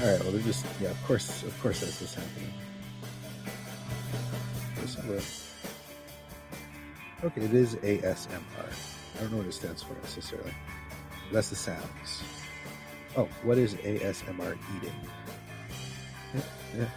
All 0.00 0.08
right, 0.10 0.20
well, 0.20 0.32
they're 0.32 0.42
just 0.42 0.66
yeah. 0.80 0.90
Of 0.90 1.02
course, 1.04 1.42
of 1.42 1.62
course, 1.62 1.80
that's 1.80 2.00
what's 2.00 2.14
happening. 2.14 2.52
Okay, 7.24 7.40
it 7.42 7.54
is 7.54 7.76
ASMR. 7.76 8.40
I 9.14 9.20
don't 9.20 9.30
know 9.30 9.38
what 9.38 9.46
it 9.46 9.54
stands 9.54 9.82
for 9.82 9.94
necessarily. 9.94 10.52
That's 11.32 11.50
the 11.50 11.56
sounds. 11.56 12.24
Oh, 13.16 13.28
what 13.44 13.58
is 13.58 13.74
ASMR 13.74 14.58
eating? 14.76 14.92
Yeah, 16.34 16.40
yeah. 16.76 16.88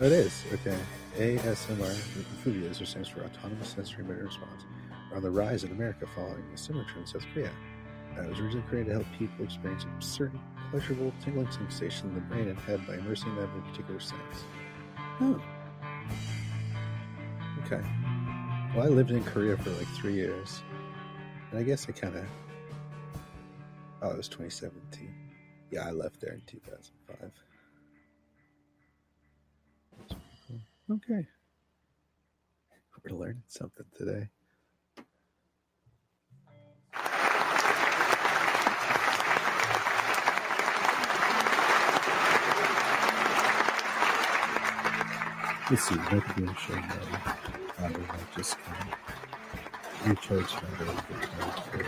Oh, 0.00 0.06
it 0.06 0.12
is. 0.12 0.42
Okay. 0.54 0.76
ASMR, 1.16 1.94
food 2.42 2.56
user 2.56 2.86
stands 2.86 3.08
for 3.08 3.22
Autonomous 3.22 3.68
Sensory 3.70 4.04
Motor 4.04 4.24
Response, 4.24 4.64
on 5.14 5.22
the 5.22 5.30
rise 5.30 5.64
in 5.64 5.72
America 5.72 6.06
following 6.14 6.44
a 6.54 6.58
similar 6.58 6.84
trend 6.84 7.00
in 7.00 7.06
South 7.06 7.26
Korea. 7.32 7.50
It 8.16 8.28
was 8.28 8.40
originally 8.40 8.66
created 8.68 8.88
to 8.88 8.94
help 8.94 9.06
people 9.16 9.44
experience 9.44 9.84
a 9.84 10.02
certain 10.02 10.40
pleasurable 10.70 11.12
tingling 11.24 11.50
sensation 11.50 12.08
in 12.08 12.14
the 12.14 12.20
brain 12.22 12.48
and 12.48 12.58
head 12.60 12.84
by 12.86 12.94
immersing 12.94 13.34
them 13.36 13.50
in 13.54 13.62
particular 13.70 14.00
sense. 14.00 14.44
Oh. 15.20 15.40
Okay. 17.64 17.82
Well, 18.74 18.86
I 18.86 18.88
lived 18.88 19.10
in 19.10 19.22
Korea 19.24 19.56
for 19.56 19.70
like 19.70 19.86
three 19.88 20.14
years. 20.14 20.62
And 21.50 21.60
I 21.60 21.62
guess 21.62 21.86
I 21.88 21.92
kind 21.92 22.16
of. 22.16 22.24
Oh, 24.02 24.10
it 24.10 24.16
was 24.16 24.28
2017. 24.28 25.14
Yeah, 25.70 25.86
I 25.86 25.90
left 25.90 26.20
there 26.20 26.34
in 26.34 26.42
2005. 26.46 27.30
That's 29.98 30.12
pretty 30.12 30.62
cool. 30.88 30.96
Okay. 30.96 31.26
We're 33.04 33.16
learning 33.16 33.42
something 33.46 33.86
today. 33.96 34.28
Let's 45.70 45.82
see, 45.86 45.96
show 45.96 46.74
me? 46.74 46.82
I 47.78 47.82
don't 47.82 47.92
know, 47.92 48.04
just 48.34 48.56
kind 48.58 48.88
of 48.88 50.08
recharge 50.08 50.54
my 50.54 50.60
battery. 50.78 51.84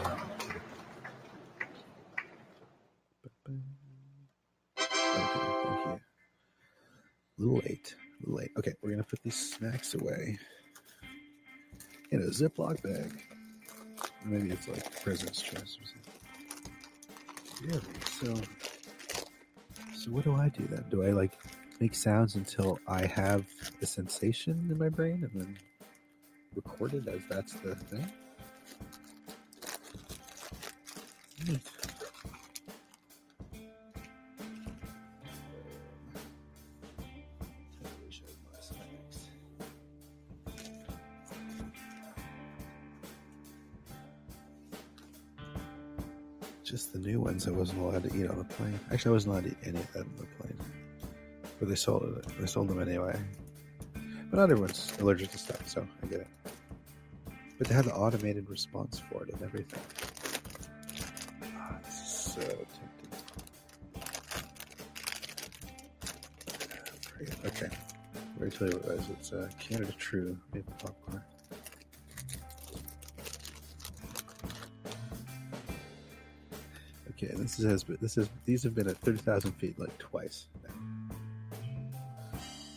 Okay, 3.24 3.56
thank 4.84 5.86
you. 5.86 6.00
A 7.38 7.38
little 7.38 7.56
late, 7.56 7.94
a 7.96 8.28
little 8.28 8.36
late. 8.36 8.50
Okay, 8.58 8.74
we're 8.82 8.90
gonna 8.90 9.02
put 9.02 9.22
these 9.22 9.54
snacks 9.54 9.94
away 9.94 10.38
in 12.10 12.20
a 12.20 12.26
Ziploc 12.26 12.82
bag. 12.82 13.22
Maybe 14.26 14.50
it's 14.50 14.68
like 14.68 15.02
President's 15.02 15.40
Choice 15.40 15.78
or 15.80 15.86
something. 15.86 16.20
Yeah, 17.66 17.80
so 18.20 18.34
So 19.94 20.10
what 20.10 20.24
do 20.24 20.34
I 20.34 20.48
do 20.48 20.66
then? 20.66 20.84
Do 20.90 21.02
I 21.02 21.10
like 21.10 21.32
make 21.80 21.94
sounds 21.94 22.34
until 22.34 22.78
I 22.86 23.06
have 23.06 23.46
a 23.80 23.86
sensation 23.86 24.68
in 24.70 24.78
my 24.78 24.90
brain 24.90 25.26
and 25.32 25.40
then 25.40 25.58
record 26.54 26.92
it 26.92 27.08
as 27.08 27.20
that's 27.30 27.54
the 27.54 27.74
thing? 27.74 28.06
Just 46.62 46.92
the 46.92 46.98
new 47.00 47.20
ones 47.20 47.48
I 47.48 47.50
wasn't 47.50 47.80
allowed 47.80 48.04
to 48.04 48.14
eat 48.16 48.28
on 48.28 48.38
the 48.38 48.44
plane. 48.44 48.78
Actually, 48.92 49.08
I 49.08 49.12
wasn't 49.14 49.32
allowed 49.32 49.44
to 49.44 49.50
eat 49.50 49.56
any 49.64 49.78
of 49.78 49.92
them 49.92 50.10
on 50.18 50.26
the 50.26 50.44
plane. 50.44 50.69
But 51.60 51.68
they 51.68 51.76
sold 51.76 52.02
it. 52.16 52.26
They 52.40 52.46
sold 52.46 52.68
them 52.68 52.80
anyway. 52.80 53.14
But 53.92 54.38
not 54.38 54.50
everyone's 54.50 54.92
allergic 54.98 55.30
to 55.32 55.38
stuff, 55.38 55.68
so 55.68 55.86
I 56.02 56.06
get 56.06 56.20
it. 56.20 56.28
But 57.58 57.68
they 57.68 57.74
had 57.74 57.84
the 57.84 57.94
automated 57.94 58.48
response 58.48 58.98
for 58.98 59.24
it 59.24 59.34
and 59.34 59.42
everything. 59.42 59.82
Ah, 61.54 61.78
so 61.86 62.40
tempting. 62.40 63.10
Okay. 67.44 67.68
Let 68.38 68.40
me 68.40 68.50
tell 68.50 68.68
you 68.70 68.76
what 68.78 68.94
it 68.94 69.00
is. 69.00 69.10
It's 69.10 69.32
uh, 69.34 69.50
Canada 69.58 69.92
True 69.98 70.38
maple 70.54 70.72
popcorn. 70.78 71.22
Okay, 77.10 77.34
this 77.34 77.58
is 77.60 77.84
this 77.84 78.16
is 78.16 78.30
these 78.46 78.62
have 78.62 78.74
been 78.74 78.88
at 78.88 78.96
thirty 78.96 79.18
thousand 79.18 79.52
feet 79.52 79.78
like 79.78 79.98
twice. 79.98 80.46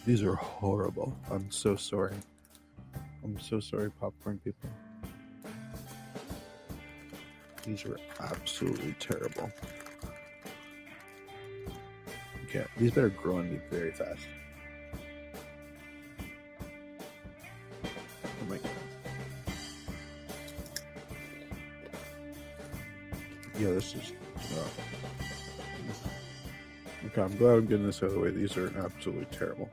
These 0.06 0.22
are 0.24 0.36
horrible. 0.36 1.18
I'm 1.32 1.50
so 1.50 1.78
sorry. 1.78 2.16
I'm 3.24 3.40
so 3.40 3.62
sorry, 3.62 3.90
popcorn 3.90 4.38
people. 4.44 4.70
These 7.66 7.86
are 7.86 7.98
absolutely 8.20 8.94
terrible. 9.00 9.50
Okay, 12.46 12.66
these 12.78 12.92
better 12.92 13.10
grow 13.10 13.38
on 13.38 13.50
me 13.50 13.62
very 13.72 13.94
fast. 13.94 14.20
Oh 17.86 18.46
my 18.50 18.58
god. 18.58 18.70
Yeah, 23.58 23.70
this 23.70 23.96
is. 23.96 24.12
Uh, 24.36 24.68
okay, 27.06 27.22
I'm 27.22 27.38
glad 27.38 27.54
I'm 27.54 27.66
getting 27.68 27.86
this 27.86 28.04
out 28.04 28.08
of 28.08 28.14
the 28.16 28.20
way. 28.20 28.32
These 28.32 28.58
are 28.58 28.68
absolutely 28.84 29.26
terrible. 29.32 29.70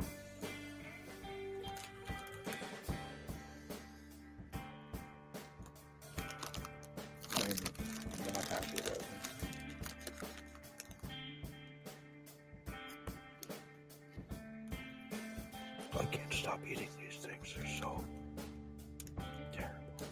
I 16.00 16.04
can't 16.04 16.32
stop 16.32 16.60
eating 16.66 16.88
these 16.98 17.16
things. 17.18 17.54
They're 17.54 17.66
so 17.66 18.02
terrible. 19.52 20.06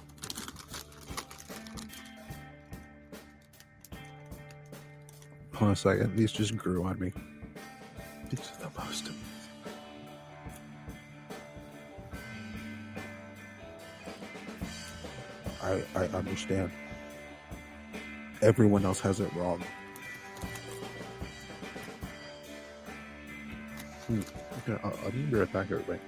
Hold 5.54 5.68
on 5.68 5.70
a 5.70 5.76
second. 5.76 6.14
These 6.14 6.32
just 6.32 6.58
grew 6.58 6.84
on 6.84 7.00
me. 7.00 7.10
These 8.28 8.52
are 8.52 8.68
the 8.68 8.84
most. 8.84 9.10
I, 15.62 15.82
I 15.96 16.04
understand. 16.08 16.70
Everyone 18.42 18.84
else 18.84 19.00
has 19.00 19.20
it 19.20 19.32
wrong. 19.34 19.64
Hmm. 24.06 24.20
Okay, 24.68 24.78
I'll, 24.84 24.98
I'll 25.04 25.12
be 25.12 25.26
right 25.26 25.52
back, 25.52 25.68
everybody. 25.72 26.00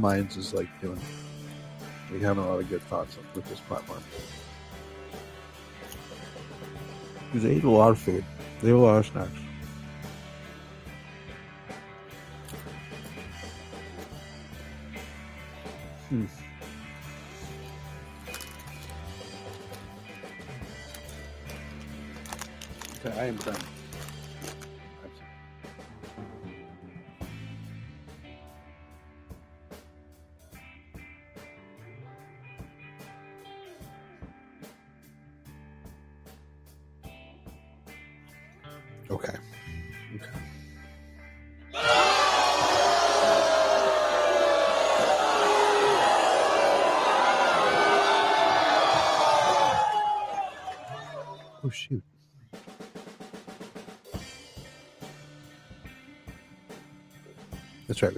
Think 0.00 0.36
is 0.36 0.54
like 0.54 0.68
doing, 0.80 1.00
we 2.12 2.20
having 2.20 2.42
a 2.42 2.46
lot 2.48 2.60
of 2.60 2.68
good 2.68 2.82
thoughts 2.82 3.18
with 3.34 3.48
this 3.48 3.58
platform. 3.60 4.02
Because 7.26 7.42
they 7.42 7.56
eat 7.56 7.64
a 7.64 7.70
lot 7.70 7.90
of 7.90 7.98
food, 7.98 8.24
they 8.62 8.68
have 8.68 8.76
a 8.76 8.80
lot 8.80 8.98
of 8.98 9.06
snacks. 9.06 9.47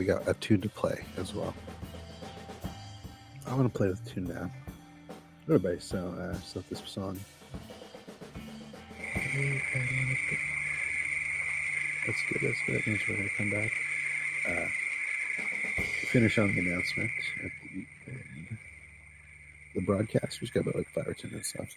We 0.01 0.07
got 0.07 0.27
a 0.27 0.33
tune 0.33 0.63
to 0.63 0.69
play 0.71 1.05
as 1.19 1.35
well. 1.35 1.55
I 3.47 3.53
want 3.53 3.71
to 3.71 3.79
play 3.79 3.89
with 3.89 4.03
tune 4.11 4.25
now. 4.25 4.51
Everybody, 5.45 5.79
so 5.79 5.99
uh, 6.19 6.39
so 6.39 6.65
this 6.71 6.81
song. 6.87 7.21
Good. 9.05 9.61
That's 12.07 12.23
good. 12.33 12.55
That 12.69 12.87
means 12.87 13.01
we're 13.07 13.17
to 13.17 13.29
come 13.37 13.51
back. 13.51 13.71
Uh, 14.49 14.67
finish 16.07 16.39
on 16.39 16.55
the 16.55 16.61
announcement 16.61 17.11
at 17.45 17.51
the 17.63 17.87
end. 18.11 18.59
The 19.75 19.83
broadcast. 19.83 20.41
We've 20.41 20.51
got 20.51 20.61
about 20.61 20.77
like 20.77 20.89
five 20.95 21.09
or 21.09 21.13
ten 21.13 21.31
minutes 21.31 21.55
left. 21.59 21.77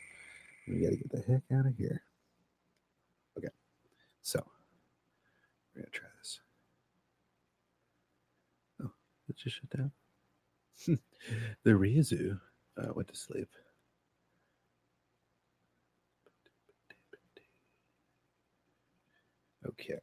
We 0.70 0.80
got 0.80 0.92
to 0.92 0.96
get 0.96 1.12
the 1.12 1.18
heck 1.30 1.60
out 1.60 1.66
of 1.66 1.76
here. 1.78 2.02
Okay. 3.38 3.50
So, 4.22 4.42
we're 5.76 5.84
to 5.84 5.90
try 5.90 6.08
it 9.34 9.42
just 9.42 9.58
shut 9.58 9.70
down. 9.78 9.92
the 11.64 11.72
Ruizu 11.72 12.40
uh, 12.78 12.94
went 12.94 13.08
to 13.10 13.16
sleep. 13.16 13.50
Okay. 19.68 20.00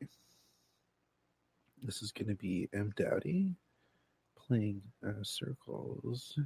This 1.83 2.03
is 2.03 2.13
going 2.13 2.29
to 2.29 2.35
be 2.35 2.69
M. 2.73 2.93
Doughty 2.97 3.55
playing 4.37 4.83
uh, 5.07 5.23
circles 5.23 6.39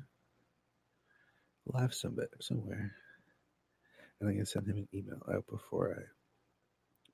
live 1.66 1.94
somewhere, 1.94 2.28
somewhere. 2.40 2.92
And 4.20 4.28
I'm 4.28 4.34
going 4.34 4.44
to 4.44 4.50
send 4.50 4.66
him 4.66 4.76
an 4.76 4.88
email 4.92 5.22
out 5.32 5.46
before 5.48 5.96
I 5.98 6.02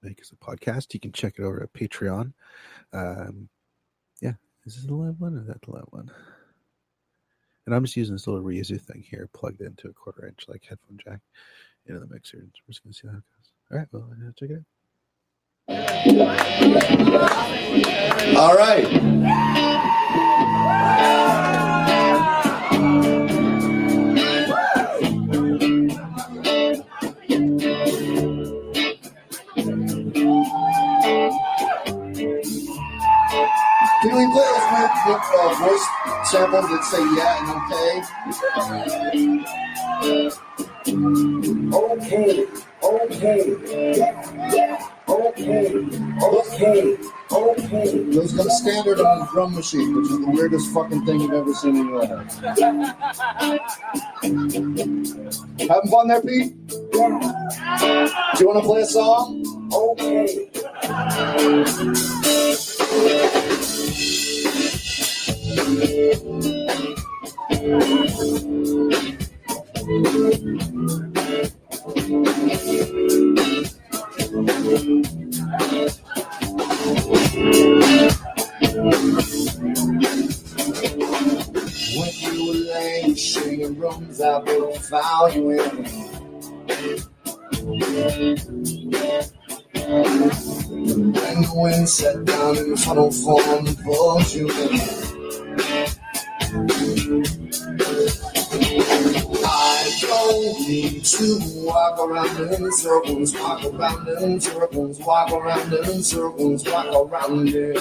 make 0.03 0.18
this 0.18 0.33
a 0.33 0.37
podcast. 0.37 0.93
You 0.95 1.01
can 1.01 1.12
check 1.12 1.35
it 1.39 1.43
over 1.43 1.62
at 1.62 1.73
Patreon. 1.73 2.33
Um, 2.93 3.49
is 4.67 4.77
this 4.77 4.85
the 4.85 4.95
live 4.95 5.21
one 5.21 5.35
or 5.37 5.41
is 5.41 5.47
that 5.47 5.63
the 5.63 5.73
live 5.73 5.87
one? 5.91 6.11
And 7.67 7.75
I'm 7.75 7.85
just 7.85 7.97
using 7.97 8.15
this 8.15 8.27
little 8.27 8.43
Ruizu 8.43 8.81
thing 8.81 9.05
here, 9.09 9.29
plugged 9.33 9.61
into 9.61 9.89
a 9.89 9.93
quarter 9.93 10.27
inch 10.27 10.47
like 10.49 10.65
headphone 10.65 10.99
jack 11.03 11.21
into 11.87 12.01
the 12.01 12.07
mixer. 12.07 12.39
And 12.39 12.53
we're 12.67 12.73
just 12.73 12.83
gonna 12.83 12.95
see 12.95 13.09
how 13.09 13.15
it 13.15 13.23
goes. 13.23 13.53
All 13.71 13.79
right, 13.79 13.89
well, 13.93 14.11
uh, 14.11 14.33
check 14.39 14.51
it 14.51 14.57
out. 14.57 14.65
All 18.37 18.57
right. 18.57 18.87
Weird 35.11 35.23
uh, 35.35 35.55
voice 35.55 35.87
samples 36.31 36.69
that 36.71 36.85
say 36.85 37.03
yeah 37.17 37.39
and 37.41 37.51
okay? 37.63 38.03
Okay, 41.73 42.47
okay, 42.83 43.41
yeah, 43.97 44.15
yeah, 44.53 44.89
okay, 45.09 45.67
okay, 46.23 46.97
okay. 47.31 47.87
Those 48.11 48.35
a 48.39 48.51
standard 48.51 49.01
on 49.01 49.19
the 49.21 49.27
drum 49.33 49.55
machine, 49.55 49.95
which 49.97 50.11
is 50.11 50.19
the 50.21 50.31
weirdest 50.31 50.73
fucking 50.73 51.05
thing 51.05 51.21
you've 51.21 51.33
ever 51.33 51.55
seen 51.55 51.77
in 51.77 51.89
your 51.89 52.05
life. 52.05 52.41
Having 55.69 55.91
fun 55.91 56.09
there, 56.09 56.23
Pete? 56.23 56.55
Yeah. 56.95 57.19
Do 58.35 58.41
you 58.41 58.49
want 58.49 58.59
to 58.59 58.67
play 58.67 58.81
a 58.83 58.87
song? 58.87 59.45
Okay. 59.73 60.51
When 65.51 65.66
the 91.42 91.53
wind 91.55 91.88
sat 91.88 92.24
down 92.24 92.57
in 92.57 92.70
the 92.70 92.76
funnel 92.76 93.11
form 93.11 93.66
pulled 93.84 94.32
you 94.32 94.48
in. 94.48 95.10
I 97.53 97.59
don't 100.03 100.68
need 100.68 101.05
to 101.05 101.40
walk 101.64 101.98
around 101.98 102.53
in 102.53 102.70
circles, 102.72 103.34
walk 103.34 103.64
around 103.64 104.09
in 104.22 104.40
circles, 104.40 105.01
walk 105.01 105.32
around 105.32 105.72
in 105.72 106.01
circles, 106.03 106.64
walk 106.68 106.94
around 106.94 107.48
in. 107.48 107.74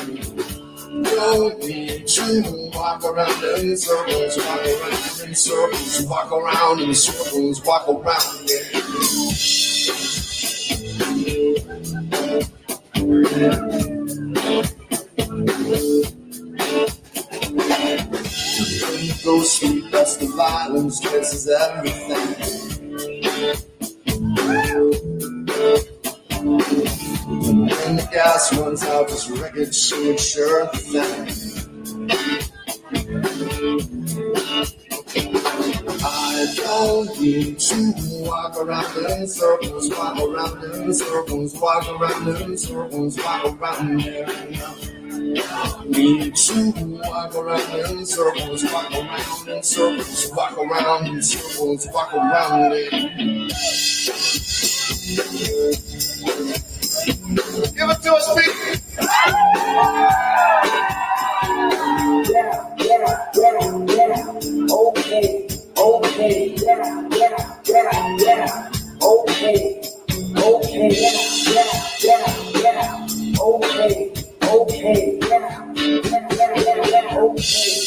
Don't 1.04 1.60
need 1.60 2.08
to 2.08 2.72
walk 2.74 3.04
around 3.04 3.44
in 3.60 3.78
circles, 3.78 4.38
walk 4.38 4.66
around 4.66 5.28
in 5.28 5.36
circles, 5.36 6.02
walk 6.08 6.32
around 6.32 6.82
in 6.82 6.96
circles, 6.96 7.64
walk 7.64 7.88
around 7.88 8.50
in. 8.50 8.82
When 13.06 13.89
violence, 21.20 21.34
is 21.34 21.48
everything. 21.50 22.28
When 27.68 27.96
the 27.96 28.08
gas 28.12 28.58
runs 28.58 28.84
out, 28.84 29.08
this 29.08 29.30
record 29.30 29.74
should 29.74 30.20
sure 30.20 30.68
thing. 30.68 31.30
I 36.02 36.54
don't 36.56 37.20
need 37.20 37.60
to 37.60 37.94
walk 38.24 38.58
around 38.58 38.98
in 39.12 39.28
circles, 39.28 39.90
walk 39.90 40.18
around 40.20 40.64
in 40.64 40.94
circles, 40.94 41.56
walk 41.56 41.88
around 41.90 42.42
in 42.42 42.58
circles, 42.58 43.18
walk 43.18 43.46
around 43.46 44.02
in. 44.02 44.89
Need 45.86 46.36
to 46.36 46.72
walk 47.04 47.36
around 47.36 47.92
in 47.92 48.06
circles, 48.06 48.64
walk 48.74 48.92
around 48.92 49.48
in 49.50 49.64
circles, 49.64 50.32
walk 50.36 50.58
around 50.58 51.08
in 51.08 51.22
circles, 51.22 51.88
walk 51.94 52.14
around 52.14 52.74
in. 52.74 53.50
Give 57.76 57.90
it 57.90 58.02
to 58.04 58.14
us, 58.14 58.34
Pete. 58.36 58.82
Okay, 64.72 65.48
okay, 65.78 66.56
yeah, 66.58 67.10
yeah, 67.12 67.62
yeah, 67.68 68.18
yeah. 68.20 68.72
Okay, 69.02 69.82
okay, 70.38 70.90
yeah, 70.92 71.54
yeah, 71.54 71.74
yeah, 72.04 72.62
yeah. 72.62 73.42
Okay, 73.42 74.14
okay, 74.50 75.20
yeah, 75.22 75.64
yeah, 75.76 76.86
yeah, 76.88 77.18
okay. 77.22 77.86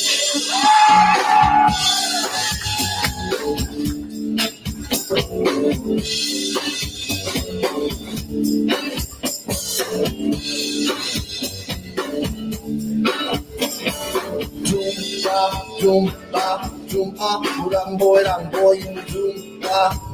Doom 15.82 16.06
ba 16.30 16.62
doom 16.86 17.10
up, 17.18 17.42
ram 17.72 17.96
boy 17.98 18.22
ram 18.22 18.50
boy 18.54 18.78
doom 19.10 19.34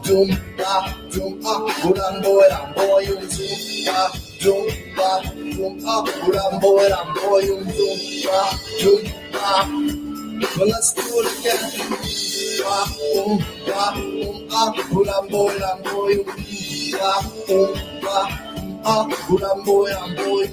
doom 0.01 0.28
doom 1.12 1.32
ram 1.92 2.22
boy 2.24 2.49
boy 2.74 3.05
doom 3.05 4.28
doom 4.41 4.68
up, 4.99 6.07
ram 6.28 6.61
boy 6.61 6.89
ram 6.89 7.14
boy 7.14 7.47
doom 7.47 7.99
ba 8.24 8.41
doom 8.80 9.03
ba. 9.32 9.51
Well, 10.57 10.68
let's 10.68 10.93
do 10.95 11.03
it 11.03 11.26
again. 11.39 11.62
Ba 12.62 12.76
boom 12.95 13.30
ba 13.66 13.82
boom 13.95 14.36
up, 14.53 14.76
ram 15.07 15.24
boy 15.28 15.59
ram 15.59 15.78
boy 15.82 16.14
ba 16.95 17.12
boom 17.49 17.70
ba 18.03 18.18
up, 18.84 19.11
ram 19.43 19.59
boy 19.64 19.91
ram 19.91 20.14
boy 20.14 20.47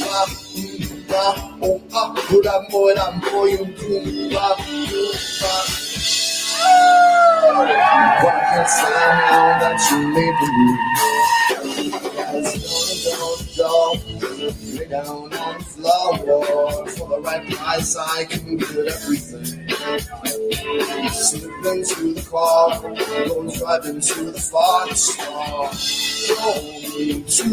ba 0.00 0.18
ba 1.08 1.24
boom 1.60 1.80
up, 1.94 2.18
ram 2.44 2.62
boy 2.70 2.94
ram 2.94 3.20
boy 3.20 3.56
boom 3.78 4.04
ba 4.34 4.46
boom 4.58 5.14
ba. 5.40 5.54
What 8.24 8.36
can 8.50 8.66
say 8.66 8.88
now 8.90 9.58
that 9.60 9.78
you 9.90 9.98
made 10.14 10.36
the 10.40 10.48
move? 10.56 11.93
guys. 12.42 12.58
Go, 12.58 13.16
go, 13.16 13.36
go. 13.38 13.43
Don't. 13.56 14.04
Lay 14.74 14.86
down 14.86 15.06
on 15.06 15.30
the 15.30 15.64
floor 15.64 16.88
for 16.88 17.08
the 17.08 17.20
right 17.20 17.48
price. 17.50 17.96
I 17.96 18.24
can 18.24 18.56
get 18.56 18.70
everything. 18.70 19.68
Slip 21.12 21.64
into 21.66 22.14
the 22.14 22.26
car, 22.28 22.80
go 22.80 23.48
drive 23.56 23.84
into 23.86 24.30
the 24.30 24.40
far 24.40 24.92
star. 24.94 25.70
Don't 26.26 26.64
need 26.98 27.28
to 27.28 27.44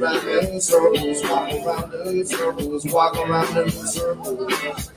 walk 0.00 0.24
around 0.24 0.48
in 0.48 0.60
circles, 0.60 1.22
walk 1.24 1.52
around 1.66 1.94
in 2.06 2.24
circles, 2.24 2.86
walk 2.86 3.16
around 3.16 3.56
in 3.58 3.70
circles. 3.70 4.90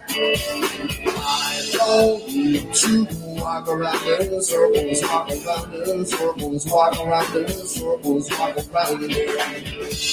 I 1.16 1.70
don't 1.74 2.28
need 2.28 2.74
to 2.74 3.08
walk 3.42 3.68
around 3.68 4.08
in 4.08 4.42
circles, 4.42 5.02
walk 5.04 5.30
around 5.30 5.74
in 5.74 6.06
circles, 6.06 6.66
walk 6.68 7.00
around 7.00 7.36
in 7.36 7.50
circles, 7.50 8.30
walk 8.32 8.58
around 8.74 9.04
in 9.04 9.10
Don't 9.10 10.13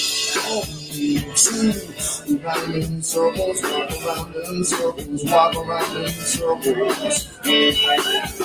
to 1.35 2.37
run 2.43 2.73
in 2.73 3.01
circles, 3.01 3.61
walk 3.63 3.91
around 4.05 4.35
in 4.35 4.63
circles, 4.63 5.23
walk 5.25 5.55
around 5.55 5.97
in 5.97 6.09
circles. 6.09 7.39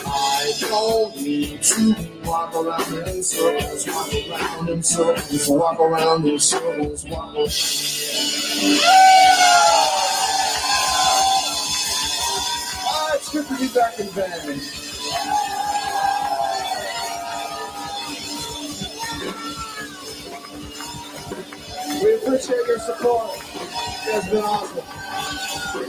I 0.06 0.52
don't 0.60 1.16
need 1.16 1.62
to 1.62 1.96
walk 2.24 2.54
around 2.54 3.08
in 3.08 3.22
circles, 3.22 3.86
walk 3.86 4.12
around 4.30 4.68
in 4.68 4.82
circles, 4.82 5.48
walk 5.48 5.80
around 5.80 6.26
in 6.26 6.38
circles, 6.38 7.04
walk 7.08 7.34
around. 7.34 7.48
Ah, 12.88 13.14
it's 13.14 13.28
good 13.32 13.46
to 13.46 13.56
be 13.58 13.68
back 13.68 13.98
in 13.98 14.10
band. 14.12 14.85
Appreciate 22.26 22.66
your 22.66 22.78
support. 22.80 23.30
It's 24.08 24.28
been 24.28 24.42
awesome. 24.42 25.85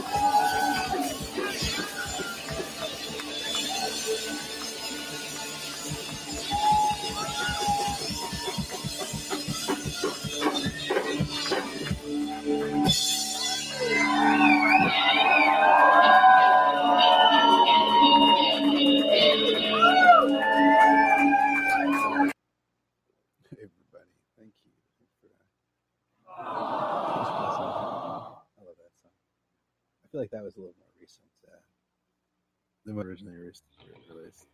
Than 32.88 32.96
what 32.96 33.04
originally 33.04 33.36
released. 33.36 34.46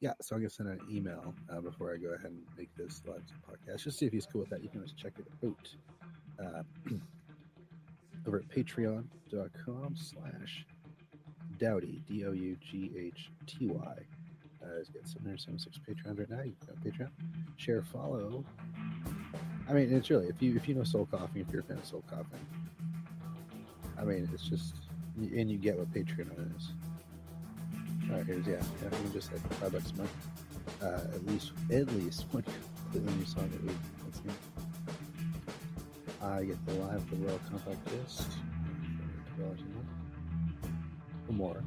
Yeah, 0.00 0.14
so 0.22 0.34
I'm 0.34 0.40
gonna 0.40 0.48
send 0.48 0.70
an 0.70 0.80
email 0.90 1.34
uh, 1.52 1.60
before 1.60 1.92
I 1.92 1.98
go 1.98 2.14
ahead 2.14 2.30
and 2.30 2.40
make 2.56 2.74
this 2.78 3.02
live 3.06 3.20
podcast. 3.46 3.84
Just 3.84 3.98
see 3.98 4.06
if 4.06 4.12
he's 4.14 4.24
cool 4.24 4.40
with 4.40 4.48
that. 4.48 4.62
You 4.62 4.70
can 4.70 4.80
just 4.80 4.96
check 4.96 5.12
it 5.18 5.26
out 5.44 5.68
uh, 6.42 6.62
over 8.26 8.38
at 8.38 8.48
patreon.com 8.48 9.96
slash 9.96 10.64
Doughty, 11.58 12.00
D 12.08 12.24
O 12.24 12.32
U 12.32 12.56
G 12.58 12.90
H 12.98 13.30
T 13.46 13.66
Y. 13.66 13.76
Uh, 14.62 14.78
he's 14.78 14.88
got 14.88 15.06
776 15.06 15.78
Patreon 15.86 16.18
right 16.18 16.30
now. 16.30 16.42
You 16.42 16.54
can 16.64 16.74
go 16.74 16.90
Patreon, 16.90 17.10
share, 17.58 17.82
follow. 17.82 18.46
I 19.68 19.74
mean, 19.74 19.92
it's 19.92 20.08
really 20.08 20.28
if 20.28 20.40
you 20.40 20.56
if 20.56 20.66
you 20.66 20.74
know 20.74 20.84
Soul 20.84 21.06
Coughing, 21.10 21.42
if 21.46 21.52
you're 21.52 21.60
a 21.60 21.64
fan 21.64 21.76
of 21.76 21.84
Soul 21.84 22.02
Coughing, 22.08 22.46
I 23.98 24.04
mean, 24.04 24.26
it's 24.32 24.48
just 24.48 24.74
and 25.20 25.50
you 25.50 25.58
get 25.58 25.78
what 25.78 25.92
Patreon 25.92 26.56
is. 26.56 26.68
All 28.10 28.16
right, 28.16 28.26
here's 28.26 28.46
yeah, 28.46 28.62
yeah, 28.82 28.98
even 28.98 29.12
just 29.12 29.32
like 29.32 29.52
five 29.54 29.72
bucks 29.72 29.92
a 29.92 29.96
month. 29.96 30.10
Uh, 30.82 31.14
at 31.14 31.26
least 31.26 31.52
at 31.70 31.86
least 31.94 32.26
one 32.30 32.42
completely 32.92 33.14
new 33.18 33.26
song 33.26 33.48
that 33.50 33.62
we 33.62 33.70
let's 34.04 34.18
see. 34.18 34.30
I 36.22 36.44
get 36.44 36.66
the 36.66 36.72
live 36.74 37.08
the 37.10 37.16
Royal 37.16 37.40
Compact 37.50 37.84
disc 37.84 38.28
dollars 39.38 39.60
a 39.60 39.74
month 39.74 39.88
or 41.28 41.32
more. 41.32 41.62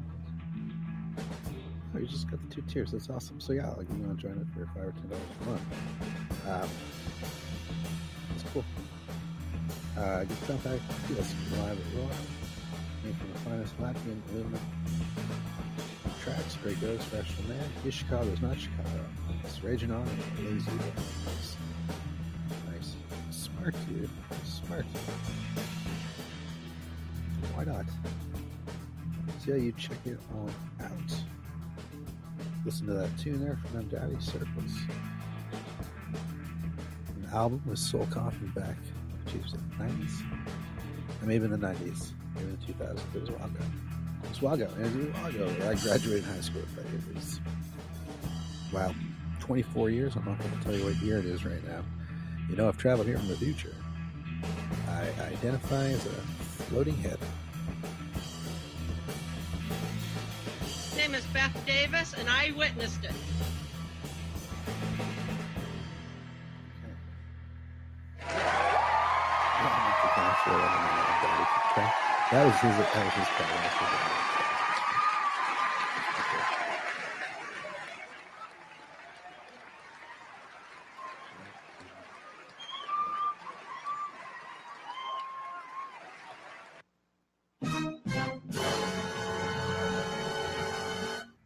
Oh, 1.96 2.00
you 2.00 2.08
just 2.08 2.30
got 2.30 2.40
the 2.50 2.56
two 2.56 2.64
tiers. 2.64 2.92
That's 2.92 3.10
awesome. 3.10 3.40
So 3.40 3.54
yeah, 3.54 3.70
like 3.70 3.88
you 3.90 4.04
want 4.04 4.20
to 4.20 4.28
join 4.28 4.38
it 4.40 4.48
for 4.54 4.66
five 4.74 4.88
or 4.88 4.94
ten 4.94 5.10
dollars 5.10 5.24
a 5.42 5.46
month. 5.46 6.64
Um, 6.64 6.70
it's 8.36 8.44
cool. 8.52 8.66
Uh, 9.98 10.24
get 10.24 10.48
contact. 10.48 10.82
Yes, 11.16 11.36
live 11.52 11.78
at 11.78 12.02
Raw. 12.02 12.43
Finest 13.44 13.78
Latvian 13.80 14.22
aluminum 14.32 14.62
tracks. 16.24 16.58
Great 16.64 16.80
Ghost, 16.80 17.06
Rational 17.14 17.50
Man. 17.50 17.70
Is 17.86 17.94
Chicago 17.94 18.30
is 18.30 18.42
not 18.42 18.58
Chicago. 18.58 19.06
It's 19.44 19.62
raging 19.64 19.92
on 19.92 20.08
and 20.08 20.40
lazy. 20.40 20.72
Nice. 21.26 21.58
Nice. 22.72 22.96
Smart, 23.32 23.76
dude. 23.90 24.10
Smart. 24.46 24.86
Why 27.56 27.66
not? 27.66 27.86
See 29.40 29.52
how 29.52 29.58
you 29.58 29.74
check 29.74 29.98
it 30.06 30.18
all 30.34 30.50
out. 30.82 31.16
Listen 32.64 32.88
to 32.88 32.94
that 32.94 33.18
tune 33.20 33.44
there 33.44 33.58
from 33.58 33.74
them 33.74 33.90
Daddy 33.90 34.16
Circles. 34.22 34.74
An 37.16 37.30
album 37.34 37.62
with 37.66 37.80
Soul 37.80 38.08
Coughing 38.10 38.54
back, 38.56 38.78
it 39.54 39.78
90s? 39.78 40.22
And 41.20 41.28
maybe 41.28 41.44
in 41.44 41.52
the 41.52 41.58
90s, 41.58 42.12
maybe 42.14 42.23
in 42.40 42.52
the 42.52 42.74
2000s. 42.74 43.00
It 43.16 43.22
was 43.22 43.30
a 43.30 43.34
while 43.34 43.46
ago. 43.46 43.60
It 44.24 44.30
was 44.30 44.38
a 44.38 44.46
while 44.46 44.54
ago. 44.54 44.68
It 44.78 44.82
was 44.82 44.96
a 44.96 45.12
while 45.12 45.28
ago. 45.28 45.70
I 45.70 45.76
graduated 45.76 46.24
high 46.26 46.42
school, 46.42 46.62
but 46.76 46.86
it 46.86 47.16
was, 47.16 47.40
wow, 48.72 48.94
24 49.40 49.90
years. 49.90 50.16
I'm 50.16 50.26
not 50.26 50.40
going 50.40 50.52
to 50.52 50.64
tell 50.64 50.76
you 50.76 50.86
what 50.86 50.96
year 50.96 51.20
it 51.20 51.26
is 51.26 51.46
right 51.46 51.64
now. 51.68 51.84
You 52.50 52.56
know, 52.56 52.68
I've 52.68 52.78
traveled 52.78 53.08
here 53.08 53.18
from 53.18 53.28
the 53.28 53.38
future. 53.38 53.76
I 54.90 55.08
identify 55.24 55.86
as 55.86 56.06
a 56.06 56.10
floating 56.70 56.96
head. 56.96 57.18
name 61.14 61.16
is 61.16 61.26
Beth 61.28 61.66
Davis, 61.66 62.14
and 62.18 62.30
I 62.30 62.54
witnessed 62.58 63.04
it. 63.04 63.12
That 72.34 72.46
was 72.48 72.56
his. 72.62 72.76
That 72.76 73.06
was 73.06 73.14
his 73.14 73.28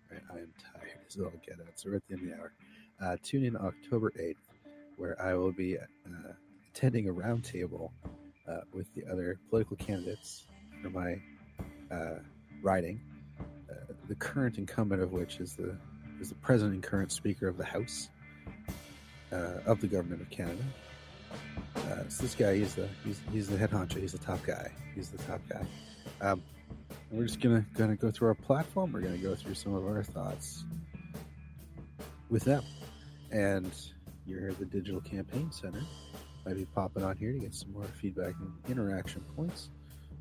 Right, 0.10 0.24
I 0.32 0.40
am 0.40 0.54
tired 0.58 1.00
as 1.06 1.18
all 1.18 1.34
get 1.46 1.60
out. 1.60 1.68
So 1.76 1.90
we're 1.90 1.98
at 1.98 2.08
the 2.08 2.14
end 2.14 2.24
of 2.24 2.30
the 2.30 2.36
hour. 2.38 2.54
Uh, 3.02 3.18
tune 3.22 3.44
in 3.44 3.58
October 3.58 4.14
8th, 4.18 4.36
where 4.96 5.22
I 5.22 5.34
will 5.34 5.52
be 5.52 5.78
uh, 5.78 5.82
attending 6.74 7.10
a 7.10 7.14
roundtable 7.14 7.92
uh, 8.48 8.62
with 8.72 8.88
the 8.96 9.04
other 9.12 9.38
political 9.50 9.76
candidates 9.76 10.46
for 10.88 11.00
my 11.00 11.96
uh, 11.96 12.20
riding. 12.62 13.00
Uh, 13.70 13.74
the 14.08 14.16
current 14.16 14.58
incumbent 14.58 15.02
of 15.02 15.12
which 15.12 15.38
is 15.38 15.56
the 15.56 15.76
is 16.20 16.30
the 16.30 16.36
president 16.36 16.74
and 16.74 16.84
current 16.84 17.12
speaker 17.12 17.48
of 17.48 17.58
the 17.58 17.66
House 17.66 18.10
uh, 19.32 19.60
of 19.66 19.80
the 19.82 19.88
government 19.88 20.22
of 20.22 20.30
Canada. 20.30 20.64
Uh, 21.76 22.08
so 22.08 22.24
this 22.24 22.36
guy, 22.36 22.58
he's 22.58 22.76
the 22.76 22.88
he's, 23.06 23.22
he's 23.32 23.48
the 23.48 23.58
head 23.58 23.72
honcho. 23.72 24.00
He's 24.00 24.14
the 24.14 24.18
top 24.18 24.44
guy. 24.46 24.72
He's 24.96 25.10
the 25.10 25.18
top 25.24 25.42
guy. 25.50 25.66
Um, 26.22 26.42
we're 27.12 27.26
just 27.26 27.42
gonna 27.42 27.66
gonna 27.76 27.96
go 27.96 28.12
through 28.12 28.30
our 28.30 28.36
platform. 28.36 28.92
We're 28.92 29.02
gonna 29.02 29.18
go 29.18 29.36
through 29.36 29.56
some 29.56 29.74
of 29.76 29.86
our 29.86 30.04
thoughts 30.04 30.64
with 32.30 32.44
them. 32.44 32.64
And 33.32 33.72
you're 34.26 34.40
here 34.40 34.50
at 34.50 34.60
the 34.60 34.66
Digital 34.66 35.02
Campaign 35.02 35.52
Center. 35.52 35.82
Might 36.46 36.56
be 36.56 36.66
popping 36.66 37.04
on 37.04 37.18
here 37.18 37.34
to 37.34 37.40
get 37.40 37.54
some 37.54 37.74
more 37.74 37.84
feedback 38.02 38.34
and 38.40 38.54
interaction 38.70 39.22
points. 39.36 39.70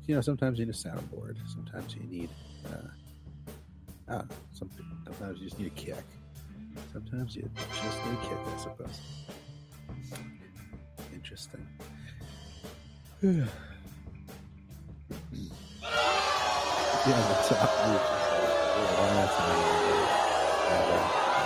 You 0.07 0.15
know, 0.15 0.21
sometimes 0.21 0.57
you 0.57 0.65
need 0.65 0.73
a 0.73 0.77
soundboard. 0.77 1.35
Sometimes 1.53 1.93
you 1.93 2.01
need, 2.09 2.29
uh, 2.65 2.87
I 4.07 4.11
don't 4.13 4.29
know, 4.29 4.35
something. 4.53 4.85
Sometimes 5.03 5.39
you 5.39 5.45
just 5.47 5.59
need 5.59 5.67
a 5.67 5.71
kick. 5.71 5.97
Sometimes 6.93 7.35
you 7.35 7.49
just 7.57 8.05
need 8.05 8.13
a 8.13 8.21
kick, 8.21 8.37
I 8.45 8.57
suppose. 8.57 9.01
Interesting. 11.13 11.67
yeah, 13.21 13.47
the 17.07 17.27
that's 17.27 17.51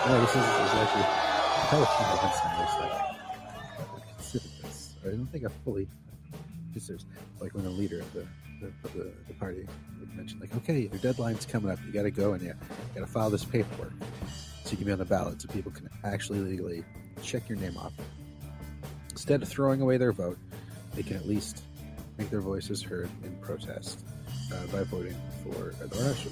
no, 0.07 0.14
this 0.20 0.30
is, 0.30 0.36
is 0.36 0.41
actually 0.74 1.05
telephone 1.70 2.18
that's 2.22 2.39
like 2.80 2.95
I 3.80 3.84
this. 4.62 4.95
Don't 5.03 5.28
think 5.28 5.45
I 5.45 5.49
fully 5.64 5.88
because 6.68 6.88
there's 6.88 7.05
like 7.39 7.53
when 7.53 7.64
the 7.64 7.70
leader 7.70 8.01
of 8.01 8.14
the 8.14 8.26
the, 8.62 9.12
the, 9.28 9.34
party 9.36 9.68
would 9.99 10.16
mention 10.16 10.39
like, 10.39 10.55
okay, 10.55 10.82
your 10.82 10.99
deadline's 10.99 11.45
coming 11.45 11.72
up, 11.72 11.80
you 11.86 11.91
got 11.91 12.03
to 12.03 12.12
go 12.12 12.34
and 12.34 12.43
you 12.43 12.53
got 12.93 13.01
to 13.01 13.07
file 13.07 13.30
this 13.30 13.43
paperwork 13.43 13.93
so 14.64 14.72
you 14.72 14.78
can 14.78 14.86
be 14.86 14.91
on 14.91 14.99
the 14.99 15.05
ballot 15.05 15.41
so 15.41 15.47
people 15.49 15.72
can 15.72 15.89
actually 16.03 16.39
legally 16.39 16.84
check 17.24 17.47
your 17.49 17.57
name 17.57 17.78
off. 17.78 17.93
Instead 19.09 19.41
of 19.41 19.49
throwing 19.49 19.82
away 19.82 19.97
their 19.97 20.12
vote, 20.12 20.38
they 20.95 21.03
can 21.03 21.16
at 21.16 21.28
least 21.28 21.64
make 22.18 22.30
their 22.30 22.41
voices 22.41 22.82
heard 22.82 23.09
in 23.24 23.36
protest 23.38 23.99
uh, 24.53 24.66
by 24.68 24.84
voting 24.84 25.16
for 25.43 25.74
the 25.80 25.88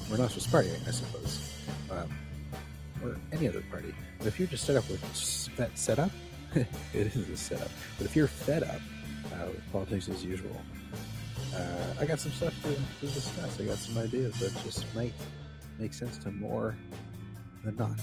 Rhinoceros 0.09 0.47
Party, 0.47 0.69
I 0.88 0.91
suppose, 0.91 1.51
um, 1.91 2.09
or 3.03 3.17
any 3.32 3.47
other 3.47 3.63
party. 3.69 3.93
But 4.17 4.27
if 4.27 4.39
you're 4.39 4.47
just 4.47 4.65
set 4.65 4.75
up 4.75 4.88
with 4.89 5.55
that 5.57 5.77
setup, 5.77 6.11
it 6.55 6.67
is 6.93 7.30
a 7.30 7.38
setup. 7.38 7.69
But 7.97 8.05
if 8.05 8.15
you're 8.15 8.27
fed 8.27 8.63
up 8.63 8.82
uh, 9.34 9.47
with 9.47 9.71
politics 9.71 10.09
as 10.09 10.23
usual, 10.23 10.55
uh, 11.56 11.93
I 12.00 12.06
got 12.06 12.20
some 12.20 12.32
stuff 12.32 12.54
to, 12.64 12.74
to 12.74 13.14
discuss. 13.14 13.60
I 13.60 13.64
got 13.64 13.78
some 13.78 13.97
ideas 13.97 14.39
that 14.39 14.54
just 14.64 14.93
might 14.95 15.14
make 15.78 15.93
sense 15.93 16.18
to 16.20 16.32
more 16.32 16.76
than 17.64 17.76
not. 17.76 18.00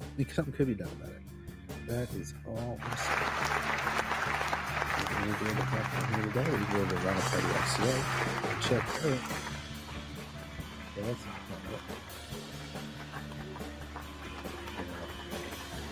I 0.00 0.16
think 0.16 0.30
something 0.30 0.54
could 0.54 0.66
be 0.66 0.74
done 0.74 0.88
about 1.00 1.10
it. 1.10 1.22
That 1.88 2.12
is 2.14 2.34
all 2.46 2.78
I'm. 2.82 2.90
We're 5.10 5.26
going 5.26 5.38
to 5.38 5.44
do 5.44 5.50
the 5.50 5.66
platform 5.66 6.14
here 6.14 6.32
today. 6.32 6.50
We 6.50 6.64
go 6.72 6.86
to 6.86 6.96
Rhino 6.96 7.20
Party 7.20 7.46
FCA 7.46 8.30
check 8.60 8.82
out. 8.82 9.18
Yeah, 10.96 11.04
that's 11.06 11.24
not 11.24 11.62
it. 11.72 11.80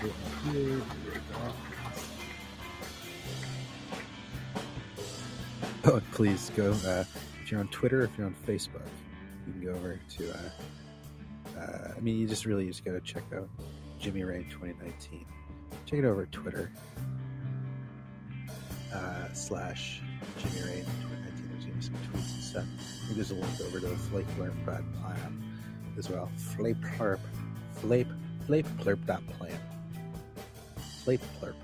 Up 0.05 0.15
here, 0.45 0.63
do 0.63 1.11
it 1.13 1.78
please 6.12 6.51
go. 6.57 6.72
Uh, 6.86 7.05
if 7.43 7.51
you're 7.51 7.61
on 7.61 7.68
Twitter, 7.68 8.03
if 8.03 8.11
you're 8.18 8.26
on 8.26 8.34
Facebook, 8.47 8.86
you 9.47 9.53
can 9.53 9.64
go 9.64 9.70
over 9.70 9.99
to. 10.16 10.30
Uh, 10.30 11.59
uh, 11.59 11.93
I 11.97 12.01
mean, 12.01 12.18
you 12.18 12.26
just 12.26 12.45
really 12.45 12.66
just 12.66 12.84
got 12.84 12.93
to 12.93 13.01
check 13.01 13.24
out 13.34 13.49
Jimmy 13.99 14.22
Rain 14.24 14.45
2019. 14.51 15.24
Check 15.86 15.99
it 15.99 16.05
over 16.05 16.22
at 16.22 16.32
Twitter 16.32 16.70
uh, 18.93 19.32
slash 19.32 20.01
Jimmy 20.39 20.66
Rain 20.66 20.84
2019. 20.84 21.51
There's 21.53 21.64
be 21.64 21.80
some 21.80 21.95
tweets 22.12 22.34
and 22.34 22.45
stuff. 22.45 22.64
I 22.64 23.05
think 23.07 23.16
there's 23.16 23.30
a 23.30 23.34
link 23.34 23.61
over 23.66 23.80
to 23.80 23.86
the 23.86 23.97
Flake 23.97 24.26
Blurp 24.36 24.64
plan 24.64 25.43
as 25.97 26.11
well. 26.11 26.30
Flake 26.36 26.80
Plurp, 26.97 27.20
Flake 27.76 28.07
Flake 28.47 28.66
Plurp 28.78 29.05
dot 29.07 29.26
plan. 29.39 29.59
Flake 31.05 31.20
Plurp, 31.41 31.55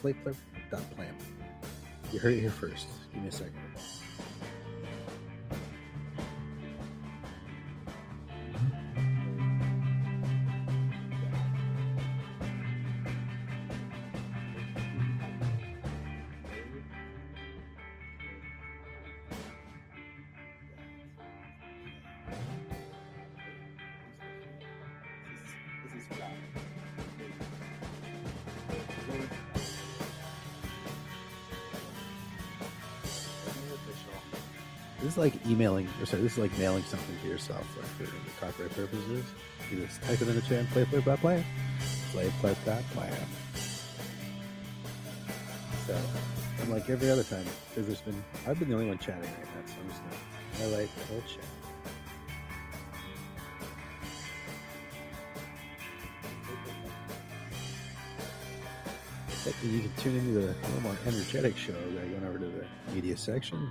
Flake 0.00 0.16
Plurp 0.24 0.36
dot 0.70 0.90
plan. 0.96 1.14
You 2.12 2.18
heard 2.18 2.34
it 2.34 2.40
here 2.40 2.50
first. 2.50 2.86
Give 3.12 3.22
me 3.22 3.28
a 3.28 3.32
second. 3.32 3.67
or 36.00 36.06
sorry, 36.06 36.22
this 36.22 36.32
is 36.32 36.38
like 36.38 36.56
mailing 36.58 36.82
something 36.84 37.16
to 37.22 37.28
yourself 37.28 37.66
like, 37.76 37.86
for 38.08 38.44
copyright 38.44 38.74
purposes. 38.74 39.24
You 39.70 39.84
just 39.84 40.02
type 40.02 40.20
it 40.20 40.28
in 40.28 40.34
the 40.34 40.40
chat 40.42 40.52
and 40.60 40.68
play, 40.70 40.84
play, 40.84 41.00
play, 41.00 41.16
play. 41.16 41.44
Play, 42.12 42.32
play, 42.40 42.54
play, 42.64 42.82
play. 42.92 43.10
So, 45.86 45.96
I'm 46.62 46.70
like 46.70 46.88
every 46.88 47.10
other 47.10 47.24
time, 47.24 47.44
because 47.68 47.86
there's 47.86 48.00
been, 48.00 48.22
I've 48.46 48.58
been 48.58 48.68
the 48.68 48.74
only 48.74 48.88
one 48.88 48.98
chatting 48.98 49.22
right 49.22 49.44
now, 49.44 49.66
so 49.66 49.74
I'm 49.82 49.88
just 49.88 50.02
gonna 50.02 50.70
highlight 50.70 50.88
the 50.96 51.04
whole 51.06 51.22
chat. 51.22 51.44
You 59.62 59.80
can 59.80 59.92
tune 59.96 60.16
into 60.16 60.32
the 60.32 60.50
a 60.50 60.66
little 60.66 60.82
more 60.82 60.96
energetic 61.06 61.56
show 61.56 61.72
by 61.72 62.06
going 62.06 62.24
over 62.24 62.38
to 62.38 62.44
the 62.44 62.94
media 62.94 63.16
section 63.16 63.70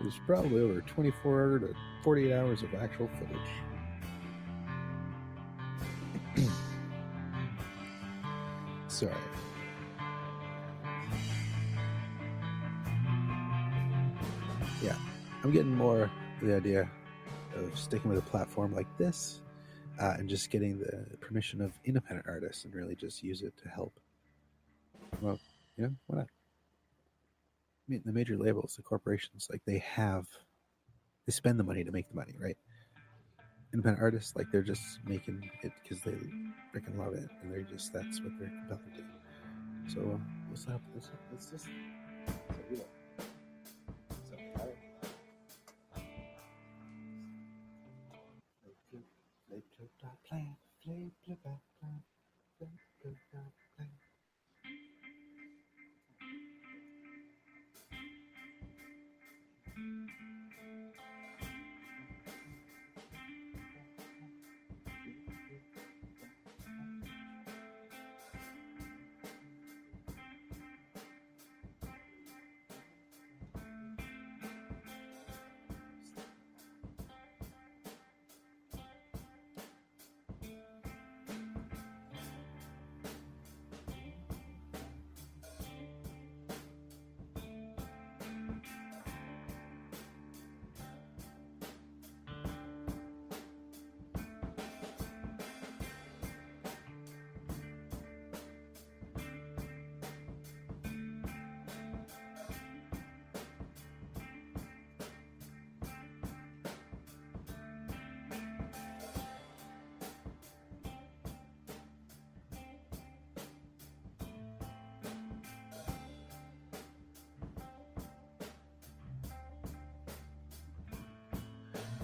there's 0.00 0.18
probably 0.26 0.60
over 0.60 0.80
24 0.80 1.58
to 1.60 1.74
48 2.02 2.32
hours 2.32 2.62
of 2.62 2.74
actual 2.74 3.08
footage. 3.18 3.36
Sorry. 8.88 9.12
Yeah, 14.82 14.96
I'm 15.42 15.50
getting 15.52 15.74
more 15.74 16.10
the 16.42 16.56
idea 16.56 16.90
of 17.56 17.78
sticking 17.78 18.10
with 18.10 18.18
a 18.18 18.22
platform 18.22 18.74
like 18.74 18.88
this 18.98 19.40
uh, 20.00 20.14
and 20.18 20.28
just 20.28 20.50
getting 20.50 20.78
the 20.78 21.16
permission 21.18 21.60
of 21.60 21.72
independent 21.84 22.26
artists 22.28 22.64
and 22.64 22.74
really 22.74 22.96
just 22.96 23.22
use 23.22 23.42
it 23.42 23.56
to 23.62 23.68
help 23.68 23.98
well, 25.20 25.38
you 25.76 25.84
know, 25.84 25.94
why 26.06 26.18
not? 26.18 26.28
I 27.86 27.92
mean, 27.92 28.02
the 28.04 28.12
major 28.12 28.36
labels, 28.36 28.74
the 28.76 28.82
corporations, 28.82 29.48
like 29.50 29.60
they 29.66 29.78
have, 29.78 30.26
they 31.26 31.32
spend 31.32 31.58
the 31.58 31.64
money 31.64 31.84
to 31.84 31.92
make 31.92 32.08
the 32.08 32.14
money, 32.14 32.34
right? 32.40 32.56
Independent 33.74 34.02
artists, 34.02 34.34
like 34.36 34.46
they're 34.50 34.62
just 34.62 35.00
making 35.04 35.50
it 35.62 35.72
because 35.82 36.02
they 36.02 36.12
freaking 36.74 36.96
love 36.98 37.12
it, 37.14 37.28
and 37.42 37.52
they're 37.52 37.62
just 37.62 37.92
that's 37.92 38.20
what 38.22 38.32
they're 38.38 38.48
compelled 38.48 38.80
to 38.94 39.00
do. 39.00 39.06
So 39.92 40.00
um, 40.00 40.26
what's 40.48 40.66
up? 40.66 40.80
Let's, 40.94 41.10
let's 41.30 41.50
just. 41.50 41.66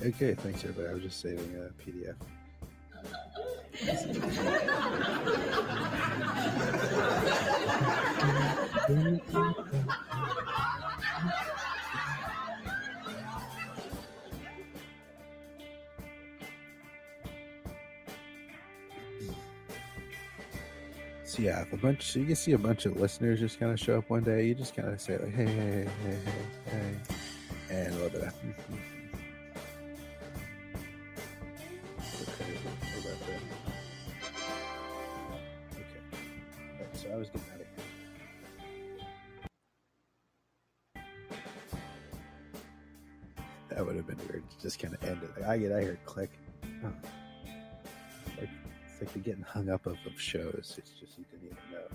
Okay, 0.03 0.35
thanks 0.35 0.65
everybody. 0.65 0.89
I 0.89 0.95
was 0.95 1.03
just 1.03 1.21
saving 1.21 1.55
a 1.57 1.71
PDF. 1.83 2.17
So 21.25 21.43
yeah, 21.43 21.65
a 21.71 21.77
bunch, 21.77 22.11
so 22.11 22.19
you 22.21 22.27
can 22.27 22.37
see 22.37 22.53
a 22.53 22.59
bunch 22.59 22.87
of 22.87 22.97
listeners 22.97 23.39
just 23.39 23.61
kind 23.61 23.71
of 23.71 23.79
show 23.79 23.99
up 23.99 24.09
one 24.09 24.25
day. 24.25 24.47
You 24.47 24.55
just 24.55 24.75
kind 24.75 24.89
of 24.89 24.99
say 24.99 25.19
like, 25.19 25.35
hey, 25.35 25.45
hey, 25.45 25.89
hey, 26.03 26.19
hey, 26.25 26.33
hey, 26.73 26.90
I 45.69 45.81
here, 45.83 45.99
click. 46.07 46.31
Oh. 46.85 46.91
Like 48.39 48.49
it's 49.01 49.15
like 49.15 49.25
getting 49.25 49.43
hung 49.43 49.69
up 49.69 49.85
of, 49.87 49.99
of 50.07 50.19
shows. 50.19 50.75
It's 50.79 50.91
just 50.99 51.19
you 51.19 51.25
didn't 51.31 51.45
even 51.45 51.59
know. 51.71 51.87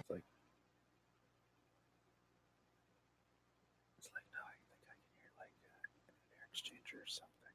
It's 0.00 0.10
like 0.10 0.22
it's 3.96 4.08
like 4.12 4.26
no, 4.34 4.42
I 4.42 4.58
think 4.66 4.82
I 4.90 4.94
can 4.98 5.14
hear 5.22 5.30
like 5.38 5.54
uh, 5.62 5.86
an 6.10 6.18
air 6.34 6.50
exchanger 6.50 6.98
or 6.98 7.06
something. 7.06 7.54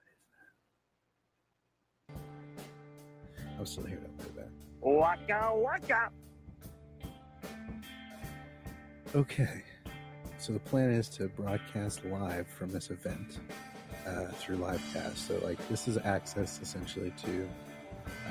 What 0.00 0.08
is 0.08 0.24
that? 3.60 3.68
Still 3.68 3.84
here. 3.84 3.98
Don't 4.00 4.16
about 4.30 4.46
it. 4.46 4.52
Waka 4.80 5.52
waka. 5.54 6.10
Okay. 9.14 9.62
So 10.38 10.52
the 10.52 10.60
plan 10.60 10.90
is 10.90 11.08
to 11.10 11.26
broadcast 11.26 12.04
live 12.04 12.46
from 12.46 12.70
this 12.70 12.90
event 12.90 13.40
uh, 14.06 14.26
through 14.34 14.58
livecast. 14.58 15.16
So 15.16 15.40
like 15.44 15.58
this 15.68 15.88
is 15.88 15.98
access 15.98 16.60
essentially 16.62 17.12
to, 17.24 17.48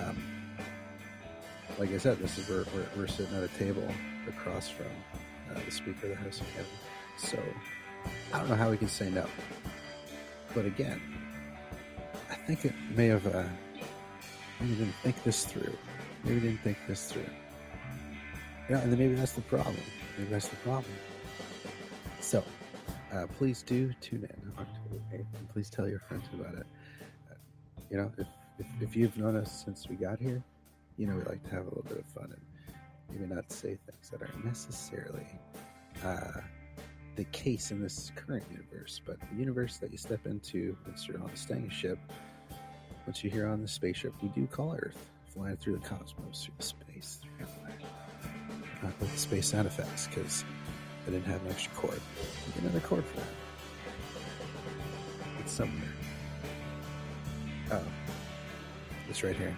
um, 0.01 0.17
like 1.77 1.91
I 1.91 1.97
said, 1.97 2.19
this 2.19 2.37
is 2.37 2.47
where 2.47 2.63
we're, 2.73 2.87
we're 2.95 3.07
sitting 3.07 3.35
at 3.35 3.43
a 3.43 3.49
table 3.49 3.85
across 4.29 4.69
from 4.69 4.87
uh, 5.51 5.59
the 5.65 5.69
Speaker 5.69 6.07
of 6.07 6.09
the 6.11 6.15
House 6.15 6.41
Heaven. 6.55 6.71
So 7.17 7.37
I 8.33 8.39
don't 8.39 8.49
know 8.49 8.55
how 8.55 8.71
we 8.71 8.77
can 8.77 8.87
say 8.87 9.09
no. 9.09 9.25
But 10.55 10.65
again, 10.65 11.01
I 12.31 12.35
think 12.35 12.63
it 12.63 12.73
may 12.95 13.07
have 13.07 13.27
uh, 13.27 13.43
maybe 14.61 14.75
didn't 14.75 14.95
think 15.03 15.21
this 15.25 15.43
through. 15.43 15.77
Maybe 16.23 16.39
didn't 16.39 16.61
think 16.61 16.77
this 16.87 17.11
through. 17.11 17.29
Yeah, 18.69 18.79
and 18.79 18.93
then 18.93 18.97
maybe 18.97 19.15
that's 19.15 19.33
the 19.33 19.41
problem. 19.41 19.75
Maybe 20.19 20.31
that's 20.31 20.49
the 20.49 20.57
problem. 20.57 20.91
So, 22.19 22.43
uh, 23.13 23.25
please 23.37 23.63
do 23.63 23.93
tune 24.01 24.25
in 24.29 24.51
October 24.59 25.01
8th, 25.13 25.39
and 25.39 25.49
please 25.53 25.69
tell 25.69 25.87
your 25.87 25.99
friends 25.99 26.25
about 26.33 26.55
it. 26.55 26.65
Uh, 27.31 27.35
you 27.89 27.95
know, 27.95 28.11
if, 28.17 28.27
if, 28.59 28.65
if 28.81 28.95
you've 28.97 29.17
known 29.17 29.37
us 29.37 29.63
since 29.63 29.87
we 29.87 29.95
got 29.95 30.19
here, 30.19 30.43
you 30.97 31.07
know 31.07 31.15
we 31.15 31.23
like 31.23 31.41
to 31.43 31.51
have 31.51 31.61
a 31.61 31.69
little 31.69 31.85
bit 31.87 31.99
of 31.99 32.05
fun 32.07 32.33
and 32.33 32.41
maybe 33.09 33.33
not 33.33 33.49
say 33.49 33.77
things 33.89 34.09
that 34.11 34.21
aren't 34.21 34.43
necessarily 34.43 35.25
uh, 36.03 36.41
the 37.15 37.23
case 37.31 37.71
in 37.71 37.81
this 37.81 38.11
current 38.17 38.43
universe, 38.51 38.99
but 39.05 39.15
the 39.31 39.37
universe 39.37 39.77
that 39.77 39.89
you 39.89 39.97
step 39.97 40.25
into 40.25 40.75
once 40.85 41.07
you're 41.07 41.21
on 41.21 41.29
the 41.31 41.37
staying 41.37 41.69
ship, 41.69 41.97
once 43.07 43.23
you're 43.23 43.31
here 43.31 43.47
on 43.47 43.61
the 43.61 43.67
spaceship 43.69 44.13
we 44.21 44.27
do 44.29 44.45
call 44.47 44.75
Earth, 44.75 44.97
flying 45.33 45.55
through 45.55 45.77
the 45.77 45.87
cosmos, 45.87 46.43
through 46.43 46.55
space, 46.59 47.19
through 47.21 47.47
everywhere. 47.47 47.78
With 48.81 49.11
the 49.11 49.17
space 49.17 49.47
sound 49.47 49.67
effects, 49.67 50.07
because 50.07 50.43
I 51.07 51.11
didn't 51.11 51.25
have 51.25 51.43
an 51.45 51.51
extra 51.51 51.71
cord. 51.73 52.01
Get 52.53 52.63
another 52.63 52.79
cord 52.79 53.05
for 53.05 53.17
that. 53.17 53.27
It's 55.39 55.51
somewhere. 55.51 55.93
Oh, 57.71 57.83
it's 59.09 59.23
right 59.23 59.35
here. 59.35 59.57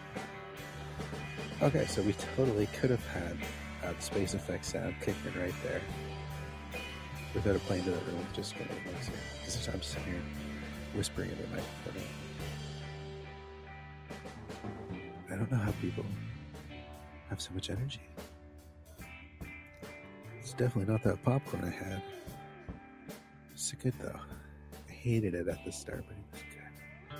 Okay, 1.61 1.85
so 1.85 2.02
we 2.02 2.14
totally 2.14 2.68
could 2.68 2.89
have 2.89 3.06
had 3.07 3.38
Uh, 3.84 3.93
space 3.98 4.35
effects 4.35 4.73
sound 4.73 4.93
kicking 4.99 5.34
right 5.41 5.56
there. 5.64 5.81
Without 7.34 7.56
a 7.56 7.60
plane 7.60 7.84
to 7.84 7.89
the 7.89 7.98
room, 7.98 8.23
just 8.31 8.53
gonna 8.53 8.69
it. 8.69 9.10
This 9.43 9.56
is 9.60 9.68
I'm 9.68 9.81
sitting 9.81 10.06
here 10.06 10.22
whispering 10.93 11.31
into 11.31 11.41
the 11.41 11.49
microphone. 11.49 12.03
I 15.31 15.35
don't 15.35 15.52
know 15.52 15.57
how 15.57 15.72
people 15.81 16.06
have 17.30 17.41
so 17.41 17.52
much 17.56 17.72
energy. 17.72 18.02
It's 20.52 20.60
definitely 20.60 20.91
not 20.91 21.02
that 21.03 21.23
popcorn 21.23 21.64
I 21.64 21.69
had. 21.69 22.02
It's 23.53 23.72
good 23.72 23.94
though. 24.02 24.19
I 24.90 24.91
hated 24.91 25.34
it 25.34 25.48
at 25.48 25.64
the 25.64 25.72
start, 25.72 26.03
but 26.06 26.18
it 26.18 26.26
was 26.34 26.41
good. 26.41 27.18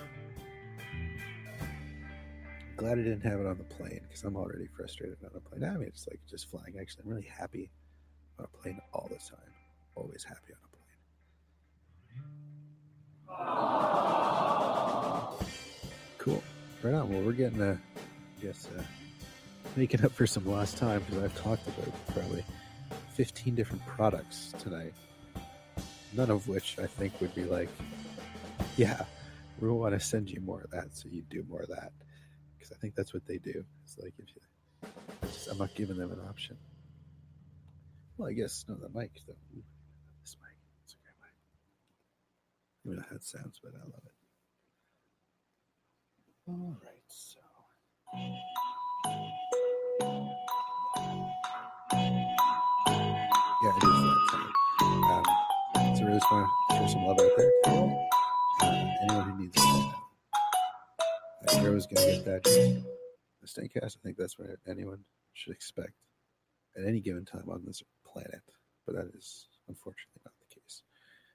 Glad 2.76 3.00
I 3.00 3.04
didn't 3.04 3.22
have 3.22 3.40
it 3.40 3.46
on 3.46 3.58
the 3.58 3.64
plane 3.64 4.02
because 4.04 4.26
I'm 4.26 4.36
already 4.36 4.68
frustrated 4.76 5.16
on 5.24 5.30
a 5.34 5.40
plane. 5.40 5.64
I 5.64 5.78
mean, 5.78 5.88
it's 5.88 6.10
like 6.10 6.20
just 6.30 6.50
flying. 6.50 6.78
Actually, 6.78 7.04
I'm 7.06 7.10
really 7.12 7.26
happy 7.26 7.72
on 8.38 8.48
a 8.54 8.58
plane 8.58 8.82
all 8.92 9.08
the 9.10 9.16
time. 9.16 9.54
Always 9.96 10.26
happy 10.26 10.52
on 10.52 10.60
a 13.30 13.38
plane. 15.38 15.48
Cool. 16.18 16.44
Right 16.84 16.96
on. 16.96 17.10
Well, 17.10 17.22
we're 17.22 17.32
getting 17.32 17.62
a, 17.62 17.76
I 17.76 18.42
guess, 18.44 18.68
uh, 18.78 18.84
making 19.78 20.04
up 20.04 20.12
for 20.12 20.28
some 20.28 20.46
lost 20.46 20.76
time 20.76 21.02
because 21.08 21.24
I've 21.24 21.42
talked 21.42 21.66
about 21.66 22.08
probably 22.08 22.44
15 23.14 23.56
different 23.56 23.86
products 23.86 24.54
tonight. 24.60 24.94
None 26.14 26.30
of 26.30 26.48
which 26.48 26.78
I 26.80 26.88
think 26.88 27.20
would 27.22 27.34
be 27.36 27.46
like, 27.46 27.70
yeah, 28.78 29.04
we 29.60 29.70
want 29.70 29.94
to 29.94 30.00
send 30.00 30.30
you 30.30 30.42
more 30.42 30.62
of 30.62 30.72
that, 30.72 30.96
so 30.96 31.08
you 31.10 31.22
do 31.30 31.46
more 31.50 31.62
of 31.62 31.70
that. 31.70 31.92
Because 32.58 32.72
I 32.72 32.80
think 32.80 32.96
that's 32.96 33.14
what 33.14 33.26
they 33.28 33.38
do. 33.38 33.64
It's 33.84 33.98
like 33.98 34.14
if 34.18 34.30
you, 34.36 34.42
just, 35.28 35.48
I'm 35.50 35.58
not 35.58 35.74
giving 35.76 35.98
them 35.98 36.12
an 36.12 36.20
option. 36.28 36.58
Well, 38.18 38.30
I 38.30 38.34
guess 38.34 38.66
no, 38.68 38.76
the 38.76 38.90
mic 38.90 39.12
though. 39.28 39.34
This 40.22 40.36
mic, 40.42 40.56
it's 40.84 40.94
a 40.94 40.98
great 41.04 41.16
mic. 41.22 41.34
I 42.86 43.02
know 43.02 43.06
how 43.10 43.18
sounds, 43.20 43.60
but 43.64 43.74
I 43.76 43.84
love 43.84 44.04
it. 44.06 44.12
All 46.48 46.78
right, 46.84 47.08
so. 47.08 47.40
Show 56.32 56.88
some 56.88 57.04
love 57.04 57.20
out 57.20 57.32
there. 57.38 57.52
Anyone 59.04 59.30
who 59.32 59.42
needs 59.42 59.58
it. 59.58 59.94
Uh, 61.48 61.60
Hero's 61.60 61.88
going 61.88 62.08
to 62.08 62.16
get 62.16 62.26
that. 62.26 62.44
The 62.44 63.48
Staincast, 63.48 63.98
I 63.98 64.00
think 64.04 64.18
that's 64.18 64.40
what 64.40 64.50
anyone 64.68 65.00
should 65.34 65.54
expect 65.54 65.94
at 66.78 66.86
any 66.86 67.02
given 67.02 67.26
time 67.26 67.50
on 67.50 67.64
this 67.66 67.84
planet. 68.06 68.42
But 68.86 68.96
that 68.96 69.12
is 69.14 69.48
unfortunately 69.68 70.22
not 70.24 70.34
the 70.40 70.56
case. 70.56 70.84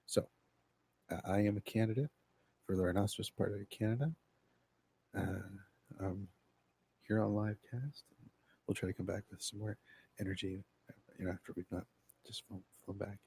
So, 0.07 0.29
uh, 1.11 1.21
I 1.27 1.41
am 1.41 1.59
a 1.59 1.61
candidate 1.61 2.11
for 2.67 2.75
the 2.77 2.83
Rhinoceros 2.83 3.31
Party 3.31 3.61
of 3.61 3.69
Canada. 3.71 4.13
Uh, 5.17 5.43
I'm 6.01 6.29
here 7.07 7.21
on 7.23 7.33
Livecast. 7.33 8.03
We'll 8.67 8.75
try 8.75 8.89
to 8.89 8.95
come 8.95 9.07
back 9.07 9.25
with 9.31 9.43
some 9.43 9.59
more 9.59 9.77
energy, 10.21 10.65
uh, 10.89 10.95
you 11.19 11.27
know, 11.27 11.33
after 11.33 11.53
we've 11.55 11.67
not 11.71 11.85
just 12.27 12.45
flown 12.47 12.99
back 12.99 13.19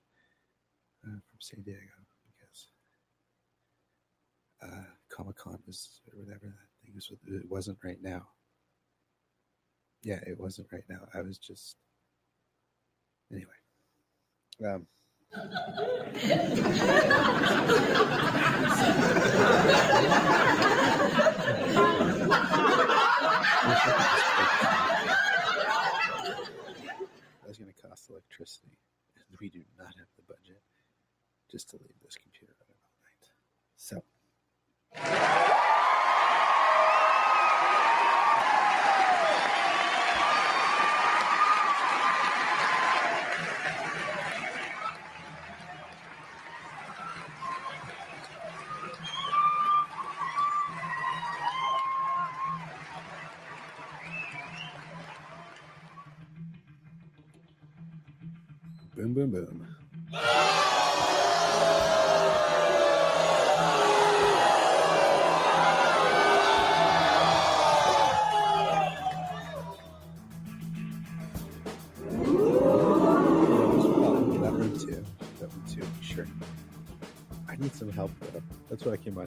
uh, 1.05 1.19
from 1.29 1.39
San 1.39 1.61
Diego 1.61 1.79
because 2.27 2.67
uh, 4.63 4.83
Comic 5.09 5.37
Con 5.37 5.59
was 5.65 6.01
or 6.11 6.19
whatever 6.19 6.45
that 6.45 6.69
thing 6.83 6.93
was. 6.95 7.11
It 7.27 7.49
wasn't 7.49 7.77
right 7.83 8.01
now. 8.01 8.27
Yeah, 10.03 10.19
it 10.25 10.39
wasn't 10.39 10.67
right 10.71 10.83
now. 10.89 11.07
I 11.13 11.21
was 11.21 11.37
just 11.37 11.75
anyway. 13.31 13.51
Um, 14.65 14.87
That's 27.45 27.57
going 27.57 27.71
to 27.73 27.81
cost 27.87 28.09
electricity, 28.09 28.77
we 29.41 29.49
do 29.49 29.61
not 29.77 29.93
have 29.97 30.08
just 31.49 31.69
to 31.71 31.77
leave 31.77 31.99
this 32.03 32.15
computer 32.15 32.53
running 32.61 32.77
all 32.83 32.95
night. 33.03 33.29
So, 33.77 34.03
boom, 58.95 59.13
boom, 59.13 59.31
boom. 59.31 59.58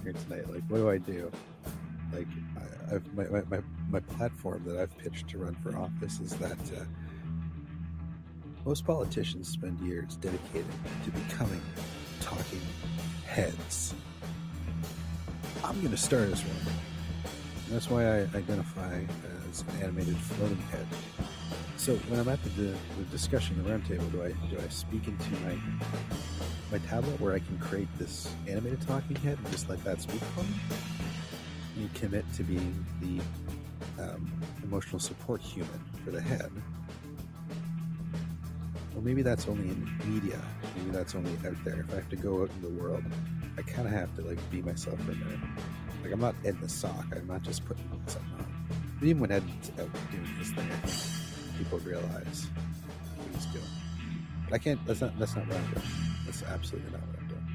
Here 0.03 0.13
tonight. 0.13 0.51
Like, 0.51 0.63
what 0.69 0.79
do 0.79 0.91
I 0.91 0.99
do? 0.99 1.31
Like, 2.13 2.27
I, 2.57 2.97
I've 2.97 3.15
my, 3.15 3.25
my, 3.25 3.43
my, 3.49 3.63
my 3.91 4.01
platform 4.01 4.65
that 4.67 4.79
I've 4.79 4.97
pitched 4.99 5.29
to 5.29 5.39
run 5.39 5.57
for 5.63 5.77
office 5.77 6.21
is 6.21 6.35
that 6.37 6.59
uh, 6.77 6.85
most 8.65 8.85
politicians 8.85 9.49
spend 9.49 9.81
years 9.81 10.17
dedicated 10.17 10.67
to 11.05 11.11
becoming 11.11 11.61
talking 12.21 12.61
heads. 13.27 13.95
I'm 15.65 15.79
going 15.81 15.91
to 15.91 15.97
start 15.97 16.29
as 16.31 16.41
one. 16.41 16.75
That's 17.71 17.89
why 17.89 18.05
I 18.05 18.19
identify 18.35 19.01
as 19.51 19.63
an 19.63 19.83
animated 19.83 20.17
floating 20.17 20.59
head. 20.59 20.87
So 21.83 21.97
when 21.97 22.21
I'm 22.21 22.29
at 22.29 22.41
the, 22.45 22.49
the 22.97 23.05
discussion, 23.11 23.61
the 23.61 23.69
roundtable, 23.69 24.09
do 24.13 24.23
I 24.23 24.29
do 24.29 24.57
I 24.57 24.69
speak 24.69 25.09
into 25.09 25.31
my 25.41 25.59
my 26.71 26.79
tablet 26.87 27.21
where 27.21 27.35
I 27.35 27.41
can 27.41 27.59
create 27.59 27.89
this 27.99 28.33
animated 28.47 28.83
talking 28.83 29.17
head 29.17 29.37
and 29.37 29.51
just 29.51 29.69
let 29.69 29.83
that 29.83 30.01
speak 30.01 30.21
for 30.21 30.45
me? 30.45 30.55
And 31.79 31.93
commit 31.95 32.25
to 32.35 32.45
being 32.45 32.87
the 33.01 33.21
um, 34.01 34.33
emotional 34.63 35.01
support 35.01 35.41
human 35.41 35.81
for 36.05 36.13
the 36.13 36.21
head. 36.21 36.53
Well, 38.93 39.03
maybe 39.03 39.23
that's 39.23 39.49
only 39.49 39.65
in 39.65 39.91
media. 40.07 40.41
Maybe 40.77 40.91
that's 40.93 41.17
only 41.17 41.33
out 41.45 41.57
there. 41.65 41.81
If 41.81 41.91
I 41.91 41.97
have 41.97 42.11
to 42.11 42.17
go 42.17 42.43
out 42.43 42.51
in 42.51 42.63
the 42.63 42.81
world, 42.81 43.03
I 43.59 43.63
kind 43.63 43.89
of 43.89 43.93
have 43.93 44.15
to 44.19 44.23
like 44.23 44.39
be 44.53 44.63
myself 44.63 45.01
for 45.01 45.11
a 45.11 45.17
minute. 45.17 45.41
Like 46.05 46.13
I'm 46.13 46.21
not 46.21 46.37
Ed 46.45 46.61
the 46.61 46.69
Sock. 46.69 47.07
I'm 47.11 47.27
not 47.27 47.43
just 47.43 47.65
putting 47.65 47.83
something 48.07 48.23
on. 48.39 48.67
But 49.01 49.09
even 49.09 49.21
when 49.21 49.33
Ed's 49.33 49.73
out 49.81 49.91
doing 50.13 50.27
his 50.39 50.53
thing, 50.53 50.71
I 50.71 50.87
think 50.87 51.22
people 51.63 51.79
realize 51.81 52.49
what 53.17 53.35
he's 53.35 53.47
doing. 53.47 53.65
I 54.51 54.59
can't. 54.59 54.85
That's 54.87 55.01
not. 55.01 55.19
That's 55.19 55.35
not 55.37 55.47
what 55.47 55.57
I'm 55.57 55.65
doing. 55.73 55.87
That's 56.27 56.43
absolutely 56.43 56.91
not 56.91 57.01
what 57.07 57.19
I'm 57.21 57.29
doing. 57.29 57.47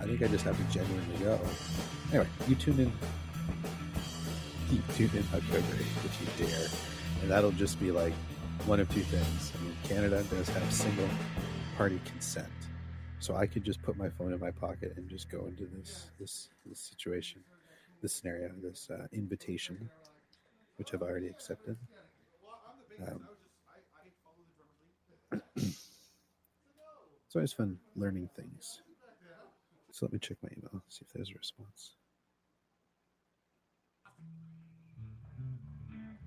I 0.00 0.04
think 0.04 0.22
I 0.22 0.26
just 0.28 0.44
have 0.44 0.56
to 0.56 0.72
genuinely 0.72 1.18
go. 1.18 1.38
Anyway, 2.10 2.26
you 2.48 2.54
tune 2.54 2.80
in. 2.80 2.92
You 4.70 4.82
tune 4.94 5.10
in 5.14 5.24
October 5.34 5.76
if 6.04 6.18
you 6.20 6.46
dare, 6.46 6.68
and 7.20 7.30
that'll 7.30 7.52
just 7.52 7.78
be 7.78 7.90
like 7.90 8.14
one 8.64 8.80
of 8.80 8.92
two 8.92 9.02
things. 9.02 9.52
I 9.54 9.62
mean, 9.62 9.76
Canada 9.84 10.24
does 10.30 10.48
have 10.48 10.72
single 10.72 11.08
party 11.76 12.00
consent. 12.06 12.48
So 13.18 13.36
I 13.36 13.46
could 13.46 13.62
just 13.62 13.82
put 13.82 13.96
my 13.96 14.08
phone 14.08 14.32
in 14.32 14.40
my 14.40 14.50
pocket 14.50 14.94
and 14.96 15.08
just 15.08 15.30
go 15.30 15.44
into 15.46 15.66
this 15.76 16.10
this, 16.18 16.48
this 16.66 16.80
situation, 16.80 17.40
this 18.00 18.14
scenario, 18.14 18.50
this 18.62 18.88
uh, 18.90 19.06
invitation, 19.12 19.90
which 20.78 20.94
I've 20.94 21.02
already 21.02 21.28
accepted. 21.28 21.76
Um, 23.00 23.28
it's 25.56 27.34
always 27.34 27.52
fun 27.52 27.78
learning 27.96 28.28
things. 28.36 28.82
So 29.90 30.06
let 30.06 30.12
me 30.12 30.18
check 30.18 30.38
my 30.42 30.48
email, 30.56 30.82
see 30.88 31.04
if 31.06 31.12
there's 31.12 31.30
a 31.30 31.34
response. 31.34 31.96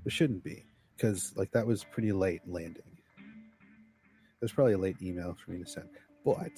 There 0.04 0.12
shouldn't 0.12 0.44
be, 0.44 0.66
because 0.96 1.34
like 1.36 1.52
that 1.52 1.66
was 1.66 1.84
pretty 1.84 2.12
late 2.12 2.42
landing. 2.46 2.84
It 3.18 4.42
was 4.42 4.52
probably 4.52 4.74
a 4.74 4.78
late 4.78 5.02
email 5.02 5.36
for 5.44 5.52
me 5.52 5.64
to 5.64 5.66
send, 5.66 5.90
but 6.24 6.52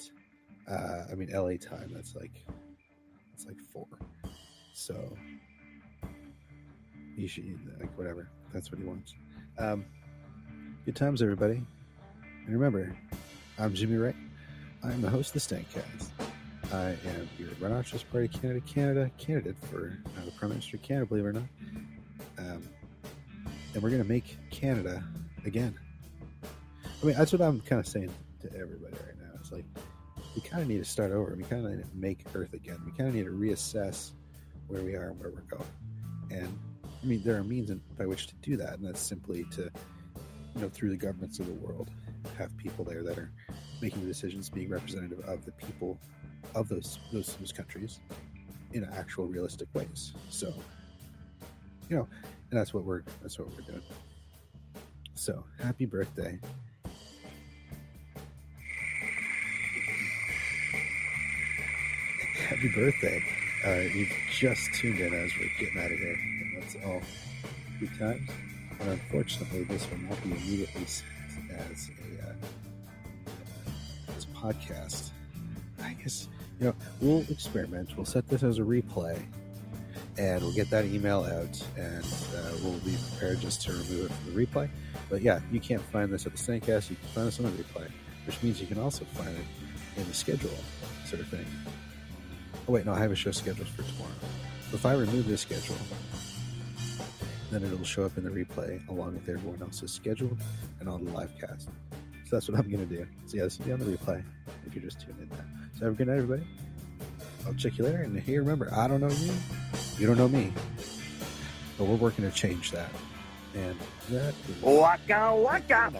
uh, 0.70 1.04
I 1.10 1.14
mean 1.14 1.30
LA 1.32 1.56
time. 1.56 1.90
That's 1.94 2.14
like 2.14 2.44
it's 3.32 3.46
like 3.46 3.56
four, 3.72 3.86
so 4.74 5.16
you 7.16 7.26
should 7.26 7.58
like 7.80 7.96
whatever. 7.96 8.28
That's 8.52 8.70
what 8.70 8.80
he 8.80 8.86
wants. 8.86 9.14
Um, 9.58 9.86
Good 10.88 10.96
times, 10.96 11.20
everybody. 11.20 11.60
And 12.46 12.48
remember, 12.48 12.96
I'm 13.58 13.74
Jimmy 13.74 13.98
Wright. 13.98 14.16
I 14.82 14.90
am 14.90 15.02
the 15.02 15.10
host 15.10 15.36
of 15.36 15.46
the 15.46 15.54
Stankcast. 15.54 16.08
I 16.72 16.96
am 17.10 17.28
your 17.38 17.70
Archers 17.70 18.02
Party 18.04 18.26
Canada 18.26 18.62
Canada 18.66 19.10
candidate 19.18 19.56
for 19.70 19.98
uh, 20.16 20.24
the 20.24 20.30
Prime 20.30 20.48
Minister 20.48 20.78
of 20.78 20.82
Canada, 20.82 21.04
believe 21.04 21.26
it 21.26 21.28
or 21.28 21.32
not. 21.34 21.42
Um, 22.38 22.70
and 23.74 23.82
we're 23.82 23.90
going 23.90 24.02
to 24.02 24.08
make 24.08 24.38
Canada 24.50 25.04
again. 25.44 25.78
I 27.02 27.04
mean, 27.04 27.16
that's 27.18 27.32
what 27.32 27.42
I'm 27.42 27.60
kind 27.60 27.80
of 27.80 27.86
saying 27.86 28.10
to 28.40 28.50
everybody 28.54 28.94
right 28.94 29.18
now. 29.20 29.38
It's 29.38 29.52
like, 29.52 29.66
we 30.34 30.40
kind 30.40 30.62
of 30.62 30.68
need 30.68 30.78
to 30.78 30.86
start 30.86 31.12
over. 31.12 31.34
We 31.36 31.44
kind 31.44 31.66
of 31.66 31.72
need 31.72 31.82
to 31.82 31.88
make 31.92 32.24
Earth 32.34 32.54
again. 32.54 32.80
We 32.86 32.92
kind 32.92 33.10
of 33.10 33.14
need 33.14 33.26
to 33.26 33.32
reassess 33.32 34.12
where 34.68 34.80
we 34.80 34.94
are 34.94 35.08
and 35.08 35.20
where 35.20 35.28
we're 35.28 35.42
going. 35.42 35.68
And 36.30 36.58
I 36.84 37.04
mean, 37.04 37.22
there 37.24 37.36
are 37.36 37.44
means 37.44 37.70
by 37.98 38.06
which 38.06 38.28
to 38.28 38.34
do 38.36 38.56
that, 38.56 38.78
and 38.78 38.88
that's 38.88 39.02
simply 39.02 39.44
to, 39.52 39.70
you 40.58 40.64
know, 40.64 40.70
through 40.70 40.90
the 40.90 40.96
governments 40.96 41.38
of 41.38 41.46
the 41.46 41.52
world, 41.52 41.88
have 42.36 42.56
people 42.56 42.84
there 42.84 43.04
that 43.04 43.16
are 43.16 43.30
making 43.80 44.00
the 44.00 44.08
decisions, 44.08 44.50
being 44.50 44.68
representative 44.68 45.20
of 45.20 45.44
the 45.44 45.52
people 45.52 45.96
of 46.56 46.68
those 46.68 46.98
those, 47.12 47.36
those 47.36 47.52
countries 47.52 48.00
in 48.72 48.84
actual 48.96 49.26
realistic 49.26 49.68
ways. 49.72 50.14
So, 50.30 50.52
you 51.88 51.96
know, 51.96 52.08
and 52.50 52.58
that's 52.58 52.74
what 52.74 52.82
we're 52.84 53.02
that's 53.22 53.38
what 53.38 53.48
we're 53.54 53.62
doing. 53.62 53.82
So, 55.14 55.44
happy 55.62 55.86
birthday. 55.86 56.40
Happy 62.48 62.68
birthday. 62.68 63.22
Uh, 63.64 63.94
you've 63.94 64.12
just 64.32 64.74
tuned 64.74 64.98
in 64.98 65.14
as 65.14 65.30
we're 65.38 65.50
getting 65.60 65.78
out 65.78 65.92
of 65.92 65.98
here. 65.98 66.14
And 66.14 66.62
that's 66.62 66.76
all 66.84 67.02
good 67.78 67.96
times. 67.96 68.28
But 68.78 68.88
unfortunately, 68.88 69.64
this 69.64 69.88
will 69.90 69.98
not 69.98 70.22
be 70.22 70.30
immediately 70.30 70.84
sent 70.86 71.50
as 71.50 71.90
a 71.90 72.28
uh, 72.28 72.32
as 74.16 74.24
a 74.24 74.28
podcast. 74.28 75.10
I 75.82 75.94
guess 75.94 76.28
you 76.60 76.66
know 76.66 76.74
we'll 77.00 77.24
experiment. 77.30 77.90
We'll 77.96 78.06
set 78.06 78.28
this 78.28 78.42
as 78.42 78.58
a 78.58 78.62
replay, 78.62 79.20
and 80.16 80.42
we'll 80.42 80.54
get 80.54 80.70
that 80.70 80.84
email 80.84 81.24
out, 81.24 81.62
and 81.76 82.04
uh, 82.04 82.52
we'll 82.62 82.78
be 82.80 82.96
prepared 83.10 83.40
just 83.40 83.62
to 83.62 83.72
remove 83.72 84.06
it 84.06 84.12
from 84.12 84.34
the 84.34 84.46
replay. 84.46 84.68
But 85.10 85.22
yeah, 85.22 85.40
you 85.50 85.60
can't 85.60 85.82
find 85.82 86.12
this 86.12 86.26
at 86.26 86.32
the 86.32 86.38
Stankcast. 86.38 86.90
You 86.90 86.96
can 86.96 87.08
find 87.14 87.26
this 87.28 87.38
on 87.40 87.46
the 87.46 87.62
replay, 87.62 87.88
which 88.26 88.42
means 88.42 88.60
you 88.60 88.66
can 88.66 88.78
also 88.78 89.04
find 89.06 89.30
it 89.36 89.44
in 89.96 90.06
the 90.06 90.14
schedule, 90.14 90.50
sort 91.06 91.20
of 91.20 91.28
thing. 91.28 91.46
Oh 92.68 92.72
wait, 92.72 92.86
no, 92.86 92.92
I 92.92 92.98
have 92.98 93.10
a 93.10 93.16
show 93.16 93.30
scheduled 93.30 93.68
for 93.68 93.82
tomorrow. 93.82 94.12
If 94.72 94.84
I 94.84 94.92
remove 94.92 95.26
this 95.26 95.40
schedule, 95.40 95.76
then 97.50 97.64
it'll 97.64 97.84
show 97.84 98.04
up 98.04 98.16
in 98.18 98.24
the 98.24 98.30
replay 98.30 98.86
along 98.88 99.14
with 99.14 99.28
everyone 99.28 99.60
else's 99.62 99.92
schedule 99.92 100.36
and 100.80 100.88
on 100.88 101.04
the 101.04 101.12
live 101.12 101.32
cast. 101.40 101.68
So 102.24 102.36
that's 102.36 102.48
what 102.48 102.58
I'm 102.58 102.70
going 102.70 102.86
to 102.86 102.96
do. 102.96 103.06
So 103.26 103.36
yeah, 103.38 103.44
this 103.44 103.58
will 103.58 103.66
be 103.66 103.72
on 103.72 103.78
the 103.78 103.86
replay 103.86 104.22
if 104.66 104.74
you're 104.74 104.84
just 104.84 105.00
tuning 105.00 105.22
in 105.22 105.28
now. 105.30 105.44
So 105.78 105.84
have 105.86 105.94
a 105.94 105.96
good 105.96 106.08
night, 106.08 106.18
everybody. 106.18 106.46
I'll 107.46 107.54
check 107.54 107.78
you 107.78 107.84
later. 107.84 108.02
And 108.02 108.18
hey, 108.18 108.38
remember, 108.38 108.68
I 108.74 108.86
don't 108.86 109.00
know 109.00 109.08
you. 109.08 109.32
You 109.98 110.06
don't 110.06 110.18
know 110.18 110.28
me. 110.28 110.52
But 111.78 111.86
we're 111.86 111.96
working 111.96 112.24
to 112.24 112.30
change 112.30 112.70
that. 112.72 112.90
And 113.54 113.78
that 114.10 114.34
is... 114.48 114.62
Waka 114.62 115.34
waka. 115.34 115.92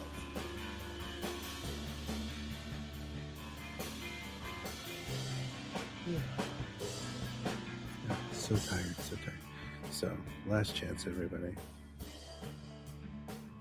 Last 10.48 10.74
chance, 10.74 11.06
everybody. 11.06 11.54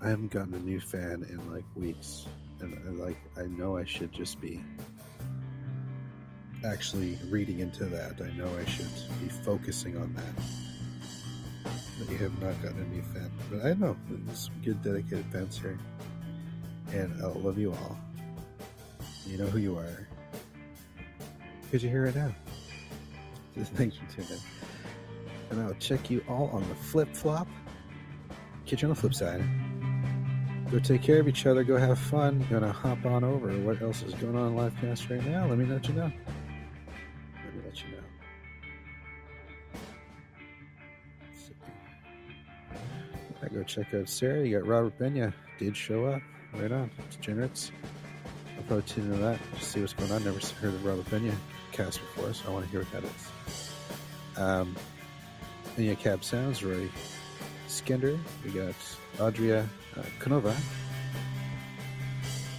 I 0.00 0.08
haven't 0.08 0.30
gotten 0.30 0.54
a 0.54 0.58
new 0.58 0.80
fan 0.80 1.26
in 1.28 1.52
like 1.52 1.64
weeks, 1.76 2.26
and 2.60 2.74
I, 2.74 3.04
like 3.04 3.18
I 3.36 3.46
know 3.46 3.76
I 3.76 3.84
should 3.84 4.10
just 4.12 4.40
be 4.40 4.62
actually 6.64 7.18
reading 7.28 7.60
into 7.60 7.84
that. 7.86 8.20
I 8.22 8.30
know 8.36 8.50
I 8.58 8.64
should 8.64 8.88
be 9.20 9.28
focusing 9.28 9.96
on 9.98 10.14
that. 10.14 11.72
But 11.98 12.10
you 12.10 12.16
have 12.18 12.40
not 12.40 12.60
gotten 12.62 12.80
a 12.80 12.94
new 12.94 13.02
fan, 13.02 13.30
but 13.50 13.66
I 13.66 13.74
know 13.74 13.96
there's 14.08 14.46
some 14.46 14.54
good 14.64 14.82
dedicated 14.82 15.26
fans 15.30 15.58
here, 15.58 15.78
and 16.92 17.22
I 17.22 17.26
love 17.26 17.58
you 17.58 17.72
all. 17.72 17.98
You 19.26 19.36
know 19.36 19.46
who 19.46 19.58
you 19.58 19.76
are 19.76 20.08
because 21.64 21.82
you 21.82 21.90
hear 21.90 22.06
it 22.06 22.16
now. 22.16 22.34
Thanks 23.74 23.96
for 23.96 24.06
tuning 24.14 24.30
in 24.32 24.57
and 25.50 25.60
I'll 25.60 25.74
check 25.74 26.10
you 26.10 26.24
all 26.28 26.48
on 26.52 26.68
the 26.68 26.74
flip 26.74 27.14
flop. 27.14 27.48
Catch 28.66 28.82
you 28.82 28.88
on 28.88 28.94
the 28.94 29.00
flip 29.00 29.14
side. 29.14 29.42
Go 30.70 30.78
take 30.78 31.02
care 31.02 31.18
of 31.18 31.28
each 31.28 31.46
other. 31.46 31.64
Go 31.64 31.78
have 31.78 31.98
fun. 31.98 32.46
Gonna 32.50 32.72
hop 32.72 33.04
on 33.06 33.24
over. 33.24 33.48
What 33.60 33.80
else 33.80 34.02
is 34.02 34.12
going 34.14 34.36
on 34.36 34.48
in 34.48 34.54
Livecast 34.54 35.10
right 35.10 35.24
now? 35.26 35.46
Let 35.46 35.56
me 35.56 35.64
let 35.64 35.88
you 35.88 35.94
know. 35.94 36.12
Let 37.44 37.54
me 37.54 37.62
let 37.64 37.82
you 37.82 37.88
know. 37.88 38.02
I 43.42 43.48
go 43.48 43.62
check 43.62 43.94
out 43.94 44.08
Sarah. 44.08 44.46
You 44.46 44.58
got 44.58 44.68
Robert 44.68 44.98
Benya. 44.98 45.32
Did 45.58 45.74
show 45.74 46.04
up. 46.04 46.20
Right 46.52 46.70
on. 46.70 46.90
Degenerates. 47.10 47.72
I'll 48.58 48.64
probably 48.64 48.82
tune 48.82 49.06
into 49.06 49.18
that. 49.18 49.38
Just 49.58 49.72
see 49.72 49.80
what's 49.80 49.94
going 49.94 50.12
on. 50.12 50.22
Never 50.24 50.38
heard 50.60 50.74
of 50.74 50.84
Robert 50.84 51.06
Benya 51.06 51.34
cast 51.72 52.00
before, 52.00 52.34
so 52.34 52.48
I 52.48 52.52
want 52.52 52.66
to 52.66 52.70
hear 52.70 52.80
what 52.80 52.92
that 52.92 53.04
is. 53.04 53.30
Um, 54.36 54.76
yeah, 55.84 55.94
Cab 55.94 56.24
Sounds, 56.24 56.64
Roy 56.64 56.88
Skender. 57.68 58.18
We 58.44 58.50
got 58.50 58.74
Audria 59.18 59.66
uh, 59.96 60.02
Canova, 60.18 60.56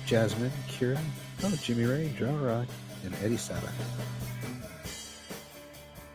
Jasmine, 0.05 0.51
Kira, 0.67 0.99
oh, 1.43 1.59
Jimmy 1.61 1.85
Ray, 1.85 2.07
Drama 2.17 2.37
Rock, 2.37 2.67
and 3.03 3.13
Eddie 3.23 3.37
Saba. 3.37 3.71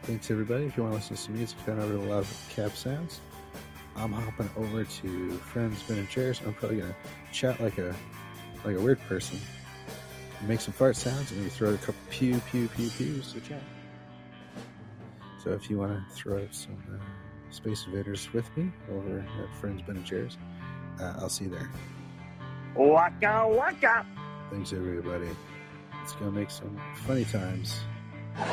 Thanks, 0.05 0.31
everybody. 0.31 0.65
If 0.65 0.77
you 0.77 0.83
want 0.83 0.95
to 0.95 0.99
listen 0.99 1.17
to 1.17 1.23
some 1.23 1.35
music, 1.35 1.59
head 1.61 1.79
over 1.79 1.93
to 1.93 2.01
Loud 2.01 2.27
Cab 2.55 2.75
Sounds. 2.75 3.21
I'm 3.97 4.13
hopping 4.13 4.51
over 4.57 4.85
to 4.85 5.31
Friends, 5.39 5.83
Ben 5.83 5.99
and 5.99 6.09
Chairs. 6.09 6.41
I'm 6.45 6.55
probably 6.55 6.79
going 6.79 6.91
to 6.91 7.33
chat 7.33 7.61
like 7.61 7.79
a 7.79 7.95
like 8.65 8.77
a 8.77 8.81
weird 8.81 9.01
person. 9.03 9.39
Make 10.47 10.61
some 10.61 10.75
fart 10.75 10.97
sounds 10.97 11.31
and 11.31 11.41
maybe 11.41 11.51
throw 11.51 11.75
a 11.75 11.79
couple 11.79 11.95
pew, 12.11 12.41
pew, 12.51 12.69
pew, 12.69 12.91
pews 12.91 13.33
to 13.33 13.41
chat. 13.41 13.63
So 15.45 15.51
if 15.51 15.69
you 15.69 15.79
want 15.79 15.93
to 15.93 16.15
throw 16.15 16.43
out 16.43 16.55
some 16.55 16.83
uh, 16.91 16.97
Space 17.51 17.85
Invaders 17.87 18.33
with 18.33 18.49
me 18.57 18.73
over 18.91 19.19
at 19.19 19.55
Friends 19.61 19.83
Ben 19.87 19.97
and 19.97 20.07
Chairs, 20.07 20.39
uh, 20.99 21.17
I'll 21.19 21.29
see 21.29 21.45
you 21.45 21.51
there. 21.51 21.71
Waka 22.75 23.47
waka. 23.47 24.07
Thanks, 24.51 24.73
everybody. 24.73 25.29
Let's 25.99 26.15
go 26.15 26.31
make 26.31 26.51
some 26.51 26.81
funny 27.07 27.27
times. 27.27 27.79
Let's 28.39 28.51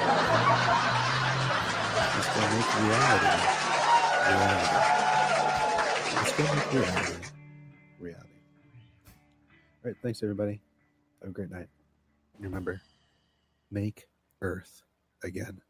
go 2.35 2.41
make 2.51 2.69
reality. 2.83 3.25
Reality. 4.27 4.75
Let's 6.15 6.33
go 6.33 6.43
make 6.43 6.73
reality. 6.73 7.25
Reality. 7.99 8.35
All 9.07 9.85
right. 9.85 9.95
Thanks, 10.03 10.21
everybody. 10.21 10.59
Have 11.21 11.29
a 11.29 11.33
great 11.33 11.51
night. 11.51 11.67
Remember, 12.37 12.81
make 13.71 14.09
Earth 14.41 14.83
again. 15.23 15.61